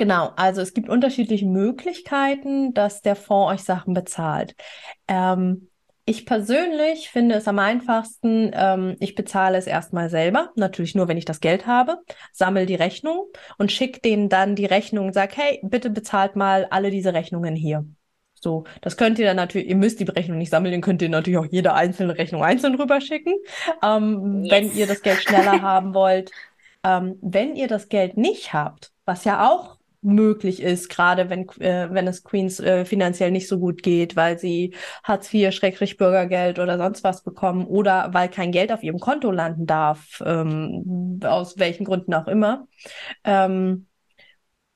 Genau, 0.00 0.32
also 0.36 0.62
es 0.62 0.72
gibt 0.72 0.88
unterschiedliche 0.88 1.44
Möglichkeiten, 1.44 2.72
dass 2.72 3.02
der 3.02 3.14
Fonds 3.14 3.52
euch 3.52 3.64
Sachen 3.66 3.92
bezahlt. 3.92 4.54
Ähm, 5.08 5.68
ich 6.06 6.24
persönlich 6.24 7.10
finde 7.10 7.34
es 7.34 7.46
am 7.46 7.58
einfachsten, 7.58 8.50
ähm, 8.54 8.96
ich 8.98 9.14
bezahle 9.14 9.58
es 9.58 9.66
erstmal 9.66 10.08
selber, 10.08 10.52
natürlich 10.56 10.94
nur, 10.94 11.06
wenn 11.06 11.18
ich 11.18 11.26
das 11.26 11.40
Geld 11.40 11.66
habe, 11.66 11.98
sammle 12.32 12.64
die 12.64 12.76
Rechnung 12.76 13.26
und 13.58 13.72
schicke 13.72 14.00
denen 14.00 14.30
dann 14.30 14.56
die 14.56 14.64
Rechnung 14.64 15.08
und 15.08 15.12
sage, 15.12 15.34
hey, 15.36 15.60
bitte 15.62 15.90
bezahlt 15.90 16.34
mal 16.34 16.66
alle 16.70 16.90
diese 16.90 17.12
Rechnungen 17.12 17.54
hier. 17.54 17.84
So, 18.32 18.64
das 18.80 18.96
könnt 18.96 19.18
ihr 19.18 19.26
dann 19.26 19.36
natürlich, 19.36 19.68
ihr 19.68 19.76
müsst 19.76 20.00
die 20.00 20.04
Rechnung 20.04 20.38
nicht 20.38 20.48
sammeln, 20.48 20.72
dann 20.72 20.80
könnt 20.80 21.02
ihr 21.02 21.10
natürlich 21.10 21.38
auch 21.38 21.48
jede 21.50 21.74
einzelne 21.74 22.16
Rechnung 22.16 22.42
einzeln 22.42 22.74
rüberschicken, 22.76 23.34
ähm, 23.82 24.44
yes. 24.44 24.50
wenn 24.50 24.74
ihr 24.74 24.86
das 24.86 25.02
Geld 25.02 25.18
schneller 25.18 25.60
haben 25.60 25.92
wollt. 25.92 26.30
Ähm, 26.82 27.18
wenn 27.20 27.54
ihr 27.54 27.68
das 27.68 27.90
Geld 27.90 28.16
nicht 28.16 28.54
habt, 28.54 28.92
was 29.04 29.24
ja 29.24 29.46
auch 29.46 29.79
möglich 30.02 30.62
ist, 30.62 30.88
gerade 30.88 31.28
wenn, 31.28 31.48
äh, 31.60 31.88
wenn 31.90 32.06
es 32.06 32.24
Queens 32.24 32.58
äh, 32.60 32.84
finanziell 32.84 33.30
nicht 33.30 33.48
so 33.48 33.58
gut 33.58 33.82
geht, 33.82 34.16
weil 34.16 34.38
sie 34.38 34.74
Hartz 35.04 35.32
IV, 35.32 35.52
Schrägstrich 35.52 35.96
Bürgergeld 35.96 36.58
oder 36.58 36.78
sonst 36.78 37.04
was 37.04 37.22
bekommen 37.22 37.66
oder 37.66 38.10
weil 38.12 38.28
kein 38.28 38.52
Geld 38.52 38.72
auf 38.72 38.82
ihrem 38.82 38.98
Konto 38.98 39.30
landen 39.30 39.66
darf, 39.66 40.22
ähm, 40.24 41.20
aus 41.24 41.58
welchen 41.58 41.84
Gründen 41.84 42.14
auch 42.14 42.28
immer. 42.28 42.66
Ähm, 43.24 43.86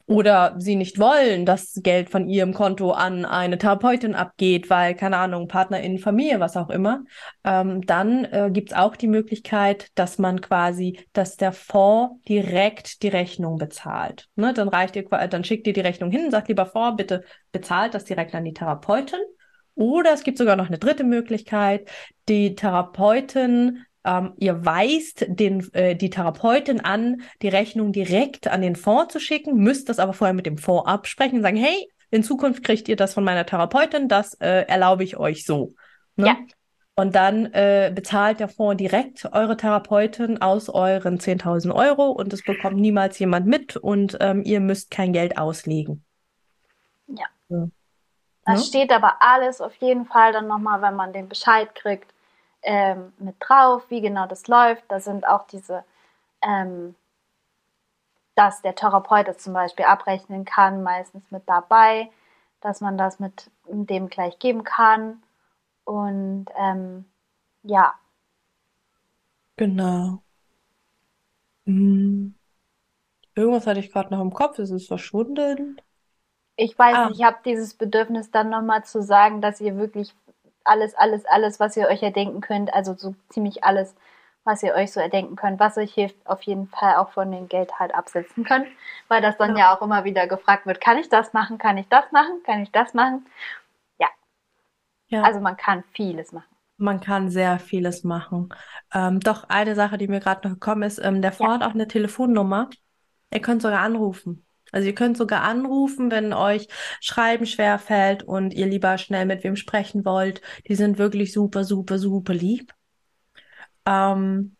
oder 0.07 0.55
sie 0.59 0.76
nicht 0.76 0.98
wollen, 0.98 1.46
dass 1.46 1.80
Geld 1.82 2.11
von 2.11 2.28
ihrem 2.28 2.52
Konto 2.52 2.90
an 2.90 3.24
eine 3.24 3.57
Therapeutin 3.57 4.14
abgeht, 4.14 4.68
weil, 4.68 4.94
keine 4.94 5.16
Ahnung, 5.16 5.48
Partnerin, 5.48 5.98
Familie, 5.98 6.40
was 6.40 6.57
auch 6.57 6.68
immer, 6.68 7.05
ähm, 7.42 7.80
dann 7.86 8.24
äh, 8.26 8.50
gibt 8.52 8.72
es 8.72 8.76
auch 8.76 8.96
die 8.96 9.09
Möglichkeit, 9.09 9.88
dass 9.94 10.18
man 10.18 10.42
quasi, 10.42 10.98
dass 11.14 11.36
der 11.36 11.52
Fonds 11.52 12.22
direkt 12.28 13.02
die 13.02 13.09
Rechnung 13.09 13.57
bezahlt. 13.57 14.28
Ne? 14.36 14.52
Dann 14.52 14.68
reicht 14.68 14.94
ihr, 14.96 15.05
dann 15.05 15.44
schickt 15.44 15.66
ihr 15.66 15.72
die 15.72 15.80
Rechnung 15.80 16.11
hin 16.11 16.30
sagt, 16.30 16.48
lieber 16.48 16.66
Fonds, 16.66 16.96
bitte 16.96 17.24
bezahlt 17.52 17.94
das 17.94 18.05
direkt 18.05 18.34
an 18.34 18.44
die 18.44 18.52
Therapeutin. 18.52 19.20
Oder 19.74 20.12
es 20.12 20.22
gibt 20.22 20.38
sogar 20.38 20.57
noch 20.57 20.68
eine 20.68 20.78
dritte 20.78 21.05
Möglichkeit. 21.05 21.88
Die 22.28 22.55
Therapeutin 22.55 23.84
ähm, 24.05 24.34
ihr 24.38 24.64
weist 24.64 25.26
den, 25.28 25.72
äh, 25.74 25.96
die 25.96 26.11
Therapeutin 26.11 26.80
an, 26.80 27.22
die 27.42 27.48
Rechnung 27.48 27.92
direkt 27.92 28.48
an 28.48 28.62
den 28.62 28.76
Fonds 28.76 29.12
zu 29.12 29.20
schicken, 29.20 29.57
müsst 29.57 29.88
das 29.88 29.98
aber 29.98 30.12
vorher 30.12 30.34
mit 30.34 30.46
dem 30.46 30.59
Fonds 30.59 30.86
absprechen 30.88 31.38
und 31.38 31.42
sagen, 31.42 31.57
hey, 31.57 31.88
in 32.11 32.22
Zukunft 32.22 32.62
kriegt 32.64 32.88
ihr 32.88 32.96
das 32.96 33.14
von 33.14 33.24
meiner 33.24 33.46
Therapeutin, 33.46 34.09
das 34.09 34.34
äh, 34.34 34.66
erlaube 34.68 35.05
ich 35.05 35.16
euch 35.16 35.44
so. 35.44 35.74
Ne? 36.16 36.26
Ja. 36.28 36.36
Und 36.96 37.16
dann 37.16 37.46
äh, 37.46 37.90
bezahlt 37.94 38.38
der 38.38 38.48
Fonds 38.48 38.76
direkt 38.78 39.24
eure 39.32 39.57
Therapeutin 39.57 40.40
aus 40.40 40.68
euren 40.68 41.18
10.000 41.18 41.74
Euro 41.74 42.11
und 42.11 42.32
es 42.32 42.44
bekommt 42.44 42.76
niemals 42.76 43.18
jemand 43.18 43.46
mit 43.46 43.76
und 43.76 44.16
ähm, 44.20 44.42
ihr 44.44 44.61
müsst 44.61 44.90
kein 44.92 45.12
Geld 45.12 45.36
auslegen. 45.38 46.05
Ja. 47.07 47.26
Ja. 47.48 47.68
Das 48.44 48.61
Ne? 48.61 48.64
steht 48.64 48.92
aber 48.92 49.16
alles 49.22 49.61
auf 49.61 49.74
jeden 49.76 50.07
Fall 50.07 50.32
dann 50.32 50.46
nochmal, 50.48 50.82
wenn 50.82 50.96
man 50.96 51.12
den 51.12 51.28
Bescheid 51.28 51.74
kriegt, 51.74 52.13
ähm, 52.64 53.12
mit 53.18 53.36
drauf, 53.40 53.84
wie 53.90 54.00
genau 54.02 54.26
das 54.26 54.48
läuft. 54.48 54.84
Da 54.88 55.00
sind 55.00 55.26
auch 55.28 55.46
diese, 55.48 55.84
ähm, 56.42 56.96
dass 58.36 58.62
der 58.62 58.74
Therapeut 58.74 59.28
es 59.28 59.38
zum 59.38 59.52
Beispiel 59.54 59.84
abrechnen 59.86 60.44
kann, 60.44 60.82
meistens 60.82 61.30
mit 61.30 61.48
dabei, 61.48 62.10
dass 62.60 62.80
man 62.80 62.98
das 62.98 63.18
mit 63.20 63.50
dem 63.66 64.08
gleich 64.08 64.38
geben 64.38 64.64
kann. 64.64 65.22
Und 65.84 66.46
ähm, 66.58 67.06
ja, 67.64 67.94
Genau. 69.56 70.22
Hm. 71.66 72.34
Irgendwas 73.36 73.66
hatte 73.68 73.78
ich 73.80 73.92
gerade 73.92 74.12
noch 74.12 74.20
im 74.20 74.32
Kopf, 74.32 74.58
es 74.58 74.70
ist 74.70 74.88
verschwunden. 74.88 75.80
ich 76.56 76.78
weiß 76.78 76.94
Ah. 76.94 77.08
nicht, 77.08 77.20
ich 77.20 77.24
habe 77.24 77.38
dieses 77.44 77.74
Bedürfnis 77.74 78.30
dann 78.30 78.50
nochmal 78.50 78.84
zu 78.84 79.02
sagen, 79.02 79.40
dass 79.40 79.60
ihr 79.60 79.76
wirklich 79.76 80.14
alles, 80.64 80.94
alles, 80.94 81.24
alles, 81.26 81.60
was 81.60 81.76
ihr 81.76 81.88
euch 81.88 82.02
erdenken 82.02 82.40
könnt, 82.40 82.72
also 82.72 82.94
so 82.94 83.14
ziemlich 83.28 83.64
alles, 83.64 83.94
was 84.44 84.62
ihr 84.62 84.74
euch 84.74 84.92
so 84.92 85.00
erdenken 85.00 85.36
könnt, 85.36 85.60
was 85.60 85.78
euch 85.78 85.94
hilft, 85.94 86.16
auf 86.26 86.42
jeden 86.42 86.68
Fall 86.68 86.96
auch 86.96 87.10
von 87.10 87.30
dem 87.30 87.48
Geld 87.48 87.78
halt 87.78 87.94
absetzen 87.94 88.44
könnt, 88.44 88.66
weil 89.08 89.22
das 89.22 89.36
dann 89.38 89.56
ja 89.56 89.74
auch 89.74 89.82
immer 89.82 90.04
wieder 90.04 90.26
gefragt 90.26 90.66
wird, 90.66 90.80
kann 90.80 90.98
ich 90.98 91.08
das 91.08 91.32
machen, 91.32 91.58
kann 91.58 91.78
ich 91.78 91.88
das 91.88 92.10
machen, 92.12 92.42
kann 92.44 92.62
ich 92.62 92.70
das 92.72 92.94
machen? 92.94 93.26
Ja. 95.08 95.22
Also 95.22 95.40
man 95.40 95.56
kann 95.56 95.84
vieles 95.92 96.32
machen. 96.32 96.48
Man 96.76 97.00
kann 97.00 97.30
sehr 97.30 97.60
vieles 97.60 98.02
machen. 98.02 98.48
Ähm, 98.92 99.20
doch 99.20 99.44
eine 99.48 99.74
Sache, 99.76 99.96
die 99.96 100.08
mir 100.08 100.20
gerade 100.20 100.48
noch 100.48 100.54
gekommen 100.54 100.82
ist, 100.82 100.98
ähm, 100.98 101.22
der 101.22 101.32
Fonds 101.32 101.54
hat 101.54 101.62
auch 101.62 101.74
eine 101.74 101.86
Telefonnummer. 101.86 102.68
Ihr 103.32 103.40
könnt 103.40 103.62
sogar 103.62 103.80
anrufen. 103.80 104.44
Also 104.75 104.89
ihr 104.89 104.95
könnt 104.97 105.16
sogar 105.16 105.43
anrufen, 105.43 106.11
wenn 106.11 106.33
euch 106.33 106.66
Schreiben 107.01 107.47
schwer 107.47 107.79
fällt 107.79 108.25
und 108.25 108.53
ihr 108.53 108.66
lieber 108.66 108.99
schnell 108.99 109.25
mit 109.25 109.45
wem 109.45 109.55
sprechen 109.55 110.05
wollt. 110.05 110.43
Die 110.66 110.75
sind 110.75 110.99
wirklich 110.99 111.33
super, 111.33 111.62
super, 111.62 111.97
super 111.97 112.35
lieb. 112.35 112.75
Ähm, 113.87 114.57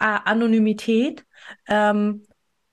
ah, 0.00 0.16
Anonymität. 0.16 1.24
Ähm, 1.68 2.26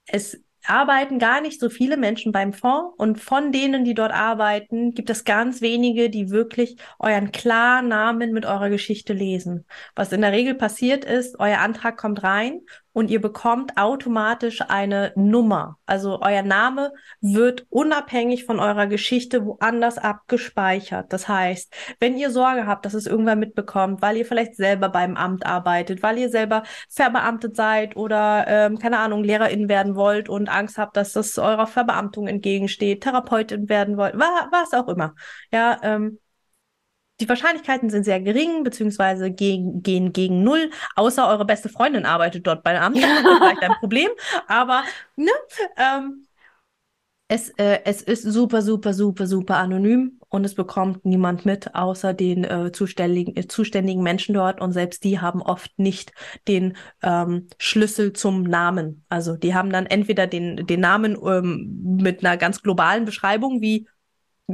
es 0.07 0.41
arbeiten 0.65 1.19
gar 1.19 1.41
nicht 1.41 1.59
so 1.59 1.69
viele 1.69 1.95
Menschen 1.95 2.31
beim 2.31 2.53
Fonds 2.53 2.95
und 2.97 3.19
von 3.19 3.51
denen, 3.51 3.85
die 3.85 3.93
dort 3.93 4.11
arbeiten, 4.11 4.95
gibt 4.95 5.11
es 5.11 5.25
ganz 5.25 5.61
wenige, 5.61 6.09
die 6.09 6.31
wirklich 6.31 6.77
euren 6.97 7.31
Klarnamen 7.31 8.33
mit 8.33 8.47
eurer 8.47 8.69
Geschichte 8.69 9.13
lesen. 9.13 9.65
Was 9.95 10.11
in 10.11 10.21
der 10.21 10.31
Regel 10.31 10.55
passiert 10.55 11.05
ist, 11.05 11.39
euer 11.39 11.59
Antrag 11.59 11.97
kommt 11.97 12.23
rein 12.23 12.61
und 12.97 13.11
ihr 13.11 13.21
bekommt 13.21 13.77
automatisch 13.77 14.63
eine 14.69 15.13
Nummer. 15.15 15.77
Also 15.85 16.19
euer 16.19 16.41
Name 16.41 16.93
wird 17.21 17.67
unabhängig 17.69 18.45
von 18.45 18.59
eurer 18.59 18.87
Geschichte 18.87 19.45
woanders 19.45 19.99
abgespeichert. 19.99 21.13
Das 21.13 21.27
heißt, 21.27 21.71
wenn 21.99 22.17
ihr 22.17 22.31
Sorge 22.31 22.65
habt, 22.65 22.87
dass 22.87 22.95
es 22.95 23.05
irgendwer 23.05 23.35
mitbekommt, 23.35 24.01
weil 24.01 24.17
ihr 24.17 24.25
vielleicht 24.25 24.55
selber 24.55 24.89
beim 24.89 25.15
Amt 25.15 25.45
arbeitet, 25.45 26.01
weil 26.01 26.17
ihr 26.17 26.29
selber 26.29 26.63
verbeamtet 26.89 27.55
seid 27.55 27.95
oder 27.95 28.45
ähm, 28.47 28.79
keine 28.79 28.97
Ahnung, 28.97 29.23
Lehrerin 29.23 29.69
werden 29.69 29.93
wollt 29.93 30.27
und 30.27 30.49
Angst 30.49 30.79
habt, 30.79 30.97
dass 30.97 31.13
das 31.13 31.37
eurer 31.37 31.67
Verbeamtung 31.67 32.27
entgegensteht, 32.27 33.01
Therapeutin 33.01 33.69
werden 33.69 33.97
wollt, 33.97 34.17
wa 34.17 34.47
was 34.49 34.73
auch 34.73 34.87
immer. 34.87 35.13
Ja, 35.51 35.77
ähm, 35.83 36.17
die 37.19 37.29
Wahrscheinlichkeiten 37.29 37.89
sind 37.89 38.03
sehr 38.03 38.19
gering, 38.19 38.63
beziehungsweise 38.63 39.31
gegen, 39.31 39.81
gehen 39.81 40.13
gegen 40.13 40.43
null, 40.43 40.69
außer 40.95 41.27
eure 41.27 41.45
beste 41.45 41.69
Freundin 41.69 42.05
arbeitet 42.05 42.45
dort 42.45 42.63
beim 42.63 42.81
Amt. 42.81 42.97
Das 42.97 43.03
ist 43.19 43.37
vielleicht 43.37 43.63
ein 43.63 43.75
Problem. 43.79 44.09
Aber 44.47 44.83
ne, 45.15 45.31
ähm, 45.77 46.27
es, 47.29 47.49
äh, 47.57 47.79
es 47.83 48.01
ist 48.01 48.23
super, 48.23 48.61
super, 48.61 48.93
super, 48.93 49.27
super 49.27 49.57
anonym 49.57 50.19
und 50.29 50.45
es 50.45 50.55
bekommt 50.55 51.05
niemand 51.05 51.45
mit, 51.45 51.75
außer 51.75 52.13
den 52.13 52.43
äh, 52.45 52.71
zuständigen, 52.71 53.35
äh, 53.35 53.47
zuständigen 53.47 54.01
Menschen 54.01 54.33
dort. 54.33 54.61
Und 54.61 54.71
selbst 54.71 55.03
die 55.03 55.19
haben 55.19 55.41
oft 55.41 55.77
nicht 55.77 56.13
den 56.47 56.77
ähm, 57.01 57.47
Schlüssel 57.57 58.13
zum 58.13 58.43
Namen. 58.43 59.05
Also 59.09 59.35
die 59.35 59.53
haben 59.53 59.71
dann 59.71 59.87
entweder 59.87 60.25
den, 60.27 60.67
den 60.67 60.79
Namen 60.79 61.17
ähm, 61.21 61.97
mit 62.01 62.23
einer 62.23 62.37
ganz 62.37 62.61
globalen 62.61 63.03
Beschreibung 63.03 63.61
wie 63.61 63.87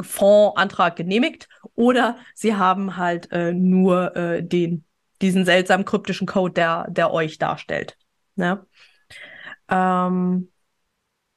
Fondsantrag 0.02 0.96
genehmigt 0.96 1.50
oder 1.76 2.18
sie 2.34 2.56
haben 2.56 2.98
halt 2.98 3.32
äh, 3.32 3.54
nur 3.54 4.16
äh, 4.16 4.44
den, 4.44 4.86
diesen 5.22 5.46
seltsamen 5.46 5.86
kryptischen 5.86 6.28
Code, 6.28 6.54
der, 6.54 6.88
der 6.90 7.12
euch 7.12 7.38
darstellt. 7.38 7.98
Ne? 8.36 8.66
Ähm, 9.70 10.53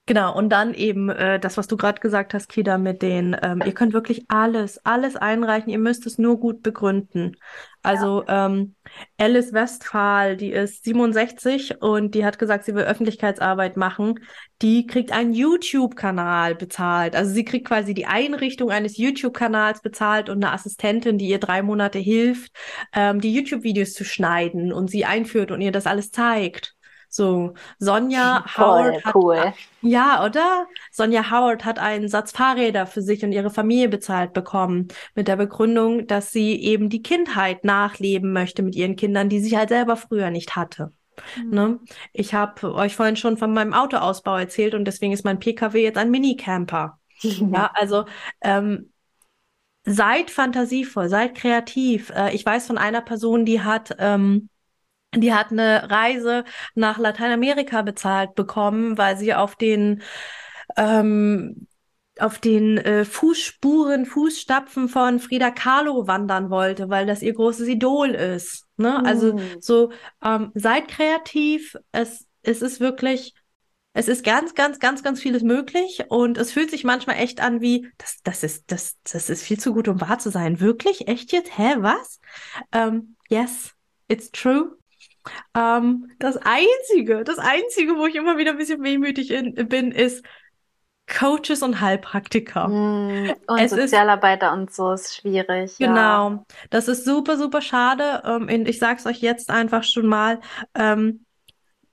Genau, 0.09 0.37
und 0.37 0.51
dann 0.51 0.73
eben 0.73 1.09
äh, 1.09 1.41
das, 1.41 1.57
was 1.57 1.67
du 1.67 1.77
gerade 1.77 2.01
gesagt 2.01 2.33
hast, 2.33 2.49
Kida, 2.49 2.79
mit 2.79 3.03
den, 3.03 3.37
ähm, 3.43 3.61
ihr 3.67 3.75
könnt 3.75 3.93
wirklich 3.93 4.25
alles, 4.29 4.79
alles 4.87 5.17
einreichen, 5.17 5.69
ihr 5.69 5.81
müsst 5.81 6.07
es 6.07 6.17
nur 6.17 6.39
gut 6.39 6.63
begründen. 6.63 7.37
Also 7.83 8.25
ähm, 8.29 8.77
Alice 9.19 9.53
Westphal, 9.53 10.37
die 10.37 10.53
ist 10.53 10.85
67 10.85 11.83
und 11.83 12.15
die 12.15 12.25
hat 12.25 12.39
gesagt, 12.39 12.65
sie 12.65 12.75
will 12.77 12.85
Öffentlichkeitsarbeit 12.85 13.77
machen. 13.77 14.21
Die 14.63 14.87
kriegt 14.87 15.11
einen 15.11 15.33
YouTube-Kanal 15.33 16.55
bezahlt. 16.55 17.17
Also 17.17 17.33
sie 17.33 17.45
kriegt 17.45 17.67
quasi 17.67 17.93
die 17.93 18.07
Einrichtung 18.07 18.71
eines 18.71 18.97
YouTube-Kanals 18.99 19.83
bezahlt 19.83 20.29
und 20.29 20.45
eine 20.45 20.53
Assistentin, 20.53 21.19
die 21.19 21.29
ihr 21.29 21.41
drei 21.41 21.63
Monate 21.63 21.99
hilft, 21.99 22.53
ähm, 22.93 23.21
die 23.21 23.35
YouTube-Videos 23.35 23.93
zu 23.93 24.05
schneiden 24.05 24.73
und 24.73 24.89
sie 24.89 25.05
einführt 25.05 25.51
und 25.51 25.61
ihr 25.61 25.73
das 25.73 25.87
alles 25.87 26.13
zeigt. 26.13 26.76
So, 27.09 27.55
Sonja 27.79 28.45
Howard 28.57 29.05
hat 29.05 29.15
cool. 29.15 29.53
ja, 29.81 30.25
oder? 30.25 30.67
Sonja 30.91 31.31
Howard 31.31 31.65
hat 31.65 31.79
einen 31.79 32.09
Satz 32.09 32.33
Fahrräder 32.33 32.87
für 32.87 33.03
sich 33.03 33.25
und 33.25 33.33
ihre 33.33 33.51
Familie 33.51 33.89
bezahlt 33.89 34.33
bekommen, 34.33 34.89
mit 35.15 35.29
der 35.29 35.37
Begründung, 35.37 36.07
dass 36.07 36.33
sie 36.33 36.61
eben 36.61 36.89
die 36.89 37.03
Kindheit 37.03 37.65
nachleben 37.65 38.33
möchte 38.33 38.63
mit 38.63 38.75
ihren 38.75 38.97
Kindern, 38.97 39.29
die 39.29 39.41
sie 39.41 39.57
halt 39.57 39.69
selber 39.71 39.97
früher 39.97 40.31
nicht 40.31 40.57
hatte. 40.57 40.93
Ne? 41.45 41.81
Ich 42.13 42.35
habe 42.35 42.75
euch 42.75 42.97
vorhin 42.97 43.17
schon 43.17 43.37
von 43.37 43.53
meinem 43.53 43.73
Autoausbau 43.73 44.37
erzählt 44.37 44.75
und 44.75 44.85
deswegen 44.85 45.13
ist 45.13 45.25
mein 45.25 45.39
PKW 45.39 45.83
jetzt 45.83 45.99
ein 45.99 46.11
Minicamper. 46.11 46.99
Ja, 47.23 47.71
also 47.73 48.05
ähm, 48.43 48.93
seid 49.87 50.31
fantasievoll, 50.31 51.09
seid 51.09 51.35
kreativ. 51.35 52.11
Äh, 52.11 52.35
ich 52.35 52.45
weiß 52.45 52.67
von 52.67 52.77
einer 52.77 53.01
Person, 53.01 53.47
die 53.47 53.63
hat 53.63 53.97
ähm, 53.99 54.51
die 55.15 55.33
hat 55.33 55.51
eine 55.51 55.91
Reise 55.91 56.45
nach 56.75 56.99
Lateinamerika 56.99 57.83
bezahlt 57.83 58.35
bekommen, 58.35 58.99
weil 58.99 59.17
sie 59.17 59.35
auf 59.35 59.57
den 59.57 60.03
ähm, 60.77 61.67
auf 62.19 62.39
den 62.39 62.79
äh, 62.79 63.05
Fußspuren, 63.05 64.07
Fußstapfen 64.07 64.89
von 64.89 65.19
Frida 65.21 65.51
Kahlo 65.51 66.07
wandern 66.07 66.49
wollte, 66.49 66.89
weil 66.89 67.05
das 67.07 67.23
ihr 67.23 67.35
großes 67.35 67.69
Idol 67.69 68.11
ist. 68.11 68.65
Ne? 68.79 69.05
Also 69.05 69.35
Mm. 69.35 69.61
so 69.61 69.93
ähm, 70.25 70.51
seid 70.55 70.89
kreativ. 70.89 71.77
Es 71.93 72.27
es 72.43 72.63
ist 72.63 72.81
wirklich 72.81 73.35
es 73.93 74.09
ist 74.09 74.25
ganz, 74.25 74.55
ganz, 74.55 74.79
ganz, 74.79 75.03
ganz 75.03 75.23
vieles 75.23 75.43
möglich 75.43 76.05
und 76.11 76.37
es 76.37 76.53
fühlt 76.53 76.71
sich 76.71 76.85
manchmal 76.85 77.17
echt 77.17 77.41
an 77.41 77.63
wie, 77.63 77.89
das, 77.97 78.19
das 78.25 78.43
ist, 78.43 78.71
das, 78.71 78.97
das 79.11 79.31
ist 79.31 79.43
viel 79.43 79.59
zu 79.59 79.73
gut, 79.73 79.89
um 79.89 80.03
wahr 80.03 80.19
zu 80.19 80.31
sein. 80.31 80.61
Wirklich? 80.61 81.09
Echt 81.09 81.33
jetzt? 81.33 81.57
Hä, 81.57 81.77
was? 81.79 82.21
Ähm, 82.73 83.17
yes, 83.31 83.75
it's 84.09 84.31
true. 84.31 84.77
Ähm, 85.55 86.11
das 86.19 86.37
Einzige, 86.37 87.25
das 87.25 87.39
Einzige, 87.39 87.97
wo 87.97 88.07
ich 88.07 88.15
immer 88.15 88.39
wieder 88.39 88.53
ein 88.53 88.59
bisschen 88.59 88.83
wehmütig 88.83 89.31
in, 89.31 89.55
bin, 89.69 89.93
ist 89.93 90.25
Coaches 91.09 91.63
und 91.63 91.81
Heilpraktiker. 91.81 92.69
Mm, 92.69 93.33
Und 93.47 93.59
Es 93.59 93.73
ist- 93.73 93.91
Sozialarbeiter 93.91 94.53
und 94.53 94.73
so 94.75 94.93
ist 94.93 95.15
schwierig. 95.17 95.79
Ja. 95.79 95.87
Genau, 95.87 96.47
das 96.71 96.89
ist 96.89 97.05
super, 97.05 97.37
super 97.37 97.61
schade. 97.61 98.23
Ähm, 98.25 98.43
und 98.43 98.69
ich 98.69 98.79
sag's 98.79 99.07
euch 99.07 99.21
jetzt 99.21 99.51
einfach 99.51 99.85
schon 99.85 100.07
mal, 100.07 100.41
ähm, 100.75 101.25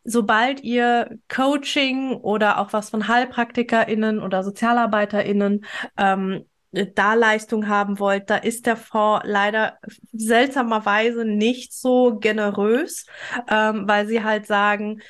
sobald 0.04 0.62
ihr 0.64 1.18
Coaching 1.30 2.14
oder 2.16 2.60
auch 2.60 2.74
was 2.74 2.90
von 2.90 3.08
HeilpraktikerInnen 3.08 4.20
oder 4.20 4.44
SozialarbeiterInnen 4.44 5.64
ähm, 5.98 6.46
da 6.74 7.14
Leistung 7.14 7.68
haben 7.68 8.00
wollt, 8.00 8.30
da 8.30 8.38
ist 8.38 8.66
der 8.66 8.78
Fonds 8.78 9.26
leider 9.26 9.78
seltsamerweise 10.12 11.24
nicht 11.26 11.74
so 11.74 12.18
generös, 12.20 13.06
ähm, 13.48 13.88
weil 13.88 14.08
sie 14.08 14.24
halt 14.24 14.48
sagen, 14.48 15.02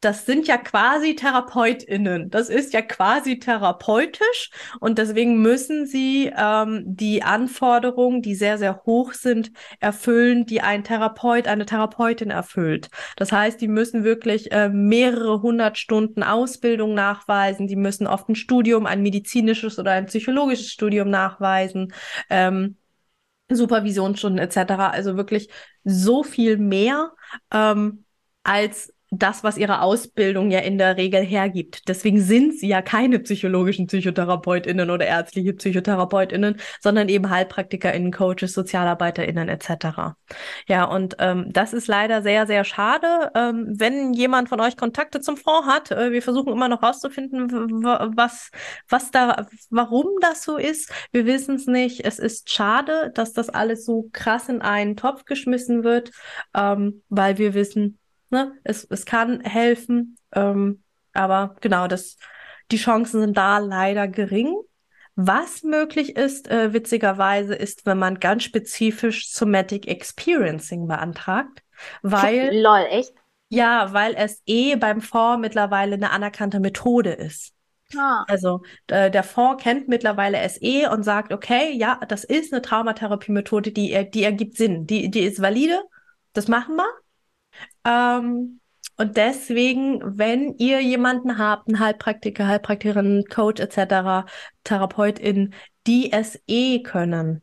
das 0.00 0.26
sind 0.26 0.46
ja 0.46 0.58
quasi 0.58 1.14
TherapeutInnen. 1.16 2.30
Das 2.30 2.48
ist 2.48 2.72
ja 2.72 2.82
quasi 2.82 3.38
therapeutisch 3.38 4.50
und 4.80 4.98
deswegen 4.98 5.40
müssen 5.40 5.86
sie 5.86 6.30
ähm, 6.36 6.82
die 6.86 7.22
Anforderungen, 7.22 8.22
die 8.22 8.34
sehr, 8.34 8.58
sehr 8.58 8.82
hoch 8.84 9.14
sind, 9.14 9.50
erfüllen, 9.80 10.44
die 10.44 10.60
ein 10.60 10.84
Therapeut, 10.84 11.48
eine 11.48 11.66
Therapeutin 11.66 12.30
erfüllt. 12.30 12.88
Das 13.16 13.32
heißt, 13.32 13.60
die 13.60 13.68
müssen 13.68 14.04
wirklich 14.04 14.52
äh, 14.52 14.68
mehrere 14.68 15.40
hundert 15.42 15.78
Stunden 15.78 16.22
Ausbildung 16.22 16.94
nachweisen. 16.94 17.66
Die 17.66 17.76
müssen 17.76 18.06
oft 18.06 18.28
ein 18.28 18.36
Studium, 18.36 18.86
ein 18.86 19.02
medizinisches 19.02 19.78
oder 19.78 19.92
ein 19.92 20.06
psychologisches 20.06 20.70
Studium 20.70 21.08
nachweisen. 21.10 21.92
Ähm, 22.30 22.76
Supervisionsstunden 23.48 24.38
etc. 24.40 24.72
Also 24.92 25.16
wirklich 25.16 25.48
so 25.84 26.22
viel 26.22 26.58
mehr 26.58 27.12
ähm, 27.52 28.04
als 28.42 28.92
das, 29.10 29.44
was 29.44 29.56
ihre 29.56 29.82
Ausbildung 29.82 30.50
ja 30.50 30.58
in 30.60 30.78
der 30.78 30.96
Regel 30.96 31.22
hergibt. 31.22 31.88
Deswegen 31.88 32.20
sind 32.20 32.58
sie 32.58 32.68
ja 32.68 32.82
keine 32.82 33.20
psychologischen 33.20 33.86
PsychotherapeutInnen 33.86 34.90
oder 34.90 35.06
ärztliche 35.06 35.52
PsychotherapeutInnen, 35.52 36.56
sondern 36.80 37.08
eben 37.08 37.30
HeilpraktikerInnen, 37.30 38.12
Coaches, 38.12 38.54
SozialarbeiterInnen 38.54 39.48
etc. 39.48 40.16
Ja, 40.66 40.84
und 40.84 41.16
ähm, 41.20 41.46
das 41.52 41.72
ist 41.72 41.86
leider 41.86 42.22
sehr, 42.22 42.46
sehr 42.46 42.64
schade. 42.64 43.30
Ähm, 43.36 43.74
wenn 43.76 44.12
jemand 44.12 44.48
von 44.48 44.60
euch 44.60 44.76
Kontakte 44.76 45.20
zum 45.20 45.36
Fonds 45.36 45.68
hat, 45.68 45.92
äh, 45.92 46.10
wir 46.10 46.22
versuchen 46.22 46.52
immer 46.52 46.68
noch 46.68 46.82
rauszufinden, 46.82 47.48
was, 48.16 48.50
was 48.88 49.10
da, 49.12 49.46
warum 49.70 50.06
das 50.20 50.42
so 50.42 50.56
ist. 50.56 50.92
Wir 51.12 51.26
wissen 51.26 51.54
es 51.54 51.66
nicht. 51.66 52.04
Es 52.04 52.18
ist 52.18 52.50
schade, 52.50 53.12
dass 53.14 53.32
das 53.32 53.50
alles 53.50 53.84
so 53.84 54.08
krass 54.12 54.48
in 54.48 54.62
einen 54.62 54.96
Topf 54.96 55.24
geschmissen 55.24 55.84
wird, 55.84 56.10
ähm, 56.54 57.02
weil 57.08 57.38
wir 57.38 57.54
wissen, 57.54 57.98
Ne? 58.30 58.52
Es, 58.64 58.84
es 58.84 59.06
kann 59.06 59.40
helfen, 59.40 60.18
ähm, 60.32 60.82
aber 61.12 61.56
genau, 61.60 61.86
das, 61.86 62.16
die 62.70 62.76
Chancen 62.76 63.20
sind 63.20 63.36
da 63.36 63.58
leider 63.58 64.08
gering. 64.08 64.54
Was 65.14 65.62
möglich 65.62 66.16
ist, 66.16 66.50
äh, 66.50 66.72
witzigerweise, 66.74 67.54
ist, 67.54 67.86
wenn 67.86 67.98
man 67.98 68.20
ganz 68.20 68.42
spezifisch 68.42 69.30
Somatic 69.30 69.86
Experiencing 69.88 70.86
beantragt, 70.86 71.62
weil. 72.02 72.50
Lol, 72.62 72.86
echt? 72.90 73.14
Ja, 73.48 73.92
weil 73.92 74.14
es 74.16 74.42
eh 74.46 74.76
beim 74.76 75.00
Fonds 75.00 75.40
mittlerweile 75.40 75.94
eine 75.94 76.10
anerkannte 76.10 76.60
Methode 76.60 77.12
ist. 77.12 77.54
Ah. 77.96 78.24
Also 78.26 78.62
äh, 78.88 79.10
der 79.10 79.22
Fonds 79.22 79.62
kennt 79.62 79.88
mittlerweile 79.88 80.46
SE 80.48 80.90
und 80.90 81.04
sagt, 81.04 81.32
okay, 81.32 81.72
ja, 81.72 82.00
das 82.08 82.24
ist 82.24 82.52
eine 82.52 82.60
Traumatherapie-Methode, 82.60 83.70
die, 83.70 84.10
die 84.10 84.24
ergibt 84.24 84.56
Sinn, 84.56 84.86
die, 84.86 85.10
die 85.10 85.20
ist 85.20 85.40
valide, 85.40 85.82
das 86.32 86.48
machen 86.48 86.76
wir. 86.76 86.88
Ähm, 87.86 88.60
und 88.98 89.16
deswegen, 89.16 90.00
wenn 90.18 90.56
ihr 90.56 90.80
jemanden 90.80 91.38
habt, 91.38 91.68
einen 91.68 91.80
Heilpraktiker, 91.80 92.46
Heilpraktikerin, 92.46 93.24
Coach 93.30 93.60
etc., 93.60 94.26
Therapeutin, 94.64 95.54
die 95.86 96.10
SE 96.12 96.82
können, 96.82 97.42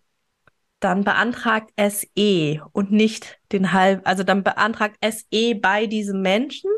dann 0.80 1.04
beantragt 1.04 1.72
SE 1.78 2.62
und 2.74 2.92
nicht 2.92 3.40
den 3.52 3.72
Halb, 3.72 4.02
also 4.06 4.24
dann 4.24 4.44
beantragt 4.44 4.98
SE 5.02 5.56
bei 5.56 5.86
diesem 5.86 6.22
Menschen, 6.22 6.70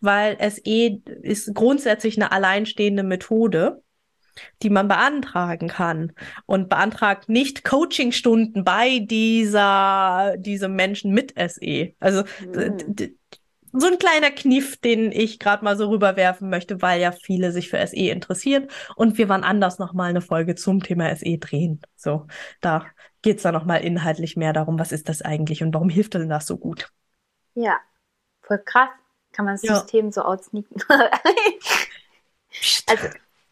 weil 0.00 0.36
SE 0.50 1.00
ist 1.22 1.54
grundsätzlich 1.54 2.16
eine 2.16 2.32
alleinstehende 2.32 3.02
Methode 3.02 3.82
die 4.62 4.70
man 4.70 4.88
beantragen 4.88 5.68
kann 5.68 6.12
und 6.46 6.68
beantragt 6.68 7.28
nicht 7.28 7.64
Coachingstunden 7.64 8.64
bei 8.64 9.00
dieser 9.00 10.34
diesem 10.38 10.74
Menschen 10.74 11.12
mit 11.12 11.34
SE. 11.36 11.92
Also 12.00 12.24
mhm. 12.40 13.16
so 13.72 13.86
ein 13.86 13.98
kleiner 13.98 14.30
Kniff, 14.30 14.76
den 14.78 15.12
ich 15.12 15.38
gerade 15.38 15.64
mal 15.64 15.76
so 15.76 15.88
rüberwerfen 15.88 16.48
möchte, 16.50 16.82
weil 16.82 17.00
ja 17.00 17.12
viele 17.12 17.52
sich 17.52 17.68
für 17.68 17.84
SE 17.86 17.96
interessieren 17.96 18.68
und 18.96 19.18
wir 19.18 19.28
waren 19.28 19.44
anders 19.44 19.78
noch 19.78 19.92
mal 19.92 20.10
eine 20.10 20.20
Folge 20.20 20.54
zum 20.54 20.82
Thema 20.82 21.14
SE 21.14 21.38
drehen. 21.38 21.80
So, 21.96 22.26
da 22.60 22.86
geht's 23.22 23.42
dann 23.42 23.54
noch 23.54 23.64
mal 23.64 23.76
inhaltlich 23.76 24.36
mehr 24.36 24.52
darum, 24.52 24.78
was 24.78 24.92
ist 24.92 25.08
das 25.08 25.22
eigentlich 25.22 25.62
und 25.62 25.74
warum 25.74 25.88
hilft 25.88 26.14
denn 26.14 26.28
das 26.28 26.46
so 26.46 26.58
gut? 26.58 26.92
Ja, 27.54 27.78
voll 28.42 28.58
krass. 28.64 28.90
Kann 29.32 29.44
man 29.44 29.54
das 29.54 29.62
ja. 29.62 29.74
System 29.74 30.10
so 30.12 30.22
aussneaken. 30.22 30.82
also 32.86 33.08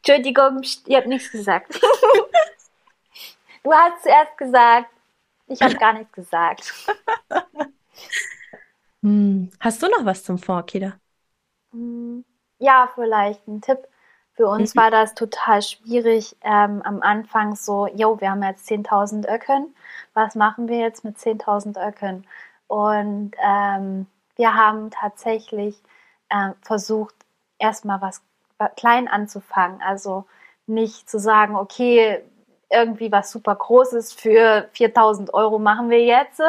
Entschuldigung, 0.07 0.61
ihr 0.87 0.99
habt 0.99 1.07
nichts 1.07 1.33
gesagt. 1.33 1.81
du 3.63 3.73
hast 3.73 4.03
zuerst 4.03 4.37
gesagt, 4.37 4.91
ich 5.47 5.63
habe 5.63 5.75
gar 5.77 5.95
nichts 5.95 6.13
gesagt. 6.13 6.75
Hm. 9.03 9.51
Hast 9.61 9.83
du 9.83 9.87
noch 9.89 10.05
was 10.05 10.25
zum 10.25 10.39
Fonds, 10.39 10.71
Kida? 10.71 10.95
Hm. 11.73 12.25
Ja, 12.59 12.91
vielleicht 12.95 13.47
ein 13.47 13.61
Tipp. 13.61 13.87
Für 14.33 14.47
uns 14.49 14.75
mhm. 14.75 14.81
war 14.81 14.91
das 14.91 15.15
total 15.15 15.61
schwierig 15.63 16.37
ähm, 16.43 16.83
am 16.83 17.03
Anfang 17.03 17.55
so, 17.55 17.87
jo, 17.87 18.21
wir 18.21 18.31
haben 18.31 18.43
jetzt 18.43 18.69
10.000 18.69 19.29
Öcken. 19.33 19.75
Was 20.13 20.35
machen 20.35 20.69
wir 20.69 20.79
jetzt 20.79 21.05
mit 21.05 21.19
10.000 21.19 21.87
Öcken? 21.87 22.27
Und 22.67 23.33
ähm, 23.43 24.07
wir 24.37 24.55
haben 24.55 24.91
tatsächlich 24.91 25.77
äh, 26.31 26.53
versucht, 26.63 27.15
erstmal 27.59 28.01
was 28.01 28.23
klein 28.69 29.09
anzufangen. 29.09 29.81
Also 29.83 30.25
nicht 30.67 31.09
zu 31.09 31.19
sagen, 31.19 31.57
okay, 31.57 32.23
irgendwie 32.71 33.12
was 33.12 33.31
super 33.31 33.55
Großes 33.55 34.12
für 34.12 34.69
4000 34.73 35.33
Euro 35.35 35.59
machen 35.59 35.91
wir 35.91 36.05
jetzt, 36.05 36.41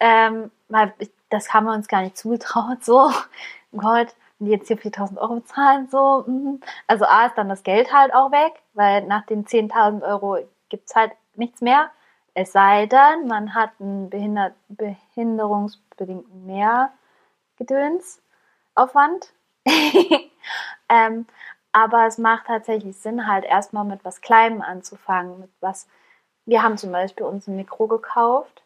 ähm, 0.00 0.50
weil 0.68 0.92
das 1.30 1.52
haben 1.52 1.66
wir 1.66 1.74
uns 1.74 1.88
gar 1.88 2.02
nicht 2.02 2.16
zugetraut, 2.16 2.84
so, 2.84 3.10
Gott, 3.76 4.14
wenn 4.38 4.46
die 4.46 4.52
jetzt 4.52 4.68
hier 4.68 4.78
4000 4.78 5.18
Euro 5.18 5.34
bezahlen, 5.36 5.88
so, 5.90 6.24
mm. 6.26 6.60
also 6.86 7.04
A 7.06 7.26
ist 7.26 7.36
dann 7.36 7.48
das 7.48 7.64
Geld 7.64 7.92
halt 7.92 8.14
auch 8.14 8.30
weg, 8.30 8.52
weil 8.74 9.04
nach 9.06 9.26
den 9.26 9.44
10.000 9.44 10.02
Euro 10.02 10.38
gibt 10.68 10.88
es 10.88 10.94
halt 10.94 11.10
nichts 11.34 11.60
mehr, 11.60 11.90
es 12.34 12.52
sei 12.52 12.86
denn, 12.86 13.26
man 13.26 13.54
hat 13.54 13.70
einen 13.80 14.10
behindert, 14.10 14.54
behinderungsbedingten 14.68 16.46
Mehrgedönsaufwand. 16.46 19.32
ähm, 20.88 21.26
aber 21.72 22.06
es 22.06 22.18
macht 22.18 22.46
tatsächlich 22.46 22.96
Sinn, 22.96 23.26
halt 23.26 23.44
erstmal 23.44 23.84
mit 23.84 24.04
was 24.04 24.20
Kleinem 24.20 24.62
anzufangen. 24.62 25.40
Mit 25.40 25.50
was. 25.60 25.86
Wir 26.46 26.62
haben 26.62 26.78
zum 26.78 26.92
Beispiel 26.92 27.26
uns 27.26 27.46
ein 27.46 27.56
Mikro 27.56 27.86
gekauft 27.86 28.62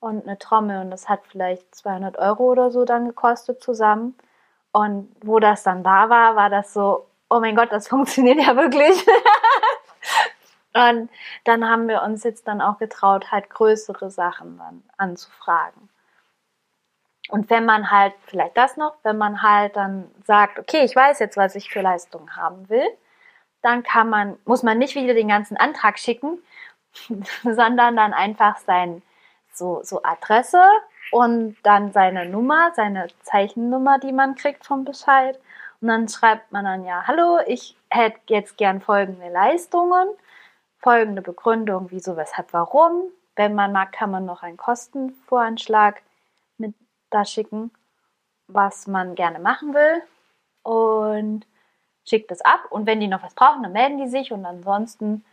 und 0.00 0.26
eine 0.26 0.38
Trommel 0.38 0.80
und 0.80 0.90
das 0.90 1.08
hat 1.08 1.20
vielleicht 1.28 1.74
200 1.74 2.18
Euro 2.18 2.44
oder 2.44 2.70
so 2.70 2.84
dann 2.84 3.06
gekostet 3.06 3.62
zusammen. 3.62 4.16
Und 4.72 5.14
wo 5.22 5.38
das 5.38 5.62
dann 5.62 5.84
da 5.84 6.08
war, 6.10 6.34
war 6.36 6.50
das 6.50 6.72
so, 6.72 7.06
oh 7.30 7.40
mein 7.40 7.56
Gott, 7.56 7.70
das 7.72 7.88
funktioniert 7.94 8.38
ja 8.38 8.56
wirklich. 8.56 9.06
und 10.74 11.10
dann 11.44 11.68
haben 11.68 11.88
wir 11.88 12.02
uns 12.02 12.24
jetzt 12.24 12.48
dann 12.48 12.60
auch 12.60 12.78
getraut, 12.78 13.30
halt 13.30 13.50
größere 13.50 14.10
Sachen 14.10 14.58
dann 14.58 14.82
anzufragen. 14.96 15.88
Und 17.32 17.48
wenn 17.48 17.64
man 17.64 17.90
halt, 17.90 18.12
vielleicht 18.26 18.58
das 18.58 18.76
noch, 18.76 18.94
wenn 19.04 19.16
man 19.16 19.40
halt 19.40 19.74
dann 19.74 20.10
sagt, 20.26 20.58
okay, 20.58 20.84
ich 20.84 20.94
weiß 20.94 21.18
jetzt, 21.18 21.38
was 21.38 21.54
ich 21.54 21.70
für 21.70 21.80
Leistungen 21.80 22.36
haben 22.36 22.68
will, 22.68 22.86
dann 23.62 23.82
kann 23.82 24.10
man, 24.10 24.36
muss 24.44 24.62
man 24.62 24.76
nicht 24.76 24.94
wieder 24.96 25.14
den 25.14 25.28
ganzen 25.28 25.56
Antrag 25.56 25.98
schicken, 25.98 26.40
sondern 27.42 27.96
dann 27.96 28.12
einfach 28.12 28.58
sein, 28.58 29.00
so, 29.50 29.80
so 29.82 30.02
Adresse 30.02 30.62
und 31.10 31.56
dann 31.62 31.90
seine 31.92 32.26
Nummer, 32.26 32.72
seine 32.74 33.06
Zeichennummer, 33.22 33.98
die 33.98 34.12
man 34.12 34.34
kriegt 34.34 34.66
vom 34.66 34.84
Bescheid. 34.84 35.40
Und 35.80 35.88
dann 35.88 36.08
schreibt 36.10 36.52
man 36.52 36.66
dann 36.66 36.84
ja, 36.84 37.06
hallo, 37.06 37.38
ich 37.46 37.78
hätte 37.88 38.20
jetzt 38.26 38.58
gern 38.58 38.82
folgende 38.82 39.30
Leistungen, 39.30 40.06
folgende 40.80 41.22
Begründung, 41.22 41.86
wieso, 41.88 42.18
weshalb, 42.18 42.52
warum. 42.52 43.04
Wenn 43.36 43.54
man 43.54 43.72
mag, 43.72 43.92
kann 43.92 44.10
man 44.10 44.26
noch 44.26 44.42
einen 44.42 44.58
Kostenvoranschlag 44.58 46.02
da 47.14 47.24
schicken, 47.24 47.70
was 48.48 48.86
man 48.86 49.14
gerne 49.14 49.38
machen 49.38 49.74
will 49.74 50.02
und 50.62 51.46
schickt 52.04 52.30
es 52.30 52.40
ab. 52.40 52.60
Und 52.70 52.86
wenn 52.86 53.00
die 53.00 53.08
noch 53.08 53.22
was 53.22 53.34
brauchen, 53.34 53.62
dann 53.62 53.72
melden 53.72 53.98
die 53.98 54.08
sich 54.08 54.32
und 54.32 54.44
ansonsten 54.44 55.24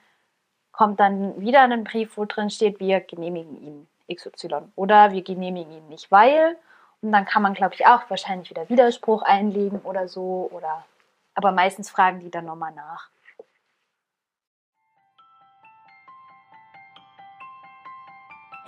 kommt 0.72 1.00
dann 1.00 1.40
wieder 1.42 1.62
ein 1.62 1.84
Brief, 1.84 2.16
wo 2.18 2.26
drin 2.26 2.50
steht, 2.50 2.80
wir 2.80 3.02
genehmigen 3.02 3.62
ihn 3.62 3.88
XY 4.14 4.72
oder 4.76 5.12
wir 5.12 5.24
genehmigen 5.24 5.72
ihn 5.72 5.90
nicht, 5.90 6.12
weil. 6.12 6.58
Und 7.02 7.12
dann 7.12 7.26
kann 7.26 7.42
man, 7.42 7.54
glaube 7.54 7.76
ich, 7.76 7.86
auch 7.86 8.10
wahrscheinlich 8.10 8.50
wieder 8.50 8.70
Widerspruch 8.70 9.22
einlegen 9.22 9.80
oder 9.82 10.08
so. 10.08 10.50
Oder 10.52 10.86
aber 11.34 11.52
meistens 11.52 11.90
fragen 11.90 12.20
die 12.20 12.32
dann 12.32 12.46
nochmal 12.46 12.74
nach. 12.74 13.10